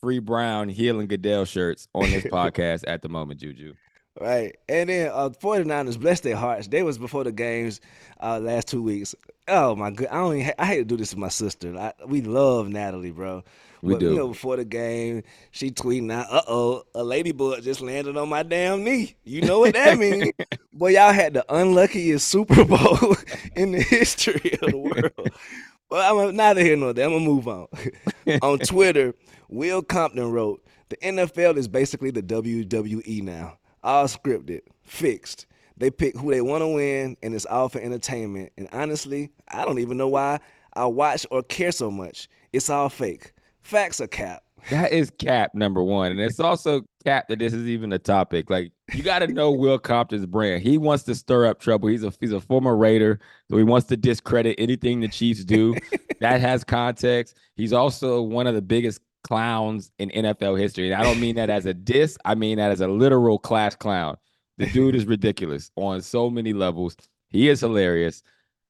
free 0.00 0.18
Brown, 0.18 0.68
Hill, 0.68 1.00
and 1.00 1.08
Goodell 1.08 1.44
shirts 1.44 1.88
on 1.94 2.10
this 2.10 2.24
podcast 2.32 2.84
at 2.86 3.02
the 3.02 3.08
moment, 3.08 3.40
Juju. 3.40 3.74
Right. 4.20 4.56
And 4.68 4.88
then 4.88 5.10
uh 5.12 5.28
49ers, 5.28 6.00
bless 6.00 6.20
their 6.20 6.36
hearts. 6.36 6.68
They 6.68 6.82
was 6.82 6.98
before 6.98 7.24
the 7.24 7.32
games 7.32 7.80
uh 8.20 8.38
last 8.38 8.68
two 8.68 8.82
weeks. 8.82 9.14
Oh 9.48 9.76
my 9.76 9.90
god. 9.90 10.08
I 10.10 10.14
don't 10.14 10.36
even, 10.38 10.54
I 10.58 10.66
hate 10.66 10.78
to 10.78 10.84
do 10.84 10.96
this 10.96 11.10
to 11.10 11.18
my 11.18 11.28
sister. 11.28 11.76
I, 11.76 11.92
we 12.06 12.22
love 12.22 12.68
Natalie, 12.68 13.10
bro. 13.10 13.44
We 13.82 13.92
but, 13.92 14.02
You 14.02 14.14
know, 14.16 14.28
before 14.28 14.56
the 14.56 14.64
game, 14.64 15.22
she 15.50 15.70
tweeting 15.70 16.10
out, 16.10 16.26
uh 16.30 16.42
oh, 16.48 16.84
a 16.94 17.04
ladybug 17.04 17.62
just 17.62 17.82
landed 17.82 18.16
on 18.16 18.28
my 18.28 18.42
damn 18.42 18.82
knee. 18.82 19.16
You 19.24 19.42
know 19.42 19.60
what 19.60 19.74
that 19.74 19.98
means? 19.98 20.32
Boy, 20.72 20.92
y'all 20.92 21.12
had 21.12 21.34
the 21.34 21.44
unluckiest 21.54 22.26
Super 22.26 22.64
Bowl 22.64 23.16
in 23.54 23.72
the 23.72 23.82
history 23.82 24.58
of 24.62 24.70
the 24.70 24.78
world. 24.78 25.30
Well, 25.88 26.28
I'm 26.28 26.34
neither 26.36 26.62
here 26.62 26.76
nor 26.76 26.92
there. 26.92 27.06
I'm 27.06 27.12
gonna 27.12 27.24
move 27.24 27.46
on. 27.46 27.68
on 28.42 28.58
Twitter, 28.58 29.14
Will 29.48 29.82
Compton 29.82 30.30
wrote, 30.32 30.64
"The 30.88 30.96
NFL 30.96 31.56
is 31.56 31.68
basically 31.68 32.10
the 32.10 32.22
WWE 32.22 33.22
now. 33.22 33.58
All 33.84 34.06
scripted, 34.06 34.62
fixed. 34.82 35.46
They 35.76 35.90
pick 35.90 36.16
who 36.16 36.30
they 36.30 36.40
want 36.40 36.62
to 36.62 36.68
win, 36.68 37.16
and 37.22 37.34
it's 37.34 37.46
all 37.46 37.68
for 37.68 37.80
entertainment. 37.80 38.50
And 38.56 38.68
honestly, 38.72 39.30
I 39.48 39.64
don't 39.64 39.78
even 39.78 39.96
know 39.96 40.08
why 40.08 40.40
I 40.72 40.86
watch 40.86 41.26
or 41.30 41.42
care 41.42 41.72
so 41.72 41.90
much. 41.90 42.28
It's 42.52 42.70
all 42.70 42.88
fake. 42.88 43.32
Facts 43.60 44.00
are 44.00 44.06
cap. 44.06 44.42
That 44.70 44.92
is 44.92 45.10
cap 45.18 45.54
number 45.54 45.82
one. 45.82 46.10
And 46.10 46.20
it's 46.20 46.40
also 46.40 46.82
cap 47.04 47.28
that 47.28 47.38
this 47.38 47.52
is 47.52 47.66
even 47.66 47.92
a 47.92 47.98
topic. 47.98 48.50
Like 48.50 48.72
you 48.92 49.02
got 49.02 49.20
to 49.20 49.28
know 49.28 49.50
Will 49.52 49.78
Compton's 49.78 50.26
brand. 50.26 50.62
He 50.62 50.78
wants 50.78 51.04
to 51.04 51.14
stir 51.14 51.46
up 51.46 51.60
trouble. 51.60 51.88
He's 51.88 52.02
a 52.02 52.12
he's 52.20 52.32
a 52.32 52.40
former 52.40 52.76
Raider, 52.76 53.20
so 53.50 53.56
he 53.56 53.62
wants 53.62 53.86
to 53.88 53.96
discredit 53.96 54.56
anything 54.58 55.00
the 55.00 55.08
Chiefs 55.08 55.44
do. 55.44 55.74
that 56.20 56.40
has 56.40 56.64
context. 56.64 57.36
He's 57.54 57.72
also 57.72 58.22
one 58.22 58.46
of 58.46 58.54
the 58.54 58.62
biggest 58.62 59.00
clowns 59.22 59.90
in 59.98 60.10
NFL 60.10 60.58
history. 60.58 60.90
And 60.90 61.00
I 61.00 61.04
don't 61.04 61.20
mean 61.20 61.36
that 61.36 61.50
as 61.50 61.66
a 61.66 61.74
diss. 61.74 62.16
I 62.24 62.34
mean 62.34 62.58
that 62.58 62.70
as 62.70 62.80
a 62.80 62.88
literal 62.88 63.38
class 63.38 63.74
clown. 63.74 64.16
The 64.58 64.66
dude 64.70 64.94
is 64.94 65.04
ridiculous 65.04 65.70
on 65.76 66.00
so 66.00 66.30
many 66.30 66.52
levels. 66.52 66.96
He 67.28 67.48
is 67.48 67.60
hilarious. 67.60 68.22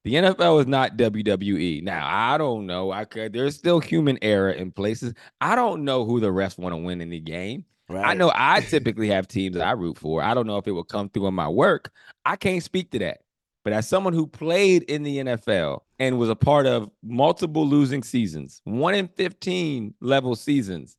The 0.06 0.14
NFL 0.14 0.60
is 0.60 0.68
not 0.68 0.96
WWE. 0.96 1.82
Now, 1.82 2.06
I 2.08 2.38
don't 2.38 2.64
know. 2.64 2.92
I 2.92 3.04
could 3.04 3.32
there's 3.32 3.56
still 3.56 3.80
human 3.80 4.20
error 4.22 4.52
in 4.52 4.70
places. 4.70 5.12
I 5.40 5.56
don't 5.56 5.84
know 5.84 6.04
who 6.04 6.20
the 6.20 6.28
refs 6.28 6.56
want 6.56 6.74
to 6.74 6.76
win 6.76 7.00
in 7.00 7.10
the 7.10 7.18
game. 7.18 7.64
Right? 7.88 8.06
I 8.06 8.14
know 8.14 8.30
I 8.32 8.60
typically 8.70 9.08
have 9.08 9.26
teams 9.26 9.56
that 9.56 9.66
I 9.66 9.72
root 9.72 9.98
for. 9.98 10.22
I 10.22 10.32
don't 10.32 10.46
know 10.46 10.58
if 10.58 10.68
it 10.68 10.70
will 10.70 10.84
come 10.84 11.08
through 11.08 11.26
in 11.26 11.34
my 11.34 11.48
work. 11.48 11.90
I 12.24 12.36
can't 12.36 12.62
speak 12.62 12.92
to 12.92 13.00
that. 13.00 13.22
But 13.64 13.72
as 13.72 13.88
someone 13.88 14.12
who 14.12 14.28
played 14.28 14.84
in 14.84 15.02
the 15.02 15.18
NFL 15.18 15.80
and 15.98 16.20
was 16.20 16.30
a 16.30 16.36
part 16.36 16.66
of 16.66 16.88
multiple 17.02 17.66
losing 17.66 18.04
seasons, 18.04 18.60
one 18.62 18.94
in 18.94 19.08
15 19.08 19.92
level 20.00 20.36
seasons, 20.36 20.96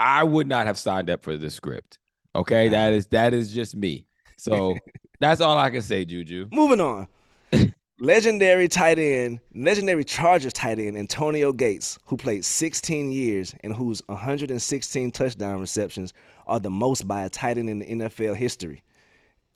I 0.00 0.24
would 0.24 0.48
not 0.48 0.66
have 0.66 0.78
signed 0.78 1.10
up 1.10 1.22
for 1.22 1.36
the 1.36 1.48
script. 1.48 2.00
Okay. 2.34 2.70
That 2.70 2.92
is 2.92 3.06
that 3.06 3.34
is 3.34 3.52
just 3.52 3.76
me. 3.76 4.04
So 4.36 4.76
that's 5.20 5.40
all 5.40 5.56
I 5.56 5.70
can 5.70 5.80
say, 5.80 6.04
Juju. 6.04 6.48
Moving 6.50 6.80
on. 6.80 7.06
legendary 7.98 8.68
tight 8.68 8.98
end, 8.98 9.40
legendary 9.54 10.04
Chargers 10.04 10.52
tight 10.52 10.78
end 10.78 10.96
Antonio 10.96 11.52
Gates, 11.52 11.98
who 12.06 12.16
played 12.16 12.44
16 12.44 13.10
years 13.12 13.54
and 13.62 13.74
whose 13.74 14.02
116 14.06 15.10
touchdown 15.12 15.60
receptions 15.60 16.12
are 16.46 16.60
the 16.60 16.70
most 16.70 17.06
by 17.08 17.22
a 17.24 17.28
tight 17.28 17.58
end 17.58 17.70
in 17.70 17.78
the 17.80 17.86
NFL 17.86 18.36
history, 18.36 18.82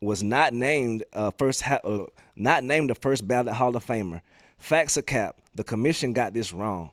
was 0.00 0.22
not 0.22 0.52
named 0.52 1.04
uh, 1.12 1.30
first 1.32 1.62
ha- 1.62 1.80
uh, 1.84 2.06
not 2.36 2.64
named 2.64 2.90
the 2.90 2.94
first 2.94 3.26
ballot 3.28 3.54
Hall 3.54 3.76
of 3.76 3.84
Famer. 3.84 4.20
Facts 4.58 4.96
or 4.96 5.02
cap? 5.02 5.36
The 5.54 5.64
commission 5.64 6.12
got 6.12 6.32
this 6.34 6.52
wrong. 6.52 6.90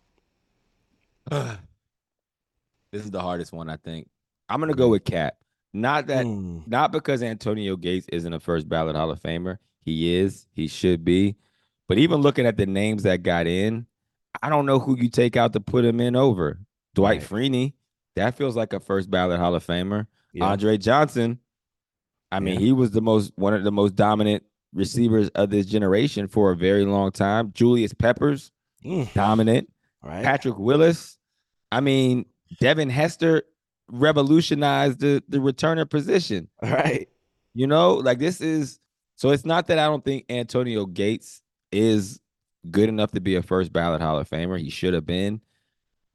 This 2.93 3.03
is 3.03 3.11
the 3.11 3.19
hardest 3.21 3.51
one, 3.51 3.69
I 3.69 3.75
think. 3.75 4.07
I'm 4.47 4.61
gonna 4.61 4.73
go 4.73 4.87
with 4.87 5.03
Cap. 5.03 5.35
Not 5.73 6.07
that, 6.07 6.25
Hmm. 6.25 6.59
not 6.65 6.93
because 6.93 7.21
Antonio 7.21 7.75
Gates 7.75 8.07
isn't 8.13 8.31
a 8.31 8.39
first 8.39 8.69
ballot 8.69 8.95
Hall 8.95 9.11
of 9.11 9.21
Famer. 9.21 9.57
He 9.81 10.15
is. 10.15 10.47
He 10.53 10.67
should 10.69 11.03
be. 11.03 11.35
But 11.87 11.97
even 11.97 12.21
looking 12.21 12.45
at 12.45 12.57
the 12.57 12.65
names 12.65 13.03
that 13.03 13.23
got 13.23 13.47
in, 13.47 13.85
I 14.41 14.49
don't 14.49 14.65
know 14.65 14.79
who 14.79 14.97
you 14.97 15.09
take 15.09 15.35
out 15.37 15.53
to 15.53 15.59
put 15.59 15.85
him 15.85 15.99
in 15.99 16.15
over. 16.15 16.59
Dwight 16.95 17.21
Right. 17.21 17.29
Freeney, 17.29 17.73
that 18.15 18.35
feels 18.35 18.55
like 18.55 18.73
a 18.73 18.79
first 18.79 19.09
ballot 19.09 19.39
Hall 19.39 19.55
of 19.55 19.65
Famer. 19.65 20.07
Yeah. 20.33 20.45
Andre 20.45 20.77
Johnson, 20.77 21.39
I 22.31 22.39
mean, 22.39 22.55
Yeah. 22.55 22.59
he 22.67 22.71
was 22.73 22.91
the 22.91 23.01
most 23.01 23.31
one 23.35 23.53
of 23.53 23.63
the 23.63 23.71
most 23.71 23.95
dominant 23.95 24.43
receivers 24.73 25.29
of 25.29 25.49
this 25.49 25.65
generation 25.65 26.27
for 26.27 26.51
a 26.51 26.55
very 26.57 26.85
long 26.85 27.11
time. 27.11 27.51
Julius 27.53 27.93
Peppers, 27.93 28.51
Mm, 28.85 29.11
dominant. 29.13 29.71
right. 30.03 30.23
Patrick 30.23 30.57
Willis. 30.57 31.17
I 31.71 31.79
mean, 31.81 32.25
Devin 32.59 32.89
Hester 32.89 33.43
revolutionized 33.89 34.99
the 34.99 35.23
the 35.29 35.37
returner 35.39 35.89
position. 35.89 36.49
Right. 36.61 37.07
You 37.53 37.67
know, 37.67 37.95
like 37.95 38.19
this 38.19 38.41
is 38.41 38.79
so 39.15 39.29
it's 39.31 39.45
not 39.45 39.67
that 39.67 39.79
I 39.79 39.85
don't 39.85 40.03
think 40.05 40.25
Antonio 40.29 40.85
Gates 40.85 41.41
is 41.71 42.19
good 42.69 42.89
enough 42.89 43.11
to 43.11 43.21
be 43.21 43.35
a 43.35 43.41
first 43.41 43.71
ballot 43.71 44.01
Hall 44.01 44.19
of 44.19 44.29
Famer. 44.29 44.59
He 44.59 44.69
should 44.69 44.93
have 44.93 45.05
been. 45.05 45.41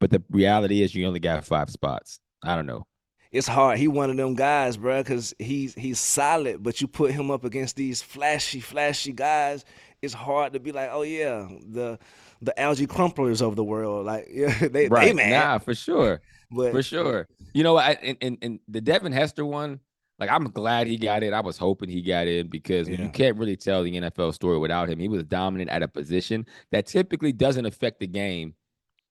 But 0.00 0.10
the 0.10 0.22
reality 0.30 0.82
is 0.82 0.94
you 0.94 1.06
only 1.06 1.20
got 1.20 1.44
five 1.44 1.70
spots. 1.70 2.18
I 2.42 2.56
don't 2.56 2.66
know. 2.66 2.86
It's 3.30 3.46
hard. 3.46 3.78
He 3.78 3.88
one 3.88 4.10
of 4.10 4.16
them 4.16 4.34
guys, 4.34 4.76
bro, 4.76 5.00
because 5.02 5.32
he's 5.38 5.74
he's 5.74 5.98
solid, 5.98 6.62
but 6.62 6.80
you 6.80 6.86
put 6.86 7.12
him 7.12 7.30
up 7.30 7.44
against 7.44 7.76
these 7.76 8.02
flashy, 8.02 8.60
flashy 8.60 9.12
guys. 9.12 9.64
It's 10.02 10.12
hard 10.12 10.52
to 10.52 10.60
be 10.60 10.72
like, 10.72 10.90
oh 10.92 11.02
yeah, 11.02 11.48
the 11.66 11.98
the 12.42 12.52
Alge 12.58 12.86
Crumplers 12.88 13.40
of 13.40 13.54
the 13.56 13.64
world. 13.64 14.04
Like, 14.04 14.26
yeah, 14.32 14.58
they 14.58 14.68
they 14.68 14.88
Right. 14.88 15.14
man. 15.14 15.30
Nah, 15.30 15.58
for 15.58 15.74
sure. 15.74 16.20
but 16.50 16.72
For 16.72 16.82
sure. 16.82 17.28
You 17.54 17.62
know, 17.62 17.76
I 17.76 17.92
and, 18.02 18.18
and, 18.20 18.38
and 18.42 18.60
the 18.68 18.80
Devin 18.80 19.12
Hester 19.12 19.46
one, 19.46 19.80
like 20.18 20.30
I'm 20.30 20.44
glad 20.50 20.86
he 20.86 20.96
got 20.96 21.22
it. 21.22 21.32
I 21.32 21.40
was 21.40 21.58
hoping 21.58 21.88
he 21.88 22.02
got 22.02 22.26
in 22.28 22.48
because 22.48 22.88
Yeah. 22.88 23.02
you 23.02 23.08
can't 23.08 23.36
really 23.36 23.56
tell 23.56 23.82
the 23.82 23.92
NFL 24.00 24.32
story 24.34 24.58
without 24.58 24.88
him. 24.88 24.98
He 24.98 25.08
was 25.08 25.24
dominant 25.24 25.70
at 25.70 25.82
a 25.82 25.88
position 25.88 26.46
that 26.70 26.86
typically 26.86 27.32
doesn't 27.32 27.66
affect 27.66 28.00
the 28.00 28.06
game 28.06 28.54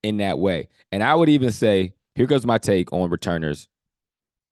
in 0.04 0.18
that 0.18 0.39
way. 0.39 0.68
And 0.91 1.04
I 1.04 1.14
would 1.16 1.30
even 1.30 1.52
say, 1.52 1.93
here 2.16 2.26
goes 2.28 2.45
my 2.45 2.58
take 2.58 2.91
on 2.93 3.10
returners 3.10 3.68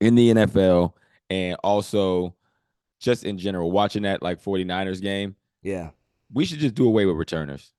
in 0.01 0.15
the 0.15 0.29
NFL 0.33 0.93
and 1.29 1.55
also 1.63 2.35
just 2.99 3.23
in 3.23 3.37
general, 3.37 3.71
watching 3.71 4.03
that 4.03 4.21
like 4.21 4.41
49ers 4.43 5.01
game. 5.01 5.35
yeah, 5.63 5.91
We 6.33 6.45
should 6.45 6.59
just 6.59 6.75
do 6.75 6.85
away 6.85 7.05
with 7.05 7.15
returners. 7.15 7.71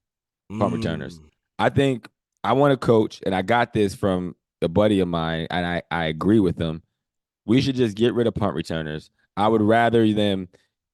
punt 0.59 0.75
returners. 0.75 1.19
Mm, 1.21 1.25
I 1.59 1.69
think 1.69 2.09
I 2.43 2.55
want 2.55 2.73
to 2.73 2.77
coach, 2.79 3.21
and 3.27 3.35
I 3.35 3.43
got 3.43 3.73
this 3.75 3.95
from 3.95 4.35
a 4.63 4.69
buddy 4.69 5.01
of 5.01 5.09
mine, 5.09 5.47
and 5.51 5.67
I, 5.67 5.83
I 5.91 6.07
agree 6.07 6.41
with 6.41 6.59
him. 6.59 6.83
We 7.47 7.61
should 7.61 7.77
just 7.77 7.97
get 7.97 8.15
rid 8.15 8.27
of 8.27 8.35
punt 8.35 8.55
returners. 8.55 9.11
I 9.37 9.49
would 9.49 9.63
rather 9.63 10.11
them 10.13 10.49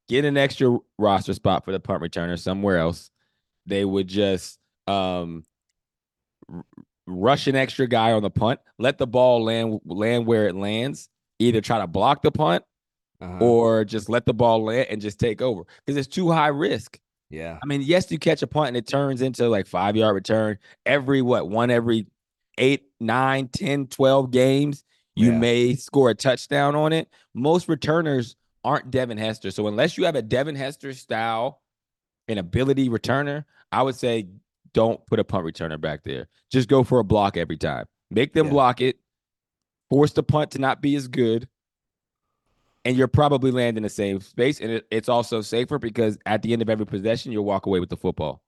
get 0.09 0.25
an 0.25 0.37
extra 0.37 0.79
roster 0.99 1.35
spot 1.35 1.65
for 1.65 1.73
the 1.73 1.81
punt 1.81 2.03
returner 2.03 2.39
somewhere 2.39 2.79
else. 2.79 3.11
They 3.67 3.85
would 3.85 4.09
just 4.09 4.59
um 4.87 5.45
r- 6.53 6.65
rush 7.07 7.47
an 7.47 7.57
extra 7.57 7.87
guy 7.87 8.13
on 8.13 8.23
the 8.23 8.31
punt, 8.31 8.61
let 8.79 8.99
the 8.99 9.07
ball 9.07 9.45
land 9.45 9.81
land 9.85 10.27
where 10.27 10.47
it 10.47 10.55
lands. 10.55 11.09
Either 11.39 11.61
try 11.61 11.79
to 11.79 11.87
block 11.87 12.23
the 12.23 12.33
punt 12.33 12.65
uh-huh. 13.21 13.45
or 13.45 13.85
just 13.85 14.09
let 14.09 14.25
the 14.25 14.33
ball 14.33 14.65
land 14.65 14.87
and 14.89 15.03
just 15.03 15.21
take 15.21 15.43
over 15.43 15.65
because 15.85 15.99
it's 15.99 16.09
too 16.09 16.31
high 16.31 16.49
risk. 16.49 16.99
yeah, 17.29 17.59
I 17.63 17.67
mean, 17.67 17.83
yes, 17.83 18.11
you 18.11 18.19
catch 18.19 18.43
a 18.43 18.47
punt 18.47 18.69
and 18.69 18.77
it 18.77 18.87
turns 18.87 19.21
into 19.21 19.49
like 19.49 19.67
five 19.67 19.97
yard 19.97 20.15
return 20.15 20.59
every 20.87 21.21
what 21.21 21.49
one 21.49 21.71
every 21.71 22.07
eight, 22.59 22.85
nine, 23.01 23.49
10, 23.49 23.89
12 23.89 24.31
games. 24.31 24.85
You 25.17 25.33
Yeah. 25.33 25.39
may 25.39 25.75
score 25.75 26.11
a 26.11 26.15
touchdown 26.15 26.75
on 26.77 26.93
it. 26.93 27.09
Most 27.35 27.69
returners 27.69 28.37
aren't 28.65 28.91
Devin 28.91 29.19
Hester. 29.19 29.51
So 29.51 29.67
unless 29.67 29.97
you 29.97 30.05
have 30.05 30.15
a 30.15 30.23
Devin 30.23 30.55
Hester 30.57 30.93
style 30.93 31.63
and 32.29 32.39
ability 32.39 32.89
returner, 32.89 33.45
I 33.73 33.83
would 33.83 33.95
say 33.97 34.29
don't 34.75 35.05
put 35.07 35.19
a 35.19 35.25
punt 35.25 35.47
returner 35.47 35.81
back 35.81 36.05
there. 36.05 36.29
Just 36.51 36.69
go 36.69 36.85
for 36.85 36.99
a 36.99 37.05
block 37.05 37.37
every 37.37 37.57
time. 37.57 37.87
Make 38.11 38.35
them 38.35 38.47
Yeah. 38.47 38.53
block 38.53 38.81
it. 38.81 38.99
Force 39.89 40.13
the 40.13 40.23
punt 40.23 40.51
to 40.53 40.59
not 40.59 40.83
be 40.83 40.97
as 40.97 41.09
good. 41.09 41.49
And 42.85 42.97
you're 42.97 43.09
probably 43.09 43.51
landing 43.51 43.83
the 43.83 43.89
same 43.89 44.21
space. 44.21 44.61
And 44.61 44.71
it, 44.71 44.87
it's 44.91 45.09
also 45.09 45.41
safer 45.41 45.79
because 45.79 46.19
at 46.27 46.43
the 46.43 46.53
end 46.53 46.63
of 46.63 46.69
every 46.69 46.87
possession, 46.87 47.33
you'll 47.33 47.45
walk 47.45 47.67
away 47.67 47.81
with 47.81 47.89
the 47.89 47.97
football. 47.97 48.43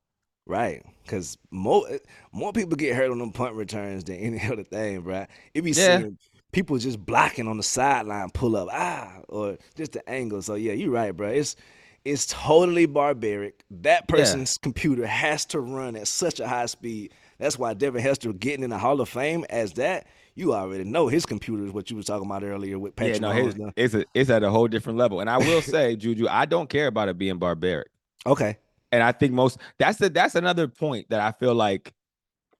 right. 0.46 0.84
Because 1.02 1.38
more 1.50 1.86
eh, 1.88 1.98
more 2.32 2.52
people 2.52 2.76
get 2.76 2.94
hurt 2.94 3.10
on 3.10 3.18
them 3.18 3.32
punt 3.32 3.54
returns 3.54 4.04
than 4.04 4.16
any 4.16 4.38
other 4.52 4.62
thing, 4.64 5.00
bro. 5.00 5.24
It 5.54 5.62
be 5.62 5.70
Yeah. 5.70 6.00
seeing 6.00 6.18
people 6.52 6.78
just 6.78 7.04
blocking 7.04 7.48
on 7.48 7.56
the 7.56 7.62
sideline, 7.62 8.30
pull 8.30 8.56
up, 8.56 8.68
ah, 8.72 9.20
or 9.28 9.58
just 9.74 9.92
the 9.92 10.08
angle. 10.08 10.42
So 10.42 10.54
yeah, 10.54 10.72
you're 10.72 10.90
right, 10.90 11.12
bro. 11.12 11.28
It's 11.28 11.56
it's 12.04 12.26
totally 12.26 12.86
barbaric. 12.86 13.64
That 13.70 14.08
person's 14.08 14.56
computer 14.56 15.06
has 15.06 15.44
to 15.46 15.60
run 15.60 15.96
at 15.96 16.08
such 16.08 16.40
a 16.40 16.48
high 16.48 16.66
speed. 16.66 17.12
That's 17.38 17.58
why 17.58 17.74
Devin 17.74 18.02
Hester 18.02 18.32
getting 18.32 18.64
in 18.64 18.70
the 18.70 18.78
Hall 18.78 19.00
of 19.00 19.08
Fame 19.08 19.44
as 19.50 19.74
that. 19.74 20.06
You 20.34 20.54
already 20.54 20.84
know 20.84 21.08
his 21.08 21.26
computer 21.26 21.64
is 21.64 21.72
what 21.72 21.90
you 21.90 21.96
was 21.96 22.06
talking 22.06 22.26
about 22.26 22.44
earlier 22.44 22.78
with 22.78 22.94
Patrick 22.94 23.16
yeah, 23.16 23.20
no, 23.20 23.32
his, 23.32 23.56
it's 23.76 23.94
a, 23.94 24.04
it's 24.14 24.30
at 24.30 24.44
a 24.44 24.50
whole 24.50 24.68
different 24.68 24.96
level. 24.96 25.18
And 25.20 25.28
I 25.28 25.38
will 25.38 25.60
say, 25.60 25.96
Juju, 25.96 26.28
I 26.30 26.46
don't 26.46 26.70
care 26.70 26.86
about 26.86 27.08
it 27.08 27.18
being 27.18 27.38
barbaric. 27.38 27.88
Okay. 28.24 28.56
And 28.92 29.02
I 29.02 29.12
think 29.12 29.32
most 29.32 29.58
that's 29.78 29.98
the 29.98 30.08
that's 30.08 30.36
another 30.36 30.68
point 30.68 31.10
that 31.10 31.20
I 31.20 31.32
feel 31.32 31.54
like 31.54 31.92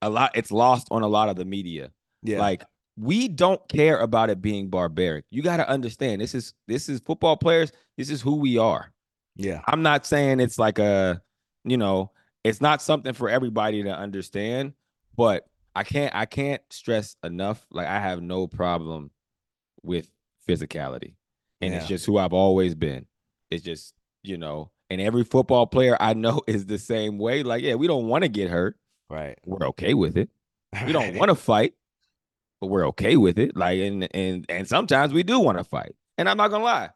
a 0.02 0.10
lot 0.10 0.32
it's 0.34 0.50
lost 0.50 0.88
on 0.90 1.02
a 1.02 1.08
lot 1.08 1.28
of 1.28 1.36
the 1.36 1.44
media. 1.44 1.90
Yeah. 2.22 2.40
Like 2.40 2.64
we 2.98 3.28
don't 3.28 3.66
care 3.68 3.98
about 3.98 4.30
it 4.30 4.42
being 4.42 4.68
barbaric. 4.68 5.24
You 5.30 5.42
got 5.42 5.58
to 5.58 5.68
understand 5.68 6.20
this 6.20 6.34
is 6.34 6.54
this 6.66 6.88
is 6.88 7.00
football 7.00 7.36
players. 7.36 7.70
This 7.96 8.10
is 8.10 8.20
who 8.20 8.36
we 8.36 8.58
are. 8.58 8.92
yeah. 9.36 9.60
I'm 9.66 9.82
not 9.82 10.06
saying 10.06 10.40
it's 10.40 10.58
like 10.58 10.78
a, 10.78 11.22
you 11.64 11.76
know, 11.76 12.10
it's 12.44 12.60
not 12.60 12.82
something 12.82 13.12
for 13.12 13.28
everybody 13.28 13.82
to 13.84 13.96
understand, 13.96 14.72
but 15.16 15.46
I 15.74 15.84
can't 15.84 16.14
I 16.14 16.26
can't 16.26 16.62
stress 16.70 17.16
enough. 17.22 17.64
Like 17.70 17.86
I 17.86 18.00
have 18.00 18.20
no 18.20 18.46
problem 18.46 19.10
with 19.82 20.10
physicality. 20.48 21.14
And 21.60 21.74
it's 21.74 21.86
just 21.86 22.06
who 22.06 22.18
I've 22.18 22.32
always 22.32 22.76
been. 22.76 23.06
It's 23.50 23.64
just, 23.64 23.92
you 24.22 24.36
know, 24.36 24.70
and 24.90 25.00
every 25.00 25.24
football 25.24 25.66
player 25.66 25.96
I 26.00 26.14
know 26.14 26.40
is 26.46 26.66
the 26.66 26.78
same 26.78 27.18
way. 27.18 27.42
Like, 27.42 27.62
yeah, 27.62 27.74
we 27.74 27.86
don't 27.86 28.06
want 28.06 28.22
to 28.22 28.28
get 28.28 28.48
hurt. 28.50 28.76
Right. 29.10 29.38
We're 29.44 29.66
okay 29.68 29.94
with 29.94 30.16
it. 30.16 30.30
We 30.86 30.92
don't 30.92 31.16
want 31.16 31.30
to 31.30 31.34
fight, 31.34 31.74
but 32.60 32.66
we're 32.68 32.86
okay 32.88 33.16
with 33.16 33.38
it. 33.38 33.56
Like, 33.56 33.78
and 33.80 34.08
and 34.14 34.46
and 34.48 34.66
sometimes 34.68 35.12
we 35.12 35.22
do 35.22 35.40
want 35.40 35.58
to 35.58 35.64
fight. 35.64 35.94
And 36.16 36.28
I'm 36.28 36.36
not 36.36 36.48
gonna 36.48 36.64
lie. 36.64 36.90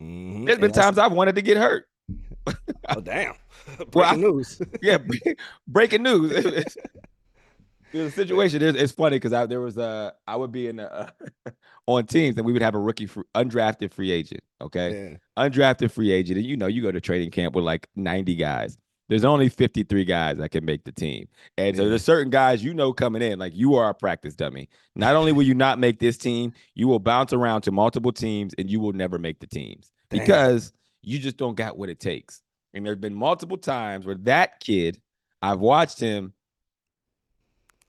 Mhm. 0.00 0.46
There's 0.46 0.58
been 0.58 0.66
And 0.66 0.74
times 0.74 0.98
I've 0.98 1.12
wanted 1.12 1.34
to 1.36 1.42
get 1.42 1.56
hurt. 1.56 1.86
Oh 2.90 3.00
damn! 3.00 3.32
Breaking 3.66 3.90
Well, 3.94 4.12
I- 4.12 4.16
news. 4.16 4.60
yeah, 4.82 4.98
breaking 5.66 6.02
news. 6.02 6.32
It's- 6.32 6.76
There's 7.92 8.12
situation. 8.12 8.60
is 8.60 8.74
it's 8.74 8.92
funny 8.92 9.16
because 9.16 9.32
I 9.32 9.46
there 9.46 9.60
was 9.62 9.78
a 9.78 10.12
I 10.26 10.36
would 10.36 10.52
be 10.52 10.66
in 10.68 10.80
a, 10.80 11.10
on 11.86 12.04
teams 12.06 12.36
and 12.36 12.44
we 12.44 12.52
would 12.52 12.60
have 12.60 12.74
a 12.74 12.78
rookie 12.78 13.06
fr- 13.06 13.22
undrafted 13.34 13.94
free 13.94 14.10
agent. 14.10 14.42
Okay, 14.60 15.12
Yeah. 15.12 15.42
undrafted 15.48 15.90
free 15.92 16.10
agent, 16.12 16.36
and 16.38 16.46
you 16.46 16.58
know 16.58 16.66
you 16.66 16.82
go 16.82 16.92
to 16.92 17.00
training 17.00 17.30
camp 17.30 17.54
with 17.54 17.64
like 17.64 17.88
90 17.96 18.34
guys. 18.34 18.76
There's 19.08 19.24
only 19.24 19.50
53 19.50 20.04
guys 20.04 20.38
that 20.38 20.50
can 20.50 20.64
make 20.64 20.84
the 20.84 20.92
team, 20.92 21.28
and 21.58 21.76
so 21.76 21.88
there's 21.88 22.04
certain 22.04 22.30
guys 22.30 22.64
you 22.64 22.72
know 22.72 22.92
coming 22.92 23.20
in 23.20 23.38
like 23.38 23.54
you 23.54 23.74
are 23.74 23.90
a 23.90 23.94
practice 23.94 24.34
dummy. 24.34 24.68
Not 24.96 25.14
only 25.14 25.32
will 25.32 25.42
you 25.42 25.54
not 25.54 25.78
make 25.78 25.98
this 25.98 26.16
team, 26.16 26.52
you 26.74 26.88
will 26.88 26.98
bounce 26.98 27.32
around 27.32 27.62
to 27.62 27.70
multiple 27.70 28.12
teams 28.12 28.54
and 28.56 28.70
you 28.70 28.80
will 28.80 28.92
never 28.92 29.18
make 29.18 29.40
the 29.40 29.46
teams 29.46 29.92
Damn. 30.08 30.20
because 30.20 30.72
you 31.02 31.18
just 31.18 31.36
don't 31.36 31.54
got 31.54 31.76
what 31.76 31.90
it 31.90 32.00
takes. 32.00 32.40
And 32.72 32.84
there've 32.84 33.00
been 33.00 33.14
multiple 33.14 33.58
times 33.58 34.06
where 34.06 34.16
that 34.22 34.60
kid, 34.60 35.00
I've 35.42 35.60
watched 35.60 36.00
him 36.00 36.32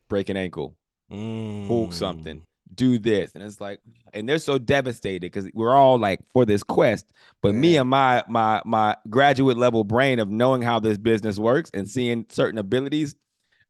break 0.09 0.30
an 0.30 0.38
ankle, 0.38 0.76
pull 1.09 1.91
something, 1.91 2.38
mm. 2.38 2.43
Do 2.74 2.97
this. 2.97 3.32
And 3.36 3.43
it's 3.43 3.61
like, 3.61 3.80
and 4.13 4.28
they're 4.28 4.39
so 4.39 4.57
devastated 4.57 5.22
because 5.22 5.49
we're 5.53 5.74
all 5.74 5.97
like 5.97 6.20
for 6.34 6.45
this 6.45 6.63
quest. 6.63 7.05
But 7.41 7.53
me 7.55 7.78
and 7.78 7.89
my 7.89 8.24
my 8.28 8.61
my 8.66 8.95
graduate 9.09 9.57
level 9.57 9.84
brain 9.84 10.20
of 10.20 10.30
knowing 10.30 10.61
how 10.61 10.80
this 10.80 10.97
business 10.97 11.38
works 11.38 11.70
and 11.74 11.89
seeing 11.89 12.26
certain 12.30 12.57
abilities, 12.57 13.16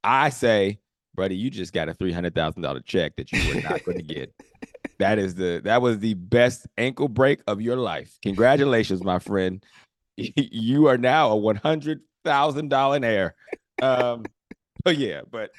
I 0.03 0.29
say, 0.29 0.79
buddy, 1.13 1.35
you 1.35 1.49
just 1.49 1.73
got 1.73 1.89
a 1.89 1.93
three 1.93 2.13
hundred 2.13 2.35
thousand 2.35 2.61
dollar 2.61 2.79
check 2.81 3.15
that 3.17 3.31
you 3.31 3.53
were 3.53 3.61
not 3.61 3.83
going 3.83 3.97
to 3.97 4.03
get. 4.03 4.33
That 4.97 5.19
is 5.19 5.35
the 5.35 5.59
that 5.65 5.81
was 5.81 5.99
the 5.99 6.13
best 6.13 6.67
ankle 6.77 7.09
break 7.09 7.41
of 7.47 7.59
your 7.59 7.75
life. 7.75 8.17
Congratulations, 8.23 9.03
my 9.03 9.19
friend. 9.19 9.63
You 10.17 10.87
are 10.87 10.97
now 10.97 11.31
a 11.31 11.35
one 11.35 11.57
hundred 11.57 11.99
thousand 12.23 12.69
dollar 12.69 13.03
heir. 13.03 13.35
Um, 13.81 14.23
but 14.85 14.97
yeah, 14.97 15.21
but 15.29 15.51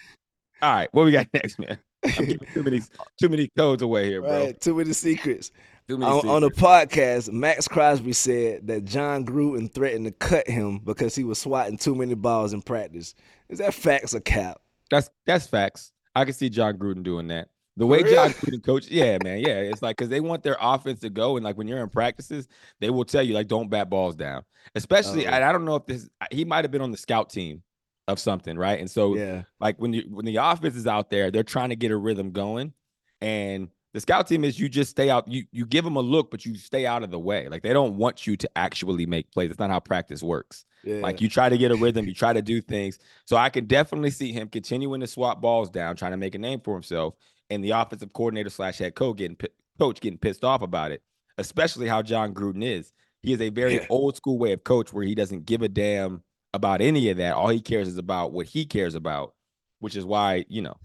all 0.62 0.72
right, 0.72 0.89
what 0.93 1.05
we 1.05 1.12
got 1.12 1.26
next, 1.34 1.59
man? 1.59 1.78
I'm 2.05 2.39
too 2.55 2.63
many 2.63 2.83
too 3.19 3.29
many 3.29 3.49
codes 3.57 3.83
away 3.83 4.09
here, 4.09 4.23
bro. 4.23 4.45
Right. 4.47 4.61
Too 4.61 4.75
many 4.77 4.93
secrets. 4.93 5.51
Too 5.89 5.99
many 5.99 6.11
On, 6.11 6.29
on 6.29 6.43
the 6.43 6.51
podcast, 6.51 7.31
Maxx 7.33 7.69
Crosby 7.69 8.13
said 8.13 8.67
that 8.67 8.85
Jon 8.85 9.25
Gruden 9.25 9.73
threatened 9.73 10.07
to 10.07 10.11
cut 10.11 10.49
him 10.49 10.79
because 10.81 11.15
he 11.15 11.23
was 11.25 11.39
swatting 11.39 11.79
too 11.79 11.95
many 11.95 12.15
balls 12.15 12.53
in 12.53 12.61
practice. 12.63 13.15
Is 13.49 13.59
that 13.59 13.73
facts 13.73 14.15
or 14.15 14.21
cap? 14.21 14.61
That's 14.91 15.11
that's 15.27 15.47
facts. 15.47 15.93
I 16.15 16.25
can 16.25 16.35
see 16.35 16.49
Jon 16.49 16.77
Gruden 16.77 17.03
doing 17.03 17.29
that. 17.29 17.49
The 17.77 17.87
way 17.87 18.03
real? 18.03 18.15
Jon 18.15 18.31
Gruden 18.31 18.65
coach, 18.65 18.89
yeah, 18.89 19.19
man, 19.23 19.39
yeah, 19.41 19.59
it's 19.61 19.83
like 19.83 19.97
because 19.97 20.09
they 20.09 20.21
want 20.21 20.43
their 20.43 20.57
offense 20.61 21.01
to 21.01 21.11
go, 21.11 21.37
and 21.37 21.45
like 21.45 21.57
when 21.59 21.69
you're 21.69 21.83
in 21.83 21.91
practices, 21.91 22.49
they 22.81 22.89
will 22.91 23.05
tell 23.05 23.23
you 23.23 23.35
like 23.35 23.49
don't 23.49 23.69
bat 23.69 23.91
balls 23.91 24.17
down. 24.17 24.43
Especially, 24.75 25.27
Oh. 25.27 25.31
and 25.31 25.45
I 25.45 25.53
don't 25.53 25.65
know 25.65 25.77
if 25.77 25.87
this 25.87 26.09
he 26.33 26.45
might 26.45 26.65
have 26.65 26.71
been 26.73 26.81
on 26.83 26.91
the 26.91 26.97
scout 26.97 27.31
team 27.31 27.63
of 28.09 28.19
something, 28.19 28.57
right? 28.57 28.79
And 28.79 28.91
so 28.91 29.15
Yeah. 29.17 29.43
like 29.61 29.81
when 29.81 29.93
you 29.93 30.03
when 30.11 30.25
the 30.25 30.37
offense 30.37 30.77
is 30.77 30.87
out 30.87 31.11
there, 31.11 31.31
they're 31.31 31.43
trying 31.43 31.71
to 31.71 31.77
get 31.77 31.91
a 31.91 31.97
rhythm 31.97 32.31
going, 32.33 32.73
and 33.21 33.69
the 33.95 34.01
scout 34.01 34.27
team 34.27 34.45
is 34.45 34.61
you 34.61 34.69
just 34.69 34.91
stay 34.91 35.11
out. 35.11 35.27
You 35.27 35.45
you 35.53 35.67
give 35.67 35.85
them 35.85 35.97
a 35.97 36.01
look, 36.01 36.31
but 36.31 36.45
you 36.45 36.55
stay 36.57 36.87
out 36.87 37.03
of 37.03 37.11
the 37.11 37.19
way. 37.19 37.49
Like 37.49 37.63
they 37.63 37.73
don't 37.73 37.97
want 37.97 38.27
you 38.27 38.37
to 38.37 38.51
actually 38.57 39.07
make 39.07 39.31
plays. 39.33 39.51
It's 39.51 39.59
not 39.59 39.71
how 39.71 39.81
practice 39.81 40.23
works. 40.23 40.65
Yeah. 40.85 41.01
Like 41.01 41.21
you 41.21 41.29
try 41.29 41.49
to 41.49 41.59
get 41.59 41.71
a 41.73 41.77
rhythm, 41.77 42.07
you 42.07 42.15
try 42.15 42.33
to 42.33 42.43
do 42.43 42.61
things. 42.61 42.99
So 43.25 43.37
I 43.37 43.49
can 43.49 43.67
definitely 43.67 44.11
see 44.11 44.33
him 44.33 44.49
continuing 44.49 45.01
to 45.01 45.07
swap 45.07 45.41
balls 45.41 45.71
down, 45.71 45.97
trying 45.97 46.13
to 46.13 46.17
make 46.17 46.35
a 46.35 46.39
name 46.39 46.61
for 46.61 46.75
himself, 46.75 47.15
and 47.51 47.65
the 47.65 47.71
offensive 47.71 48.13
coordinator 48.13 48.51
slash 48.51 48.79
head 48.79 48.95
coach 48.95 49.17
getting 49.17 49.37
coach 49.79 50.01
getting 50.01 50.19
pissed 50.19 50.45
off 50.45 50.63
about 50.63 50.93
it. 50.93 51.03
Especially 51.39 51.87
how 51.89 52.03
Jon 52.03 52.33
Gruden 52.33 52.65
is. 52.65 52.93
He 53.23 53.33
is 53.33 53.41
a 53.41 53.49
very 53.51 53.75
Yeah. 53.75 53.87
old 53.91 54.17
school 54.17 54.39
way 54.39 54.53
of 54.53 54.63
coach 54.65 54.93
where 54.93 55.05
he 55.05 55.15
doesn't 55.15 55.45
give 55.47 55.63
a 55.63 55.69
damn 55.69 56.23
about 56.57 56.81
any 56.81 57.09
of 57.11 57.19
that. 57.19 57.35
All 57.35 57.49
he 57.49 57.61
cares 57.61 57.89
is 57.89 57.99
about 57.99 58.33
what 58.33 58.47
he 58.47 58.67
cares 58.67 58.95
about, 58.95 59.35
which 59.79 59.97
is 59.97 60.05
why 60.05 60.45
you 60.49 60.63
know 60.63 60.77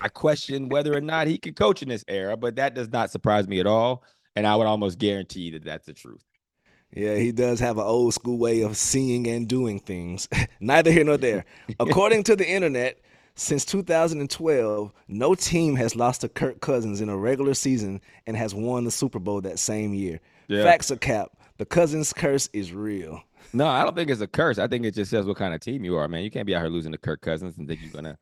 I 0.00 0.08
question 0.08 0.68
whether 0.68 0.96
or 0.96 1.00
not 1.00 1.26
he 1.26 1.38
could 1.38 1.56
coach 1.56 1.82
in 1.82 1.88
this 1.88 2.04
era. 2.08 2.36
But 2.36 2.56
that 2.56 2.74
does 2.74 2.90
not 2.90 3.10
surprise 3.10 3.48
me 3.48 3.60
at 3.60 3.66
all, 3.66 4.04
and 4.36 4.46
I 4.46 4.56
would 4.56 4.66
almost 4.66 4.98
guarantee 4.98 5.50
that 5.52 5.64
that's 5.64 5.86
the 5.86 5.94
truth. 5.94 6.24
Yeah, 6.94 7.16
he 7.16 7.30
does 7.30 7.60
have 7.60 7.78
an 7.78 7.84
old 7.84 8.14
school 8.14 8.36
way 8.36 8.62
of 8.62 8.76
seeing 8.76 9.28
and 9.28 9.46
doing 9.46 9.78
things. 9.78 10.28
Neither 10.60 10.90
here 10.90 11.04
nor 11.04 11.16
there. 11.16 11.44
According 11.78 12.24
to 12.24 12.36
the 12.36 12.48
internet, 12.48 13.00
since 13.36 13.64
2012, 13.64 14.92
no 15.06 15.34
team 15.34 15.76
has 15.76 15.94
lost 15.94 16.22
to 16.22 16.28
Kirk 16.28 16.60
Cousins 16.60 17.00
in 17.00 17.08
a 17.08 17.16
regular 17.16 17.54
season 17.54 18.00
and 18.26 18.36
has 18.36 18.54
won 18.54 18.84
the 18.84 18.90
Super 18.90 19.20
Bowl 19.20 19.40
that 19.42 19.58
same 19.58 19.94
year. 19.94 20.20
Yeah. 20.48 20.64
Facts 20.64 20.90
are 20.90 20.96
cap. 20.96 21.30
The 21.60 21.66
Cousins 21.66 22.14
curse 22.14 22.48
is 22.54 22.72
real. 22.72 23.22
No, 23.52 23.66
I 23.66 23.82
don't 23.82 23.96
think 23.96 24.10
it's 24.10 24.20
a 24.20 24.28
curse. 24.28 24.58
I 24.58 24.68
think 24.68 24.84
it 24.84 24.94
just 24.94 25.10
says 25.10 25.26
what 25.26 25.36
kind 25.36 25.52
of 25.54 25.60
team 25.60 25.82
you 25.82 25.96
are, 25.96 26.06
man. 26.06 26.22
You 26.22 26.30
can't 26.30 26.46
be 26.46 26.54
out 26.54 26.60
here 26.60 26.68
losing 26.70 26.92
to 26.92 26.98
Kirk 26.98 27.20
Cousins 27.20 27.58
and 27.58 27.66
think 27.66 27.80
you're 27.82 27.90
gonna 27.90 28.16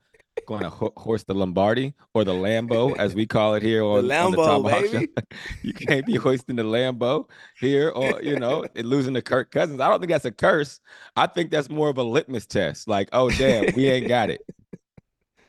going 0.46 0.62
to 0.62 0.70
ho- 0.70 0.92
horse 0.96 1.24
the 1.24 1.34
Lombardi 1.34 1.92
or 2.14 2.24
the 2.24 2.32
Lambo, 2.32 2.96
as 2.96 3.14
we 3.14 3.26
call 3.26 3.54
it 3.54 3.62
here 3.62 3.82
on, 3.84 4.10
on 4.10 4.30
the 4.30 4.38
Lambo, 4.38 4.80
Show. 4.80 4.90
baby. 4.90 5.12
you 5.62 5.74
can't 5.74 6.06
be 6.06 6.14
hoisting 6.14 6.56
the 6.56 6.62
Lambo 6.62 7.28
here, 7.60 7.90
or 7.90 8.22
you 8.22 8.38
know, 8.38 8.64
losing 8.76 9.12
to 9.14 9.20
Kirk 9.20 9.50
Cousins. 9.50 9.80
I 9.80 9.88
don't 9.88 10.00
think 10.00 10.12
that's 10.12 10.24
a 10.24 10.32
curse. 10.32 10.80
I 11.14 11.26
think 11.26 11.50
that's 11.50 11.68
more 11.68 11.90
of 11.90 11.98
a 11.98 12.04
litmus 12.04 12.46
test. 12.46 12.88
Like, 12.88 13.10
oh 13.12 13.28
damn, 13.28 13.74
we 13.74 13.86
ain't 13.88 14.08
got 14.08 14.30
it. 14.30 14.40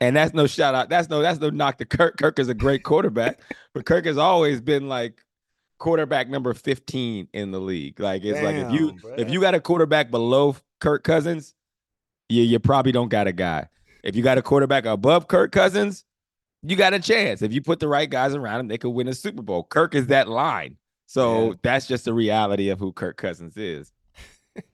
And 0.01 0.13
that's 0.13 0.33
no 0.33 0.45
shout 0.45 0.75
out. 0.75 0.89
That's 0.89 1.09
no 1.09 1.21
that's 1.21 1.39
no 1.39 1.51
knock 1.51 1.77
to 1.77 1.85
Kirk. 1.85 2.17
Kirk 2.17 2.37
is 2.37 2.49
a 2.49 2.53
great 2.53 2.83
quarterback, 2.83 3.39
but 3.73 3.85
Kirk 3.85 4.05
has 4.05 4.17
always 4.17 4.59
been 4.59 4.89
like 4.89 5.21
quarterback 5.79 6.29
number 6.29 6.53
15 6.53 7.29
in 7.33 7.51
the 7.51 7.59
league. 7.59 7.99
Like 7.99 8.23
it's 8.23 8.41
like 8.41 8.55
if 8.57 8.69
you 8.71 8.91
Damn, 8.91 9.27
if 9.27 9.33
you 9.33 9.41
got 9.41 9.55
a 9.55 9.59
quarterback 9.59 10.11
below 10.11 10.55
Kirk 10.79 11.03
Cousins, 11.03 11.55
you 12.29 12.43
you 12.43 12.59
probably 12.59 12.91
don't 12.91 13.09
got 13.09 13.27
a 13.27 13.31
guy. 13.31 13.67
If 14.03 14.15
you 14.15 14.23
got 14.23 14.37
a 14.37 14.41
quarterback 14.41 14.85
above 14.85 15.27
Kirk 15.27 15.51
Cousins, 15.51 16.05
you 16.61 16.75
got 16.75 16.93
a 16.93 16.99
chance. 16.99 17.41
If 17.41 17.53
you 17.53 17.61
put 17.61 17.79
the 17.79 17.87
right 17.87 18.09
guys 18.09 18.35
around 18.35 18.61
him, 18.61 18.67
they 18.67 18.77
could 18.77 18.91
win 18.91 19.07
a 19.07 19.13
Super 19.13 19.41
Bowl. 19.41 19.63
Kirk 19.63 19.95
is 19.95 20.07
that 20.07 20.27
line. 20.29 20.77
So 21.07 21.49
Yeah. 21.49 21.55
that's 21.63 21.87
just 21.87 22.05
the 22.05 22.13
reality 22.13 22.69
of 22.69 22.79
who 22.79 22.91
Kirk 22.93 23.17
Cousins 23.17 23.57
is. 23.57 23.91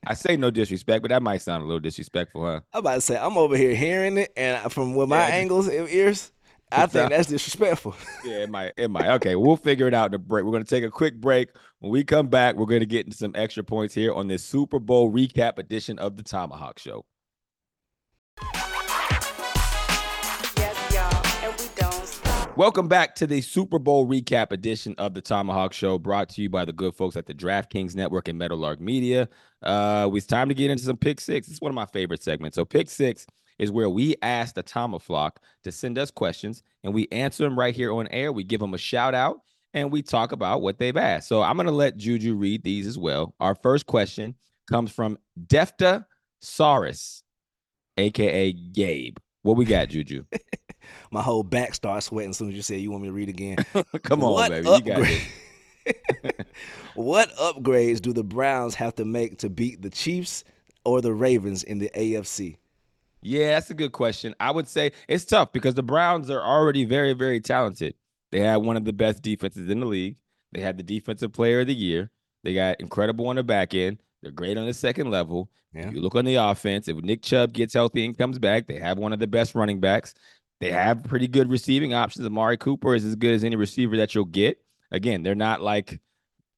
I 0.08 0.14
say 0.16 0.36
no 0.36 0.51
disrespect, 0.51 1.01
but 1.01 1.10
that 1.10 1.22
might 1.22 1.41
sound 1.41 1.64
a 1.64 1.66
little 1.66 1.80
disrespectful, 1.80 2.43
huh? 2.43 2.62
I'm 2.74 2.80
about 2.80 2.95
to 2.95 3.01
say, 3.01 3.18
I'm 3.18 3.38
over 3.38 3.56
here 3.56 3.76
hearing 3.76 4.18
it, 4.18 4.34
and 4.36 4.72
from 4.72 4.95
with 4.95 5.10
my 5.10 5.28
Yeah, 5.28 5.36
angles 5.36 5.68
and 5.68 5.88
ears, 5.89 6.32
I 6.72 6.84
It's, 6.86 6.93
think 6.93 7.09
that's 7.09 7.28
disrespectful. 7.28 7.95
Yeah, 8.26 8.38
it 8.43 8.49
might. 8.49 8.74
It 8.76 8.89
might. 8.89 9.07
Okay, 9.16 9.36
we'll 9.36 9.55
figure 9.55 9.88
it 9.88 9.93
out 9.93 10.07
in 10.07 10.11
the 10.13 10.18
break. 10.20 10.43
We're 10.45 10.51
going 10.51 10.63
to 10.63 10.70
take 10.70 10.84
a 10.84 10.89
quick 10.89 11.16
break. 11.22 11.49
When 11.80 11.91
we 11.91 12.03
come 12.03 12.28
back, 12.28 12.55
we're 12.55 12.66
going 12.66 12.80
to 12.80 12.88
get 12.88 13.05
into 13.05 13.18
some 13.18 13.34
extra 13.36 13.63
points 13.63 13.93
here 13.93 14.11
on 14.11 14.28
this 14.28 14.43
Super 14.43 14.80
Bowl 14.80 15.11
recap 15.11 15.59
edition 15.59 15.99
of 15.99 16.18
the 16.18 16.24
ThomaHawk 16.24 16.80
Show. 16.80 17.05
Yes, 20.57 20.93
y'all, 20.93 21.47
and 21.47 21.53
we 21.59 21.68
don't 21.76 22.07
stop. 22.07 22.57
Welcome 22.57 22.88
back 22.88 23.13
to 23.16 23.28
the 23.28 23.41
Super 23.41 23.78
Bowl 23.78 24.07
recap 24.07 24.51
edition 24.51 24.95
of 24.97 25.13
the 25.13 25.22
ThomaHawk 25.22 25.72
Show, 25.72 25.99
brought 25.99 26.30
to 26.30 26.41
you 26.41 26.49
by 26.49 26.66
the 26.66 26.74
good 26.74 26.95
folks 26.95 27.16
at 27.16 27.28
the 27.28 27.34
DraftKings 27.36 27.95
Network 27.95 28.28
and 28.28 28.39
Meadowlark 28.39 28.80
Media. 28.82 29.30
Uh, 29.61 30.09
it's 30.13 30.26
time 30.26 30.49
to 30.49 30.55
get 30.55 30.72
into 30.72 30.84
some 30.84 30.97
pick 30.97 31.22
six. 31.22 31.47
It's 31.47 31.61
one 31.61 31.70
of 31.70 31.76
my 31.76 31.86
favorite 31.86 32.24
segments. 32.24 32.55
So, 32.55 32.66
pick 32.66 32.89
six 32.89 33.28
is 33.58 33.72
where 33.72 33.89
we 33.89 34.16
ask 34.22 34.56
the 34.56 34.64
ThomaHawk 34.64 35.32
to 35.64 35.72
send 35.72 35.97
us 35.97 36.12
questions 36.12 36.64
and 36.84 36.93
we 36.93 37.08
answer 37.12 37.43
them 37.43 37.58
right 37.58 37.76
here 37.76 37.93
on 37.93 38.08
air. 38.10 38.32
We 38.32 38.43
give 38.43 38.60
them 38.60 38.74
a 38.74 38.78
shout 38.78 39.16
out 39.16 39.41
and 39.74 39.91
we 39.91 40.01
talk 40.01 40.32
about 40.32 40.62
what 40.62 40.78
they've 40.78 40.95
asked. 40.95 41.28
So, 41.28 41.41
I'm 41.41 41.56
going 41.56 41.68
to 41.68 41.74
let 41.74 41.97
Juju 41.97 42.36
read 42.36 42.64
these 42.64 42.88
as 42.88 42.97
well. 42.97 43.34
Our 43.39 43.56
first 43.56 43.86
question 43.86 44.36
comes 44.70 44.91
from 44.91 45.18
Defta 45.47 46.06
Saurus, 46.41 47.24
aka 47.97 48.51
Gabe. 48.51 49.18
What 49.43 49.58
we 49.58 49.66
got, 49.66 49.89
Juju? 49.89 50.26
My 51.12 51.22
whole 51.22 51.43
back 51.43 51.76
starts 51.76 52.08
sweating 52.08 52.32
as 52.32 52.38
soon 52.38 52.49
as 52.49 52.56
you 52.56 52.62
say 52.62 52.78
you 52.78 52.91
want 52.91 53.03
me 53.03 53.10
to 53.10 53.14
read 53.14 53.30
again. 53.30 53.58
Come 54.03 54.24
on, 54.24 54.34
What 54.34 54.49
baby. 54.49 54.70
You 54.70 54.82
got 54.82 55.01
it. 55.03 56.47
what 56.95 57.36
upgrades 57.36 58.01
do 58.01 58.14
the 58.14 58.24
Browns 58.24 58.76
have 58.76 58.95
to 58.95 59.06
make 59.06 59.38
to 59.39 59.49
beat 59.49 59.82
the 59.82 59.89
Chiefs 59.89 60.43
or 60.84 61.01
the 61.01 61.14
Ravens 61.14 61.64
in 61.64 61.80
the 61.80 61.89
AFC? 61.95 62.58
Yeah, 63.26 63.56
that's 63.56 63.72
a 63.72 63.74
good 63.74 63.92
question. 63.92 64.36
I 64.40 64.52
would 64.52 64.68
say 64.68 64.92
it's 65.08 65.26
tough 65.26 65.52
because 65.52 65.74
the 65.74 65.82
Browns 65.82 66.30
are 66.30 66.44
already 66.44 66.86
very, 66.86 67.14
very 67.14 67.42
talented. 67.42 67.96
They 68.32 68.40
have 68.42 68.62
one 68.62 68.78
of 68.78 68.86
the 68.86 68.94
best 68.94 69.24
defenses 69.24 69.68
in 69.68 69.80
the 69.80 69.88
league. 69.88 70.18
They 70.52 70.62
had 70.62 70.78
the 70.78 70.84
defensive 70.84 71.34
player 71.34 71.62
of 71.62 71.68
the 71.68 71.74
year. 71.74 72.12
They 72.44 72.54
got 72.54 72.80
incredible 72.80 73.28
on 73.28 73.38
the 73.38 73.44
back 73.44 73.74
end. 73.74 73.98
They're 74.22 74.32
great 74.32 74.58
on 74.58 74.68
the 74.68 74.76
second 74.76 75.10
level. 75.10 75.50
Yeah. 75.74 75.90
You 75.90 76.02
look 76.02 76.14
on 76.14 76.26
the 76.26 76.36
offense. 76.36 76.88
If 76.88 76.98
Nick 76.98 77.24
Chubb 77.24 77.52
gets 77.54 77.74
healthy 77.74 78.06
and 78.06 78.16
comes 78.16 78.38
back, 78.38 78.68
they 78.68 78.78
have 78.78 79.00
one 79.00 79.12
of 79.12 79.18
the 79.18 79.26
best 79.26 79.56
running 79.56 79.80
backs. 79.80 80.14
They 80.60 80.70
have 80.70 81.04
pretty 81.04 81.28
good 81.28 81.50
receiving 81.50 81.96
options. 81.96 82.28
Amari 82.28 82.58
Cooper 82.58 82.94
is 82.94 83.04
as 83.06 83.16
good 83.16 83.34
as 83.34 83.44
any 83.44 83.56
receiver 83.56 83.98
that 83.98 84.14
you'll 84.14 84.26
get. 84.26 84.60
Again, 84.92 85.24
they're 85.24 85.34
not 85.34 85.62
like 85.62 86.00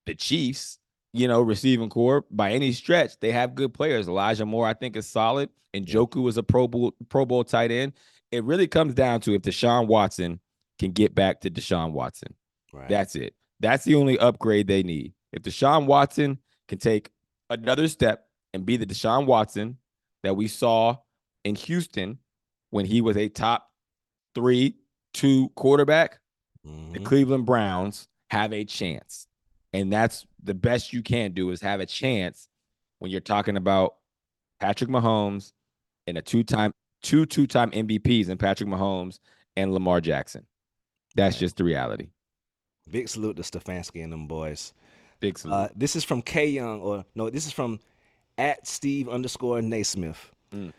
the 0.05 0.15
Chiefs, 0.15 0.80
you 1.18 1.28
know, 1.28 1.41
receiving 1.41 1.89
corps 1.89 2.26
by 2.32 2.51
any 2.51 2.72
stretch. 2.72 3.20
They 3.20 3.32
have 3.32 3.55
good 3.55 3.74
players. 3.74 4.07
Elijah 4.07 4.45
Moore, 4.45 4.68
I 4.68 4.74
think, 4.74 4.95
is 4.95 5.07
solid. 5.07 5.49
And 5.74 5.86
Njoku 5.86 6.28
is 6.30 6.38
a 6.38 6.43
Pro 6.43 6.68
Bowl 6.68 6.93
Pro 7.09 7.26
Bowl 7.26 7.43
tight 7.43 7.72
end. 7.72 7.93
It 8.32 8.43
really 8.43 8.68
comes 8.68 8.93
down 8.93 9.22
to 9.22 9.34
if 9.34 9.41
Deshaun 9.41 9.88
Watson 9.88 10.39
can 10.80 10.91
get 10.91 11.13
back 11.15 11.41
to 11.41 11.49
Deshaun 11.49 11.91
Watson. 11.91 12.34
Right. 12.74 12.89
That's 12.89 13.15
it. 13.15 13.34
That's 13.59 13.84
the 13.86 13.95
only 13.95 14.18
upgrade 14.20 14.68
they 14.68 14.84
need. 14.84 15.13
If 15.34 15.43
Deshaun 15.43 15.86
Watson 15.86 16.39
can 16.68 16.78
take 16.78 17.09
another 17.49 17.88
step 17.88 18.28
and 18.53 18.65
be 18.65 18.78
the 18.78 18.86
Deshaun 18.86 19.26
Watson 19.26 19.78
that 20.24 20.36
we 20.36 20.47
saw 20.47 20.97
in 21.43 21.55
Houston 21.55 22.20
when 22.70 22.86
he 22.86 23.01
was 23.01 23.18
a 23.18 23.30
top 23.30 23.70
three, 24.36 24.76
two 25.13 25.49
quarterback, 25.55 26.20
the 26.63 26.70
Mhm. 26.99 27.05
Cleveland 27.05 27.45
Browns 27.45 28.07
have 28.30 28.51
a 28.53 28.65
chance. 28.65 29.28
And 29.74 29.91
that's 29.91 30.26
the 30.41 30.53
best 30.53 30.93
you 30.93 31.01
can 31.01 31.34
do 31.34 31.49
is 31.51 31.61
have 31.61 31.80
a 31.80 31.86
chance 31.86 32.47
when 32.99 33.11
you're 33.11 33.20
talking 33.22 33.57
about 33.57 33.95
Patrick 34.59 34.89
Mahomes 34.89 35.51
and 36.07 36.18
a 36.18 36.22
two-time, 36.22 36.72
two 37.03 37.26
two-time 37.26 37.72
MVPs 37.72 38.30
and 38.30 38.39
Patrick 38.39 38.70
Mahomes 38.70 39.20
and 39.55 39.74
Lamar 39.74 40.01
Jackson. 40.01 40.45
That's 41.15 41.36
Right. 41.36 41.39
just 41.41 41.57
the 41.57 41.63
reality. 41.63 42.07
Big 42.89 43.09
salute 43.09 43.36
to 43.38 43.41
Stefanski 43.43 44.03
and 44.03 44.13
them 44.13 44.28
boys. 44.28 44.74
Big 45.20 45.38
salute. 45.38 45.53
Uh, 45.53 45.70
this 45.76 45.95
is 45.95 46.03
from 46.03 46.22
K 46.22 46.47
Young, 46.47 46.80
or 46.82 47.05
no, 47.15 47.30
this 47.30 47.45
is 47.45 47.51
from 47.51 47.80
at 48.38 48.65
Steve 48.68 49.09
underscore 49.09 49.61
Naismith. 49.61 50.32
Mm. 50.53 50.72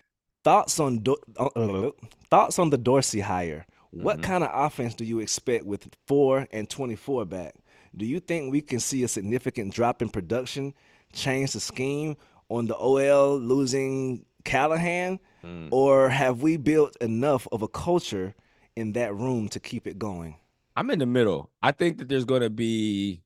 Thoughts 0.45 0.81
on 0.81 1.01
Do- 1.01 1.17
uh, 1.37 1.47
uh, 1.57 1.91
thoughts 2.31 2.59
on 2.59 2.71
the 2.71 2.79
Dorsey 2.79 3.21
hire. 3.21 3.67
What 3.91 4.19
Mhm. 4.19 4.23
kind 4.23 4.45
of 4.45 4.51
offense 4.53 4.95
do 4.95 5.05
you 5.05 5.19
expect 5.19 5.67
with 5.67 5.89
four 6.07 6.47
and 6.53 6.71
twenty 6.71 6.95
four 6.97 7.25
back? 7.25 7.55
Do 7.97 8.07
you 8.07 8.21
think 8.21 8.53
we 8.53 8.61
can 8.61 8.81
see 8.81 9.03
a 9.05 9.09
significant 9.09 9.73
drop 9.75 10.03
in 10.03 10.09
production, 10.09 10.75
change 11.13 11.53
the 11.53 11.61
scheme 11.61 12.17
on 12.49 12.67
the 12.67 12.77
OL 12.77 13.39
losing 13.39 14.25
Callahan, 14.45 15.19
Mm. 15.45 15.69
or 15.71 16.09
have 16.09 16.43
we 16.43 16.57
built 16.57 16.97
enough 17.01 17.47
of 17.53 17.63
a 17.63 17.69
culture 17.69 18.35
in 18.75 18.93
that 18.93 19.15
room 19.15 19.49
to 19.51 19.61
keep 19.61 19.87
it 19.87 19.99
going? 19.99 20.35
I'm 20.77 20.91
in 20.91 20.99
the 20.99 21.07
middle. 21.07 21.51
I 21.63 21.71
think 21.73 21.99
that 21.99 22.09
there's 22.09 22.25
going 22.25 22.43
to 22.43 22.51
be, 22.51 23.23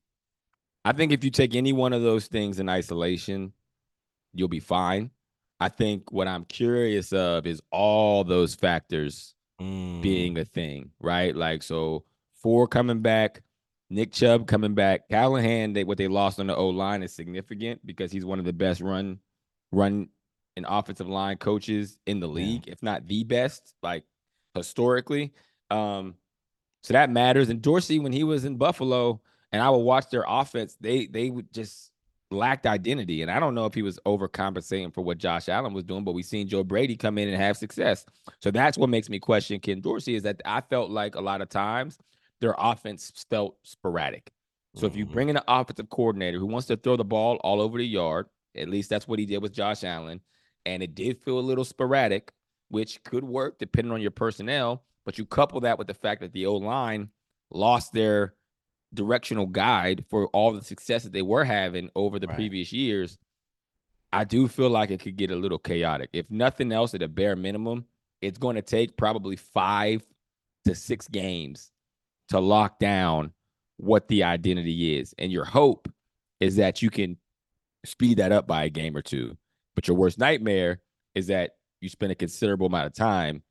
I 0.85 0.91
think 0.91 1.11
if 1.11 1.23
you 1.23 1.31
take 1.31 1.55
any 1.55 1.73
one 1.73 1.91
of 1.93 2.03
those 2.03 2.27
things 2.27 2.59
in 2.59 2.69
isolation, 2.69 3.53
you'll 4.33 4.47
be 4.47 4.59
fine. 4.59 5.09
I 5.59 5.69
think 5.69 6.11
what 6.11 6.27
I'm 6.27 6.45
curious 6.45 7.13
of 7.13 7.47
is 7.47 7.61
all 7.71 8.23
those 8.23 8.55
factors 8.55 9.33
Mm, 9.61 10.01
being 10.01 10.37
a 10.39 10.45
thing, 10.45 10.89
right? 10.99 11.35
Like, 11.35 11.61
so 11.63 12.03
four 12.41 12.67
coming 12.67 13.01
back, 13.01 13.43
Nick 13.93 14.11
Chubb 14.11 14.47
coming 14.47 14.73
back, 14.73 15.07
Callahan, 15.09 15.73
they, 15.73 15.83
what 15.83 15.97
they 15.99 16.07
lost 16.07 16.39
on 16.39 16.47
the 16.47 16.55
O 16.55 16.69
line 16.69 17.03
is 17.03 17.13
significant 17.13 17.85
because 17.85 18.11
he's 18.11 18.25
one 18.25 18.39
of 18.39 18.45
the 18.45 18.53
best 18.53 18.81
run, 18.81 19.19
run 19.71 20.09
and 20.57 20.65
offensive 20.67 21.07
line 21.07 21.37
coaches 21.37 21.97
in 22.07 22.19
the 22.19 22.27
Yeah. 22.27 22.33
league, 22.33 22.67
if 22.67 22.81
not 22.81 23.07
the 23.07 23.23
best, 23.23 23.75
like 23.83 24.03
historically. 24.55 25.33
Um, 25.69 26.15
so 26.81 26.93
that 26.93 27.09
matters. 27.11 27.49
And 27.49 27.61
Dorsey, 27.61 27.99
when 27.99 28.11
he 28.11 28.23
was 28.23 28.45
in 28.45 28.57
Buffalo, 28.57 29.21
and 29.51 29.61
I 29.61 29.69
would 29.69 29.77
watch 29.77 30.09
their 30.09 30.25
offense, 30.27 30.75
they 30.81 31.05
they 31.05 31.29
would 31.29 31.53
just 31.53 31.91
lacked 32.31 32.65
identity. 32.65 33.21
And 33.21 33.29
I 33.29 33.39
don't 33.39 33.53
know 33.53 33.65
if 33.67 33.75
he 33.75 33.83
was 33.83 33.99
overcompensating 34.07 34.91
for 34.91 35.01
what 35.01 35.19
Josh 35.19 35.47
Allen 35.49 35.73
was 35.73 35.83
doing, 35.83 36.03
but 36.03 36.13
we've 36.13 36.25
seen 36.25 36.47
Joe 36.47 36.63
Brady 36.63 36.95
come 36.97 37.19
in 37.19 37.27
and 37.29 37.37
have 37.37 37.57
success. 37.57 38.05
So 38.41 38.49
that's 38.49 38.75
what 38.77 38.89
makes 38.89 39.07
me 39.09 39.19
question 39.19 39.59
Ken 39.59 39.81
Dorsey 39.81 40.15
is 40.15 40.23
that 40.23 40.41
I 40.43 40.61
felt 40.61 40.89
like 40.89 41.13
a 41.13 41.21
lot 41.21 41.41
of 41.41 41.49
times 41.49 41.99
their 42.43 42.55
offense 42.57 43.09
felt 43.29 43.57
sporadic. 43.63 44.31
So 44.75 44.85
if 44.85 44.95
you 44.97 45.05
Mhm. 45.05 45.11
bring 45.11 45.29
in 45.29 45.37
an 45.37 45.43
offensive 45.47 45.89
coordinator 45.89 46.39
who 46.39 46.45
wants 46.45 46.67
to 46.67 46.75
throw 46.75 46.97
the 46.97 47.05
ball 47.05 47.37
all 47.37 47.61
over 47.61 47.77
the 47.77 47.87
yard, 47.87 48.27
at 48.55 48.67
least 48.67 48.89
that's 48.89 49.07
what 49.07 49.17
he 49.17 49.25
did 49.25 49.41
with 49.41 49.53
Josh 49.53 49.83
Allen, 49.83 50.19
and 50.65 50.83
it 50.83 50.93
did 50.93 51.21
feel 51.23 51.39
a 51.39 51.41
little 51.41 51.63
sporadic, 51.63 52.33
which 52.67 53.01
could 53.03 53.23
work 53.23 53.59
depending 53.59 53.93
on 53.93 54.01
your 54.01 54.11
personnel. 54.11 54.83
But 55.05 55.17
you 55.17 55.25
couple 55.25 55.61
that 55.61 55.77
with 55.77 55.87
the 55.87 55.93
fact 55.93 56.19
that 56.21 56.33
the 56.33 56.45
O 56.45 56.55
line 56.55 57.11
lost 57.49 57.93
their 57.93 58.35
directional 58.93 59.45
guide 59.45 60.05
for 60.09 60.27
all 60.27 60.51
the 60.51 60.63
success 60.63 61.03
that 61.03 61.13
they 61.13 61.21
were 61.21 61.45
having 61.45 61.89
over 61.95 62.19
the 62.19 62.27
Right. 62.27 62.35
previous 62.35 62.73
years. 62.73 63.17
I 64.11 64.25
do 64.25 64.47
feel 64.47 64.69
like 64.69 64.91
it 64.91 64.99
could 64.99 65.15
get 65.15 65.31
a 65.31 65.35
little 65.35 65.59
chaotic. 65.59 66.09
If 66.13 66.29
nothing 66.29 66.71
else, 66.71 66.93
at 66.93 67.01
a 67.01 67.07
bare 67.07 67.35
minimum, 67.35 67.87
it's 68.21 68.37
going 68.37 68.55
to 68.55 68.61
take 68.61 68.97
probably 68.97 69.35
five 69.37 70.05
to 70.65 70.75
six 70.75 71.07
games 71.07 71.72
to 72.29 72.39
lock 72.39 72.79
down 72.79 73.33
what 73.77 74.07
the 74.07 74.23
identity 74.23 74.97
is. 74.97 75.13
And 75.17 75.31
your 75.31 75.45
hope 75.45 75.91
is 76.39 76.55
that 76.57 76.81
you 76.81 76.89
can 76.89 77.17
speed 77.85 78.17
that 78.17 78.31
up 78.31 78.47
by 78.47 78.63
a 78.63 78.69
game 78.69 78.95
or 78.95 79.01
two. 79.01 79.37
But 79.75 79.87
your 79.87 79.97
worst 79.97 80.19
nightmare 80.19 80.79
is 81.15 81.27
that 81.27 81.51
you 81.81 81.89
spend 81.89 82.11
a 82.11 82.15
considerable 82.15 82.67
amount 82.67 82.87
of 82.87 82.93
time 82.93 83.43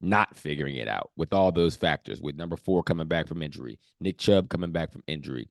not 0.00 0.36
figuring 0.36 0.76
it 0.76 0.88
out 0.88 1.10
with 1.16 1.32
all 1.32 1.52
those 1.52 1.76
factors, 1.76 2.20
with 2.20 2.36
number 2.36 2.56
four 2.56 2.82
coming 2.82 3.06
back 3.06 3.28
from 3.28 3.42
injury, 3.42 3.78
Nick 4.00 4.18
Chubb 4.18 4.48
coming 4.48 4.72
back 4.72 4.90
from 4.90 5.04
injury, 5.06 5.48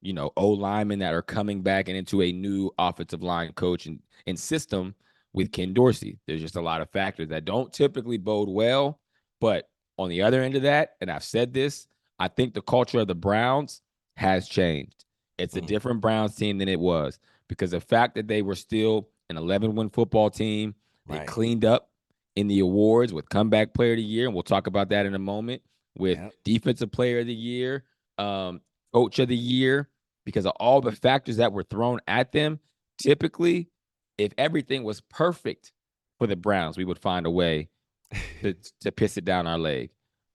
you 0.00 0.14
know, 0.14 0.32
O 0.36 0.48
linemen 0.48 0.98
that 1.00 1.14
are 1.14 1.22
coming 1.22 1.62
back 1.62 1.88
and 1.88 1.96
into 1.96 2.22
a 2.22 2.32
new 2.32 2.70
offensive 2.78 3.22
line 3.22 3.52
coach 3.52 3.86
and, 3.86 4.00
and 4.26 4.38
system 4.38 4.94
with 5.32 5.52
Ken 5.52 5.74
Dorsey. 5.74 6.18
There's 6.26 6.40
just 6.40 6.56
a 6.56 6.62
lot 6.62 6.80
of 6.80 6.90
factors 6.90 7.28
that 7.28 7.44
don't 7.44 7.72
typically 7.72 8.16
bode 8.16 8.48
well. 8.48 8.98
But 9.40 9.68
on 9.98 10.08
the 10.08 10.22
other 10.22 10.42
end 10.42 10.56
of 10.56 10.62
that, 10.62 10.92
and 11.00 11.10
I've 11.10 11.22
said 11.22 11.52
this, 11.52 11.86
I 12.20 12.28
think 12.28 12.54
the 12.54 12.62
culture 12.62 13.00
of 13.00 13.08
the 13.08 13.14
Browns 13.14 13.80
has 14.16 14.48
changed. 14.48 15.04
It's 15.38 15.56
a 15.56 15.60
Mm. 15.60 15.66
different 15.66 16.00
Browns 16.02 16.36
team 16.36 16.58
than 16.58 16.68
it 16.68 16.78
was 16.78 17.18
because 17.48 17.70
the 17.72 17.80
fact 17.80 18.14
that 18.14 18.28
they 18.28 18.42
were 18.42 18.54
still 18.54 19.08
an 19.30 19.36
11 19.36 19.74
win 19.74 19.88
football 19.88 20.28
team, 20.30 20.74
they 21.06 21.18
Right. 21.18 21.26
cleaned 21.26 21.64
up 21.64 21.90
in 22.36 22.46
the 22.46 22.60
awards 22.60 23.12
with 23.12 23.28
comeback 23.30 23.72
player 23.74 23.92
of 23.92 23.96
the 23.96 24.02
year, 24.04 24.26
and 24.26 24.34
we'll 24.34 24.42
talk 24.42 24.66
about 24.66 24.90
that 24.90 25.06
in 25.06 25.14
a 25.14 25.18
moment 25.18 25.62
with 25.98 26.18
Yep. 26.18 26.34
defensive 26.44 26.92
player 26.92 27.20
of 27.20 27.26
the 27.26 27.34
year, 27.34 27.84
um, 28.18 28.60
coach 28.92 29.18
of 29.18 29.28
the 29.28 29.36
year, 29.36 29.88
because 30.26 30.44
of 30.46 30.52
all 30.60 30.80
the 30.80 30.92
factors 30.92 31.38
that 31.38 31.52
were 31.52 31.62
thrown 31.64 32.00
at 32.06 32.32
them. 32.32 32.60
Typically, 32.98 33.70
if 34.18 34.32
everything 34.36 34.84
was 34.84 35.00
perfect 35.00 35.72
for 36.18 36.26
the 36.26 36.36
Browns, 36.36 36.76
we 36.76 36.84
would 36.84 36.98
find 36.98 37.24
a 37.24 37.30
way 37.30 37.70
to, 38.42 38.54
to 38.80 38.92
piss 38.92 39.16
it 39.16 39.24
down 39.24 39.46
our 39.46 39.58
leg. 39.58 39.90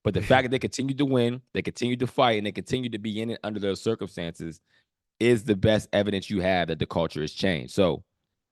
But 0.06 0.14
the 0.14 0.22
fact 0.22 0.44
that 0.46 0.52
they 0.52 0.60
continued 0.60 1.00
to 1.00 1.06
win, 1.06 1.42
they 1.54 1.64
continued 1.64 2.00
to 2.02 2.08
fight, 2.08 2.38
and 2.38 2.46
they 2.46 2.52
continued 2.52 2.92
to 2.92 3.00
be 3.00 3.20
in 3.24 3.32
it 3.32 3.40
under 3.44 3.60
those 3.60 3.82
circumstances 3.82 4.62
is 5.20 5.46
the 5.46 5.56
best 5.56 5.90
evidence 5.92 6.30
you 6.30 6.42
have 6.42 6.68
that 6.68 6.78
the 6.78 6.86
culture 6.86 7.22
has 7.22 7.34
changed. 7.34 7.74
So 7.74 8.04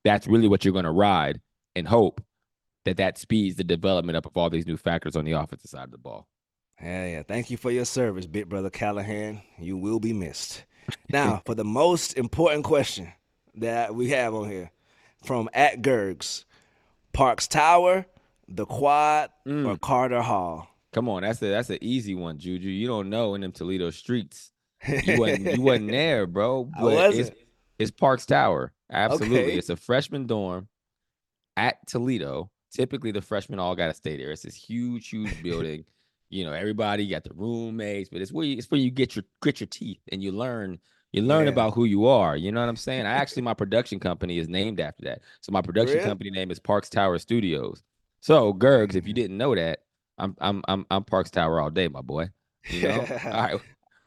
that's 0.03 0.25
really 0.25 0.47
what 0.47 0.65
you're 0.65 0.73
going 0.73 0.85
to 0.85 0.91
ride 0.91 1.41
and 1.75 1.87
hope 1.87 2.21
that 2.85 2.97
that 2.97 3.19
speeds 3.19 3.55
the 3.55 3.63
development 3.63 4.17
up 4.17 4.25
of 4.25 4.35
all 4.35 4.49
these 4.49 4.65
new 4.65 4.77
factors 4.77 5.15
on 5.15 5.25
the 5.25 5.33
offensive 5.33 5.69
side 5.69 5.83
of 5.83 5.91
the 5.91 5.99
ball. 5.99 6.27
Yeah, 6.81 7.05
yeah. 7.05 7.21
Thank 7.23 7.51
you 7.51 7.57
for 7.57 7.69
your 7.69 7.85
service, 7.85 8.25
big 8.25 8.49
brother 8.49 8.71
Callahan. 8.71 9.43
You 9.59 9.77
will 9.77 9.99
be 9.99 10.11
missed. 10.11 10.63
Now, 11.09 11.43
for 11.45 11.53
the 11.53 11.63
most 11.63 12.17
important 12.17 12.63
question 12.63 13.13
that 13.55 13.93
we 13.93 14.09
have 14.09 14.33
on 14.33 14.49
here 14.49 14.71
from 15.23 15.49
at 15.53 15.83
Gergs, 15.83 16.45
Parks 17.13 17.47
Tower, 17.47 18.07
the 18.47 18.65
Quad, 18.65 19.29
or 19.45 19.51
Mm. 19.51 19.81
Carter 19.81 20.23
Hall. 20.23 20.67
Come 20.93 21.09
on, 21.09 21.23
that's 21.23 21.41
a 21.41 21.47
that's 21.47 21.69
an 21.69 21.79
easy 21.81 22.15
one, 22.15 22.37
Juju. 22.37 22.69
You 22.69 22.87
don't 22.87 23.09
know 23.09 23.35
in 23.35 23.41
them 23.41 23.51
Toledo 23.51 23.89
streets. 23.89 24.51
You 24.87 25.19
wasn't 25.19 25.55
you 25.55 25.61
wasn't 25.63 25.91
there, 25.91 26.27
bro. 26.27 26.69
I 26.77 26.83
wasn't. 26.83 27.15
It's, 27.15 27.31
it's 27.79 27.91
Parks 27.91 28.25
Tower. 28.25 28.71
Absolutely. 28.91 29.43
Okay. 29.43 29.57
It's 29.57 29.69
a 29.69 29.75
freshman 29.75 30.27
dorm 30.27 30.67
at 31.57 31.85
Toledo. 31.87 32.51
Typically, 32.71 33.11
the 33.11 33.21
freshmen 33.21 33.59
all 33.59 33.75
got 33.75 33.87
to 33.87 33.93
stay 33.93 34.17
there. 34.17 34.31
It's 34.31 34.43
this 34.43 34.55
huge, 34.55 35.09
huge 35.09 35.41
building. 35.43 35.85
you 36.29 36.43
know, 36.43 36.53
everybody 36.53 37.07
got 37.07 37.23
the 37.23 37.33
roommates, 37.33 38.09
but 38.09 38.21
it's 38.21 38.31
where 38.31 38.45
you, 38.45 38.57
it's 38.57 38.69
where 38.71 38.79
you 38.79 38.89
get 38.89 39.15
your 39.15 39.23
grit 39.41 39.59
your 39.59 39.67
teeth 39.67 40.01
and 40.11 40.23
you 40.23 40.31
learn 40.31 40.79
you 41.11 41.21
learn 41.21 41.47
about 41.47 41.75
who 41.75 41.85
you 41.85 42.07
are. 42.07 42.35
You 42.35 42.51
know 42.51 42.59
what 42.59 42.69
I'm 42.69 42.75
saying? 42.75 43.05
I 43.05 43.11
actually 43.11 43.43
my 43.43 43.53
production 43.53 43.99
company 43.99 44.39
is 44.39 44.49
named 44.49 44.79
after 44.79 45.05
that. 45.05 45.21
So 45.41 45.51
my 45.51 45.61
production 45.61 45.97
Really? 45.97 46.07
company 46.07 46.31
name 46.31 46.49
is 46.49 46.59
Parks 46.59 46.89
Tower 46.89 47.19
Studios. 47.19 47.83
So 48.19 48.51
Gergs, 48.51 48.95
if 48.95 49.07
you 49.07 49.13
mm. 49.13 49.17
didn't 49.17 49.37
know 49.37 49.53
that, 49.53 49.81
I'm 50.18 50.36
I'm 50.39 50.64
I'm 50.68 50.86
I'm 50.89 51.03
Parks 51.03 51.32
Tower 51.32 51.59
all 51.59 51.70
day, 51.70 51.88
my 51.88 52.01
boy. 52.01 52.30
You 52.70 52.88
know? 52.88 52.99
all 53.26 53.32
right. 53.32 53.59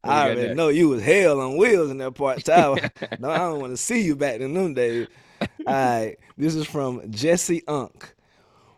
I 0.04 0.30
already 0.30 0.54
know 0.54 0.68
you 0.68 0.88
was 0.88 1.02
hell 1.02 1.40
on 1.40 1.56
wheels 1.56 1.90
in 1.90 1.98
that 1.98 2.12
Parks 2.12 2.42
Tower. 2.44 2.78
no, 3.18 3.30
I 3.30 3.38
don't 3.38 3.60
want 3.60 3.72
to 3.72 3.76
see 3.76 4.00
you 4.00 4.14
back 4.16 4.40
in 4.40 4.54
them 4.54 4.74
days. 4.74 5.08
All 5.66 5.74
right, 5.74 6.16
this 6.38 6.54
is 6.54 6.66
from 6.66 7.10
Jesse 7.10 7.62
Unk. 7.68 8.14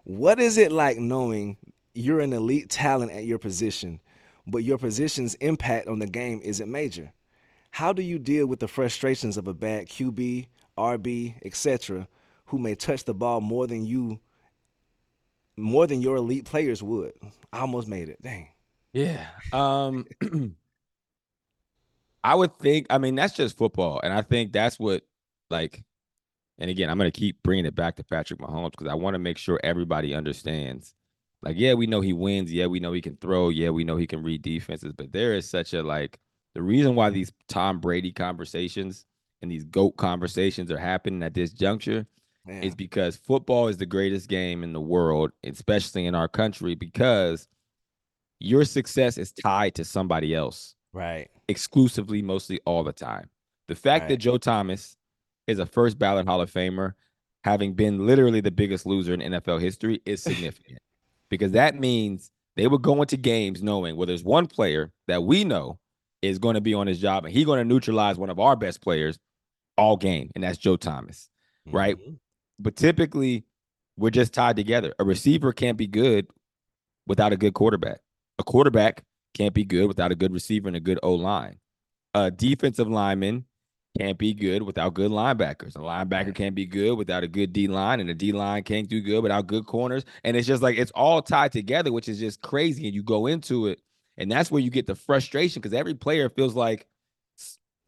What 0.03 0.41
is 0.41 0.59
it 0.59 0.72
like 0.72 0.99
knowing 0.99 1.57
you're 1.95 2.18
an 2.18 2.33
elite 2.33 2.68
talent 2.68 3.12
at 3.12 3.26
your 3.26 3.39
position, 3.39 4.01
but 4.45 4.64
your 4.64 4.79
position's 4.79 5.35
impact 5.35 5.87
on 5.87 6.01
the 6.01 6.07
game 6.07 6.41
isn't 6.43 6.70
major? 6.70 7.12
How 7.70 7.93
do 7.93 8.03
you 8.03 8.18
deal 8.18 8.47
with 8.47 8.59
the 8.59 8.66
frustrations 8.66 9.37
of 9.37 9.47
a 9.47 9.55
bad 9.55 9.89
QB, 9.89 10.47
RB, 10.76 11.35
etc., 11.45 12.09
who 12.47 12.59
may 12.59 12.74
touch 12.74 13.05
the 13.05 13.14
ball 13.14 13.41
more 13.41 13.66
than 13.66 13.87
you, 13.87 14.18
more 15.59 15.86
than 15.86 16.00
your 16.00 16.16
elite 16.16 16.44
players 16.44 16.82
would? 16.82 17.12
I 17.52 17.61
almost 17.61 17.88
made 17.88 18.09
it. 18.09 18.22
Dang. 18.22 18.48
Yeah. 18.92 19.26
Um 19.52 20.06
I 22.24 22.34
would 22.34 22.56
think 22.56 22.86
I 22.90 22.98
mean 22.98 23.14
that's 23.14 23.34
just 23.34 23.56
football 23.56 24.00
and 24.02 24.12
I 24.12 24.22
think 24.22 24.52
that's 24.52 24.78
what 24.78 25.02
like 25.50 25.84
and 26.59 26.70
again 26.70 26.90
I'm 26.90 26.98
going 26.98 27.11
to 27.11 27.18
keep 27.18 27.42
bringing 27.42 27.66
it 27.66 27.74
back 27.74 27.96
to 27.96 28.04
Patrick 28.04 28.40
Mahomes 28.40 28.72
because 28.72 28.88
I 28.88 28.94
want 28.94 29.14
to 29.14 29.18
make 29.18 29.38
sure 29.38 29.61
everybody 29.62 30.14
understands 30.14 30.94
like 31.42 31.56
yeah 31.59 31.74
we 31.74 31.86
know 31.86 32.00
he 32.00 32.12
wins 32.12 32.52
yeah 32.52 32.66
we 32.66 32.80
know 32.80 32.92
he 32.92 33.00
can 33.00 33.16
throw 33.16 33.48
yeah 33.48 33.70
we 33.70 33.84
know 33.84 33.96
he 33.96 34.06
can 34.06 34.22
read 34.22 34.42
defenses 34.42 34.92
but 34.92 35.12
there 35.12 35.34
is 35.34 35.48
such 35.48 35.74
a 35.74 35.82
like 35.82 36.18
the 36.54 36.62
reason 36.62 36.94
why 36.94 37.11
these 37.11 37.32
Tom 37.48 37.78
Brady 37.78 38.12
conversations 38.12 39.06
and 39.42 39.50
these 39.50 39.64
goat 39.64 39.96
conversations 39.96 40.72
are 40.72 40.78
happening 40.78 41.22
at 41.22 41.34
this 41.34 41.52
juncture 41.52 42.06
Man. 42.47 42.62
is 42.62 42.74
because 42.74 43.16
football 43.16 43.68
is 43.68 43.76
the 43.76 43.86
greatest 43.86 44.28
game 44.28 44.64
in 44.64 44.72
the 44.72 44.80
world, 44.80 45.32
especially 45.45 46.07
in 46.07 46.14
our 46.14 46.28
country, 46.28 46.74
because 46.74 47.47
your 48.41 48.64
success 48.64 49.18
is 49.18 49.32
tied 49.32 49.74
to 49.74 49.84
somebody 49.84 50.34
else 50.34 50.74
right. 50.93 51.28
exclusively, 51.49 52.22
mostly 52.22 52.61
all 52.64 52.84
the 52.84 52.93
time. 52.93 53.28
The 53.68 53.74
fact 53.74 54.09
that 54.09 54.16
Joe 54.16 54.39
Thomas 54.39 54.97
is 55.47 55.59
a 55.59 55.66
first 55.66 55.99
ballot 55.99 56.26
Hall 56.26 56.41
of 56.41 56.51
Famer, 56.51 56.95
having 57.45 57.74
been 57.74 58.07
literally 58.07 58.41
the 58.41 58.51
biggest 58.51 58.86
loser 58.86 59.12
in 59.12 59.20
NFL 59.20 59.61
history, 59.61 60.01
is 60.07 60.22
significant 60.22 60.78
because 61.28 61.53
that 61.53 61.78
means 61.78 62.30
they 62.57 62.66
would 62.66 62.82
go 62.82 63.01
into 63.03 63.16
games 63.16 63.62
knowing 63.62 63.97
well, 63.97 64.07
there's 64.07 64.24
one 64.24 64.47
player 64.47 64.91
that 65.07 65.22
we 65.22 65.45
know 65.45 65.78
is 66.22 66.39
going 66.39 66.55
to 66.55 66.61
be 66.61 66.74
on 66.74 66.86
his 66.86 66.99
job 66.99 67.24
and 67.24 67.34
he's 67.34 67.45
going 67.45 67.59
to 67.59 67.64
neutralize 67.64 68.16
one 68.16 68.30
of 68.30 68.41
our 68.41 68.57
best 68.57 68.80
players 68.80 69.18
all 69.76 69.97
game, 69.97 70.30
and 70.34 70.43
that's 70.43 70.59
Joe 70.59 70.76
Thomas 70.76 71.28
right? 71.72 71.97
Mm-hmm. 71.97 72.14
But 72.59 72.76
typically, 72.76 73.44
we're 73.96 74.11
just 74.11 74.32
tied 74.32 74.56
together. 74.56 74.94
A 74.98 75.04
receiver 75.04 75.52
can't 75.52 75.76
be 75.76 75.86
good 75.86 76.26
without 77.06 77.32
a 77.32 77.36
good 77.36 77.54
quarterback. 77.54 78.00
A 78.38 78.44
quarterback 78.44 79.04
can't 79.34 79.54
be 79.54 79.64
good 79.64 79.86
without 79.86 80.12
a 80.12 80.14
good 80.14 80.32
receiver 80.32 80.68
and 80.68 80.76
a 80.76 80.80
good 80.80 80.98
O 81.02 81.14
line. 81.14 81.59
A 82.14 82.30
defensive 82.30 82.88
lineman 82.88 83.44
can't 83.98 84.18
be 84.18 84.34
good 84.34 84.62
without 84.62 84.94
good 84.94 85.11
linebackers. 85.11 85.76
A 85.76 85.80
linebacker 85.80 86.34
can't 86.34 86.54
be 86.54 86.66
good 86.66 86.96
without 86.96 87.24
a 87.24 87.28
good 87.28 87.52
D 87.52 87.66
line, 87.66 88.00
and 88.00 88.09
a 88.11 88.14
D 88.14 88.32
line 88.32 88.62
can't 88.62 88.88
do 88.88 89.00
good 89.00 89.22
without 89.22 89.46
good 89.46 89.66
corners. 89.66 90.04
And 90.24 90.36
it's 90.36 90.46
just 90.46 90.62
like 90.62 90.78
it's 90.78 90.92
all 90.92 91.22
tied 91.22 91.52
together, 91.52 91.92
which 91.92 92.09
is 92.09 92.18
just 92.18 92.40
crazy. 92.40 92.86
And 92.86 92.94
you 92.94 93.02
go 93.02 93.26
into 93.26 93.66
it, 93.66 93.80
and 94.16 94.30
that's 94.30 94.50
where 94.50 94.62
you 94.62 94.70
get 94.70 94.86
the 94.86 94.94
frustration 94.94 95.61
because 95.61 95.74
every 95.74 95.94
player 95.94 96.28
feels 96.28 96.54
like 96.54 96.86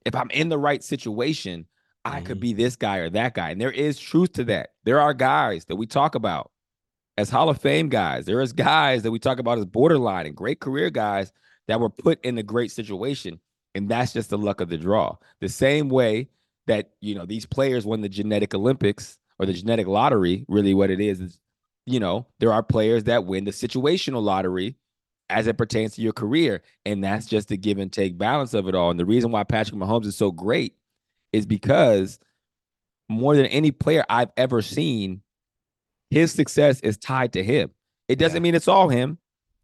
if 0.04 0.14
I'm 0.14 0.30
in 0.30 0.48
the 0.48 0.58
right 0.58 0.82
situation, 0.82 1.66
I 2.04 2.20
could 2.22 2.40
be 2.40 2.52
this 2.52 2.76
guy 2.76 2.98
or 2.98 3.10
that 3.10 3.34
guy. 3.34 3.50
And 3.50 3.60
there 3.60 3.70
is 3.70 3.98
truth 3.98 4.32
to 4.34 4.44
that. 4.44 4.70
There 4.84 5.00
are 5.00 5.12
guys 5.12 5.66
that 5.66 5.76
we 5.76 5.86
talk 5.86 6.14
about 6.14 6.50
as 7.18 7.28
Hall 7.28 7.48
of 7.48 7.60
Fame 7.60 7.88
guys. 7.88 8.24
There 8.24 8.40
is 8.40 8.52
guys 8.52 9.02
that 9.02 9.10
we 9.10 9.18
talk 9.18 9.38
about 9.38 9.58
as 9.58 9.66
borderline 9.66 10.26
and 10.26 10.36
great 10.36 10.60
career 10.60 10.90
guys 10.90 11.32
that 11.68 11.80
were 11.80 11.90
put 11.90 12.24
in 12.24 12.38
a 12.38 12.42
great 12.42 12.72
situation. 12.72 13.40
And 13.74 13.88
that's 13.88 14.12
just 14.12 14.30
the 14.30 14.38
luck 14.38 14.60
of 14.60 14.68
the 14.68 14.78
draw. 14.78 15.16
The 15.40 15.48
same 15.48 15.88
way 15.88 16.30
that, 16.66 16.90
you 17.00 17.14
know, 17.14 17.26
these 17.26 17.46
players 17.46 17.84
won 17.84 18.00
the 18.00 18.08
genetic 18.08 18.54
Olympics 18.54 19.18
or 19.38 19.46
the 19.46 19.52
genetic 19.52 19.86
lottery, 19.86 20.44
really 20.48 20.74
what 20.74 20.90
it 20.90 21.00
is, 21.00 21.20
is, 21.20 21.38
you 21.86 22.00
know, 22.00 22.26
there 22.40 22.52
are 22.52 22.62
players 22.62 23.04
that 23.04 23.26
win 23.26 23.44
the 23.44 23.50
situational 23.50 24.22
lottery 24.22 24.76
as 25.28 25.46
it 25.46 25.58
pertains 25.58 25.94
to 25.94 26.02
your 26.02 26.12
career. 26.12 26.62
And 26.84 27.04
that's 27.04 27.26
just 27.26 27.48
the 27.48 27.56
give 27.56 27.78
and 27.78 27.92
take 27.92 28.18
balance 28.18 28.54
of 28.54 28.66
it 28.68 28.74
all. 28.74 28.90
And 28.90 28.98
the 28.98 29.06
reason 29.06 29.30
why 29.30 29.44
Patrick 29.44 29.78
Mahomes 29.78 30.06
is 30.06 30.16
so 30.16 30.30
great 30.30 30.74
is 31.32 31.46
because 31.46 32.18
more 33.08 33.34
than 33.36 33.46
any 33.46 33.70
player 33.70 34.04
I've 34.08 34.30
ever 34.36 34.62
seen, 34.62 35.22
his 36.10 36.32
success 36.32 36.80
is 36.80 36.96
tied 36.96 37.32
to 37.34 37.42
him. 37.44 37.70
It 38.08 38.16
doesn't 38.18 38.36
Yeah. 38.36 38.42
mean 38.42 38.54
it's 38.54 38.68
all 38.68 38.88
him. 38.88 39.18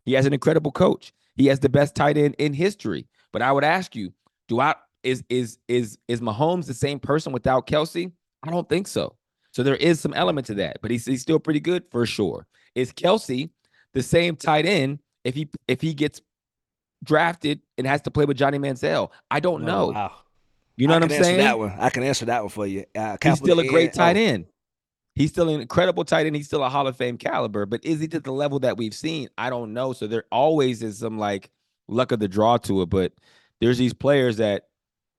He 0.04 0.12
has 0.14 0.26
an 0.26 0.32
incredible 0.32 0.72
coach. 0.72 1.12
He 1.34 1.46
has 1.46 1.60
the 1.60 1.68
best 1.68 1.94
tight 1.94 2.16
end 2.16 2.34
in 2.38 2.54
history. 2.54 3.06
But 3.32 3.42
I 3.42 3.52
would 3.52 3.64
ask 3.64 3.94
you, 3.96 4.12
do 4.48 4.60
I 4.60 4.74
is 5.02 5.22
is 5.28 5.58
is 5.68 5.98
is 6.08 6.20
Mahomes 6.20 6.66
the 6.66 6.74
same 6.74 6.98
person 6.98 7.32
without 7.32 7.66
Kelce? 7.66 8.10
I 8.42 8.50
don't 8.50 8.68
think 8.68 8.86
so. 8.86 9.16
So 9.52 9.62
there 9.62 9.76
is 9.76 10.00
some 10.00 10.12
element 10.14 10.46
to 10.48 10.54
that, 10.54 10.78
but 10.82 10.90
he's, 10.90 11.06
he's 11.06 11.22
still 11.22 11.38
pretty 11.40 11.60
good 11.60 11.84
for 11.90 12.04
sure. 12.06 12.46
Is 12.74 12.92
Kelce 12.92 13.50
the 13.94 14.02
same 14.02 14.36
tight 14.36 14.66
end 14.66 15.00
if 15.24 15.34
he 15.34 15.48
if 15.66 15.80
he 15.80 15.94
gets 15.94 16.20
drafted 17.04 17.60
and 17.78 17.86
has 17.86 18.02
to 18.02 18.10
play 18.10 18.24
with 18.24 18.36
Johnny 18.36 18.58
Manziel? 18.58 19.10
I 19.30 19.40
don't 19.40 19.62
Oh, 19.62 19.66
know. 19.66 19.86
Wow. 19.88 20.12
You 20.76 20.86
know 20.86 20.94
I 20.94 20.98
what 20.98 21.04
I'm 21.12 21.22
saying? 21.22 21.38
That 21.38 21.58
one. 21.58 21.74
I 21.78 21.90
can 21.90 22.02
answer 22.02 22.26
that 22.26 22.42
one 22.42 22.50
for 22.50 22.66
you. 22.66 22.84
Uh, 22.94 23.16
He's 23.22 23.38
still 23.38 23.60
a 23.60 23.66
great 23.66 23.90
N- 23.90 23.94
tight 23.94 24.16
end. 24.16 24.46
He's 25.14 25.30
still 25.30 25.48
an 25.48 25.60
incredible 25.62 26.04
tight 26.04 26.26
end. 26.26 26.36
He's 26.36 26.46
still 26.46 26.62
a 26.62 26.68
Hall 26.68 26.86
of 26.86 26.96
Fame 26.96 27.16
caliber, 27.16 27.64
but 27.64 27.82
is 27.84 28.00
he 28.00 28.08
to 28.08 28.20
the 28.20 28.32
level 28.32 28.58
that 28.60 28.76
we've 28.76 28.92
seen? 28.94 29.28
I 29.38 29.48
don't 29.48 29.72
know. 29.72 29.94
So 29.94 30.06
there 30.06 30.24
always 30.30 30.82
is 30.82 30.98
some 30.98 31.18
like 31.18 31.50
luck 31.88 32.12
of 32.12 32.18
the 32.20 32.28
draw 32.28 32.58
to 32.58 32.82
it. 32.82 32.90
But 32.90 33.12
there's 33.60 33.78
these 33.78 33.94
players 33.94 34.36
that 34.36 34.64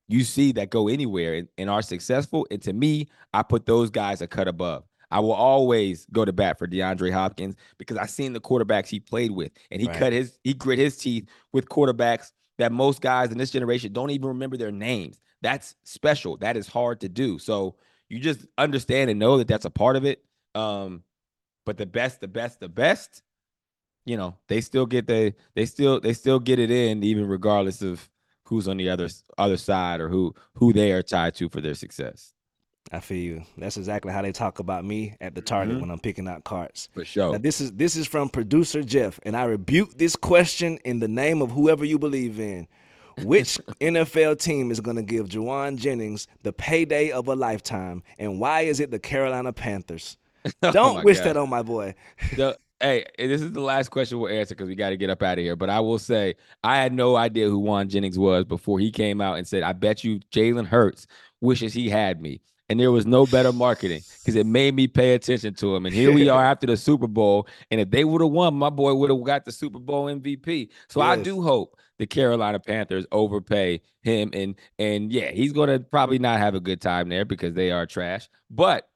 you 0.07 0.23
see 0.23 0.51
that 0.53 0.69
go 0.69 0.87
anywhere 0.87 1.33
and, 1.33 1.47
and 1.57 1.69
are 1.69 1.81
successful. 1.81 2.45
And 2.51 2.61
to 2.61 2.73
me, 2.73 3.07
I 3.33 3.41
put 3.41 3.65
those 3.65 3.89
guys 3.89 4.21
a 4.21 4.27
cut 4.27 4.47
above. 4.47 4.83
I 5.09 5.19
will 5.21 5.33
always 5.33 6.05
go 6.11 6.25
to 6.25 6.33
bat 6.33 6.59
for 6.59 6.67
DeAndre 6.67 7.11
Hopkins 7.11 7.55
because 7.79 7.97
I've 7.97 8.09
seen 8.11 8.33
the 8.33 8.41
quarterbacks 8.41 8.87
he 8.89 8.99
played 8.99 9.31
with, 9.31 9.51
and 9.71 9.81
he 9.81 9.87
Right. 9.87 9.97
cut 9.97 10.13
his 10.13 10.37
he 10.43 10.53
grit 10.53 10.77
his 10.79 10.97
teeth 10.97 11.27
with 11.53 11.69
quarterbacks 11.69 12.33
that 12.59 12.71
most 12.71 13.01
guys 13.01 13.31
in 13.31 13.37
this 13.37 13.49
generation 13.51 13.93
don't 13.93 14.11
even 14.11 14.27
remember 14.27 14.57
their 14.57 14.71
names. 14.71 15.19
That's 15.41 15.75
special. 15.83 16.37
That 16.37 16.57
is 16.57 16.67
hard 16.67 17.01
to 17.01 17.09
do. 17.09 17.39
So 17.39 17.75
you 18.09 18.19
just 18.19 18.45
understand 18.57 19.09
and 19.09 19.19
know 19.19 19.37
that 19.37 19.47
that's 19.47 19.65
a 19.65 19.69
part 19.69 19.95
of 19.95 20.05
it. 20.05 20.23
Um, 20.55 21.03
but 21.65 21.77
the 21.77 21.85
best, 21.85 22.21
the 22.21 22.27
best, 22.27 22.59
the 22.59 22.69
best, 22.69 23.21
you 24.05 24.17
know, 24.17 24.35
they 24.47 24.61
still 24.61 24.85
get 24.85 25.05
the 25.07 25.33
they 25.55 25.65
still 25.65 25.99
they 25.99 26.13
still 26.13 26.39
get 26.39 26.59
it 26.59 26.71
in 26.71 27.03
even 27.03 27.27
regardless 27.27 27.81
of 27.81 28.09
who's 28.45 28.67
on 28.67 28.77
the 28.77 28.89
other 28.89 29.09
other 29.37 29.57
side 29.57 29.99
or 29.99 30.07
who 30.09 30.33
who 30.55 30.71
they 30.73 30.91
are 30.93 31.03
tied 31.03 31.35
to 31.35 31.49
for 31.49 31.59
their 31.61 31.75
success. 31.75 32.33
I 32.89 33.01
feel 33.01 33.17
you. 33.17 33.43
That's 33.57 33.75
exactly 33.75 34.13
how 34.13 34.21
they 34.21 34.31
talk 34.31 34.59
about 34.59 34.85
me 34.85 35.17
at 35.19 35.35
the 35.35 35.41
target 35.41 35.75
Mhm. 35.75 35.81
when 35.81 35.91
I'm 35.91 35.99
picking 35.99 36.25
out 36.29 36.45
cards. 36.45 36.87
For 36.93 37.03
sure. 37.03 37.33
Now 37.33 37.37
this 37.37 37.59
is 37.59 37.73
this 37.73 37.97
is 37.97 38.07
from 38.07 38.29
producer 38.29 38.81
Jeff, 38.81 39.19
and 39.23 39.35
I 39.35 39.43
rebuke 39.43 39.97
this 39.97 40.15
question 40.15 40.77
in 40.85 40.99
the 41.01 41.09
name 41.09 41.41
of 41.41 41.51
whoever 41.51 41.83
you 41.83 41.99
believe 41.99 42.39
in. 42.39 42.69
Which 43.23 43.59
NFL 43.81 44.39
team 44.39 44.71
is 44.71 44.79
going 44.79 44.97
to 44.97 45.03
give 45.03 45.27
Jauan 45.27 45.77
Jennings 45.77 46.27
the 46.43 46.53
payday 46.53 47.11
of 47.11 47.27
a 47.27 47.35
lifetime, 47.35 48.03
and 48.19 48.39
why 48.39 48.61
is 48.61 48.79
it 48.79 48.91
the 48.91 48.99
Carolina 48.99 49.53
Panthers? 49.53 50.17
Oh 50.63 50.71
Don't 50.71 50.95
my 50.97 51.03
wish 51.03 51.17
God. 51.17 51.25
that 51.25 51.37
on 51.37 51.49
my 51.49 51.61
boy. 51.61 51.93
the 52.37 52.57
hey, 52.79 53.03
this 53.17 53.41
is 53.41 53.51
the 53.51 53.59
last 53.59 53.89
question 53.89 54.17
we'll 54.17 54.31
answer 54.31 54.55
because 54.55 54.69
we 54.69 54.75
got 54.75 54.91
to 54.91 54.97
get 54.97 55.09
up 55.09 55.21
out 55.21 55.37
of 55.37 55.43
here. 55.43 55.57
But 55.57 55.69
I 55.69 55.81
will 55.81 55.99
say, 55.99 56.35
I 56.63 56.77
had 56.77 56.93
no 56.93 57.17
idea 57.17 57.49
who 57.49 57.61
Jauan 57.61 57.89
Jennings 57.89 58.17
was 58.17 58.45
before 58.45 58.79
he 58.79 58.89
came 58.91 59.19
out 59.19 59.37
and 59.37 59.45
said, 59.47 59.63
"I 59.63 59.73
bet 59.73 60.05
you 60.05 60.19
Jalen 60.31 60.67
Hurts 60.67 61.05
wishes 61.41 61.73
he 61.73 61.89
had 61.89 62.21
me." 62.21 62.39
And 62.69 62.79
there 62.79 62.91
was 62.91 63.05
no 63.05 63.25
better 63.25 63.53
marketing 63.53 64.01
because 64.19 64.35
it 64.35 64.45
made 64.45 64.75
me 64.75 64.87
pay 64.87 65.13
attention 65.13 65.53
to 65.55 65.75
him. 65.75 65.85
And 65.85 65.95
here 65.95 66.11
we 66.11 66.27
are 66.27 66.43
after 66.51 66.67
the 66.67 66.75
Super 66.75 67.07
Bowl. 67.07 67.47
And 67.71 67.79
if 67.79 67.89
they 67.89 68.03
would 68.03 68.21
have 68.21 68.31
won, 68.31 68.55
my 68.55 68.69
boy 68.69 68.93
would 68.93 69.09
have 69.09 69.23
got 69.23 69.45
the 69.45 69.53
Super 69.53 69.79
Bowl 69.79 70.05
MVP. 70.05 70.69
So 70.89 70.99
I 70.99 71.15
do 71.15 71.41
hope 71.41 71.79
the 71.97 72.05
Carolina 72.05 72.59
Panthers 72.59 73.05
overpay 73.11 73.81
him. 74.01 74.31
And 74.33 74.55
and 74.77 75.11
yeah, 75.11 75.31
he's 75.31 75.53
gonna 75.53 75.79
probably 75.79 76.19
not 76.19 76.39
have 76.39 76.55
a 76.55 76.59
good 76.59 76.81
time 76.81 77.09
there 77.09 77.25
because 77.25 77.53
they 77.53 77.71
are 77.71 77.85
trash. 77.85 78.29
But 78.49 78.87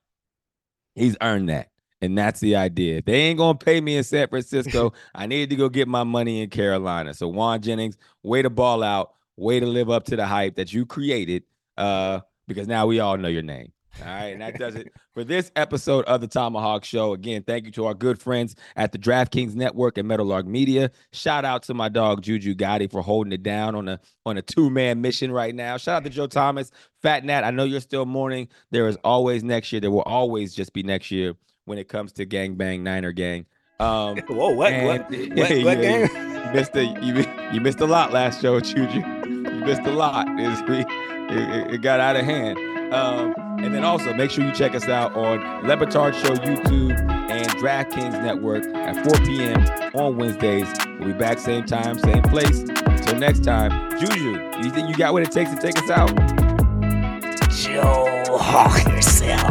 he's 0.95 1.15
earned 1.21 1.49
that. 1.49 1.69
And 2.01 2.17
that's 2.17 2.39
the 2.39 2.55
idea. 2.55 2.97
If 2.97 3.05
they 3.05 3.13
ain't 3.13 3.37
gonna 3.37 3.57
pay 3.57 3.79
me 3.79 3.97
in 3.97 4.03
San 4.03 4.27
Francisco, 4.27 4.93
I 5.15 5.27
need 5.27 5.49
to 5.51 5.55
go 5.55 5.69
get 5.69 5.87
my 5.87 6.03
money 6.03 6.41
in 6.41 6.49
Carolina. 6.49 7.13
So 7.13 7.31
Jauan 7.31 7.61
Jennings, 7.61 7.97
way 8.23 8.41
to 8.41 8.49
ball 8.49 8.83
out, 8.83 9.13
way 9.37 9.59
to 9.59 9.65
live 9.65 9.89
up 9.89 10.05
to 10.05 10.15
the 10.15 10.25
hype 10.25 10.55
that 10.55 10.73
you 10.73 10.85
created. 10.85 11.43
Uh, 11.77 12.21
because 12.47 12.67
now 12.67 12.85
we 12.87 12.99
all 12.99 13.17
know 13.17 13.27
your 13.29 13.41
name. 13.43 13.71
All 13.99 14.05
right, 14.05 14.27
and 14.27 14.41
that 14.41 14.57
does 14.57 14.75
it 14.75 14.87
for 15.13 15.25
this 15.25 15.51
episode 15.57 16.05
of 16.05 16.21
the 16.21 16.27
ThomaHawk 16.29 16.85
Show. 16.85 17.11
Again, 17.11 17.43
thank 17.43 17.65
you 17.65 17.71
to 17.73 17.87
our 17.87 17.93
good 17.93 18.19
friends 18.21 18.55
at 18.77 18.93
the 18.93 18.97
DraftKings 18.97 19.53
Network 19.53 19.97
and 19.97 20.07
Meadowlark 20.07 20.45
Media. 20.45 20.91
Shout 21.11 21.43
out 21.43 21.63
to 21.63 21.73
my 21.73 21.89
dog 21.89 22.21
Juju 22.21 22.55
Gotti 22.55 22.89
for 22.89 23.01
holding 23.01 23.33
it 23.33 23.43
down 23.43 23.75
on 23.75 23.89
a 23.89 23.99
on 24.25 24.37
a 24.37 24.41
two 24.41 24.69
man 24.69 25.01
mission 25.01 25.29
right 25.29 25.53
now. 25.53 25.75
Shout 25.75 25.97
out 25.97 26.03
to 26.05 26.09
Joe 26.09 26.27
Thomas, 26.27 26.71
Fat 27.01 27.25
Nat. 27.25 27.43
I 27.43 27.51
know 27.51 27.65
you're 27.65 27.81
still 27.81 28.05
mourning. 28.05 28.47
There 28.71 28.87
is 28.87 28.95
always 29.03 29.43
next 29.43 29.73
year. 29.73 29.81
There 29.81 29.91
will 29.91 30.03
always 30.03 30.53
just 30.55 30.71
be 30.71 30.83
next 30.83 31.11
year 31.11 31.33
when 31.65 31.77
it 31.77 31.89
comes 31.89 32.13
to 32.13 32.23
Gang 32.25 32.55
Bang 32.55 32.83
Niner 32.83 33.11
Gang. 33.11 33.45
Um, 33.81 34.17
Whoa, 34.29 34.51
what? 34.51 34.71
and- 34.71 34.87
what? 34.87 35.11
What, 35.37 35.65
what 35.65 35.77
you- 35.79 35.81
game? 35.81 36.09
you 36.45 36.51
missed 36.53 36.75
a 36.77 36.85
you, 36.85 37.25
you 37.51 37.59
missed 37.59 37.81
a 37.81 37.85
lot 37.87 38.13
last 38.13 38.41
show, 38.41 38.57
Juju. 38.61 38.99
You 39.25 39.65
missed 39.65 39.81
a 39.81 39.91
lot. 39.91 40.27
It's- 40.39 40.61
we- 40.69 40.85
it, 41.29 41.73
it- 41.75 41.81
got 41.81 41.99
out 41.99 42.15
of 42.15 42.23
hand. 42.25 42.57
Um, 42.93 43.33
and 43.63 43.73
then 43.73 43.83
also 43.85 44.13
make 44.13 44.31
sure 44.31 44.43
you 44.45 44.51
check 44.51 44.75
us 44.75 44.87
out 44.89 45.15
on 45.15 45.65
Le 45.65 45.77
Batard 45.77 46.13
Show 46.13 46.35
YouTube 46.35 46.99
and 47.31 47.47
DraftKings 47.51 48.21
Network 48.21 48.65
at 48.75 48.95
4 49.07 49.25
p.m. 49.25 49.65
on 49.95 50.17
Wednesdays. 50.17 50.67
We'll 50.99 51.07
be 51.09 51.13
back 51.13 51.39
same 51.39 51.65
time, 51.65 51.97
same 51.99 52.21
place. 52.23 52.59
Until 52.59 53.17
next 53.17 53.43
time, 53.45 53.71
Juju, 53.97 54.31
you 54.61 54.71
think 54.71 54.89
you 54.89 54.95
got 54.95 55.13
what 55.13 55.23
it 55.23 55.31
takes 55.31 55.51
to 55.51 55.57
take 55.61 55.77
us 55.81 55.89
out? 55.89 56.09
Joe 57.49 58.25
Hawk 58.37 58.85
yourself. 58.87 59.50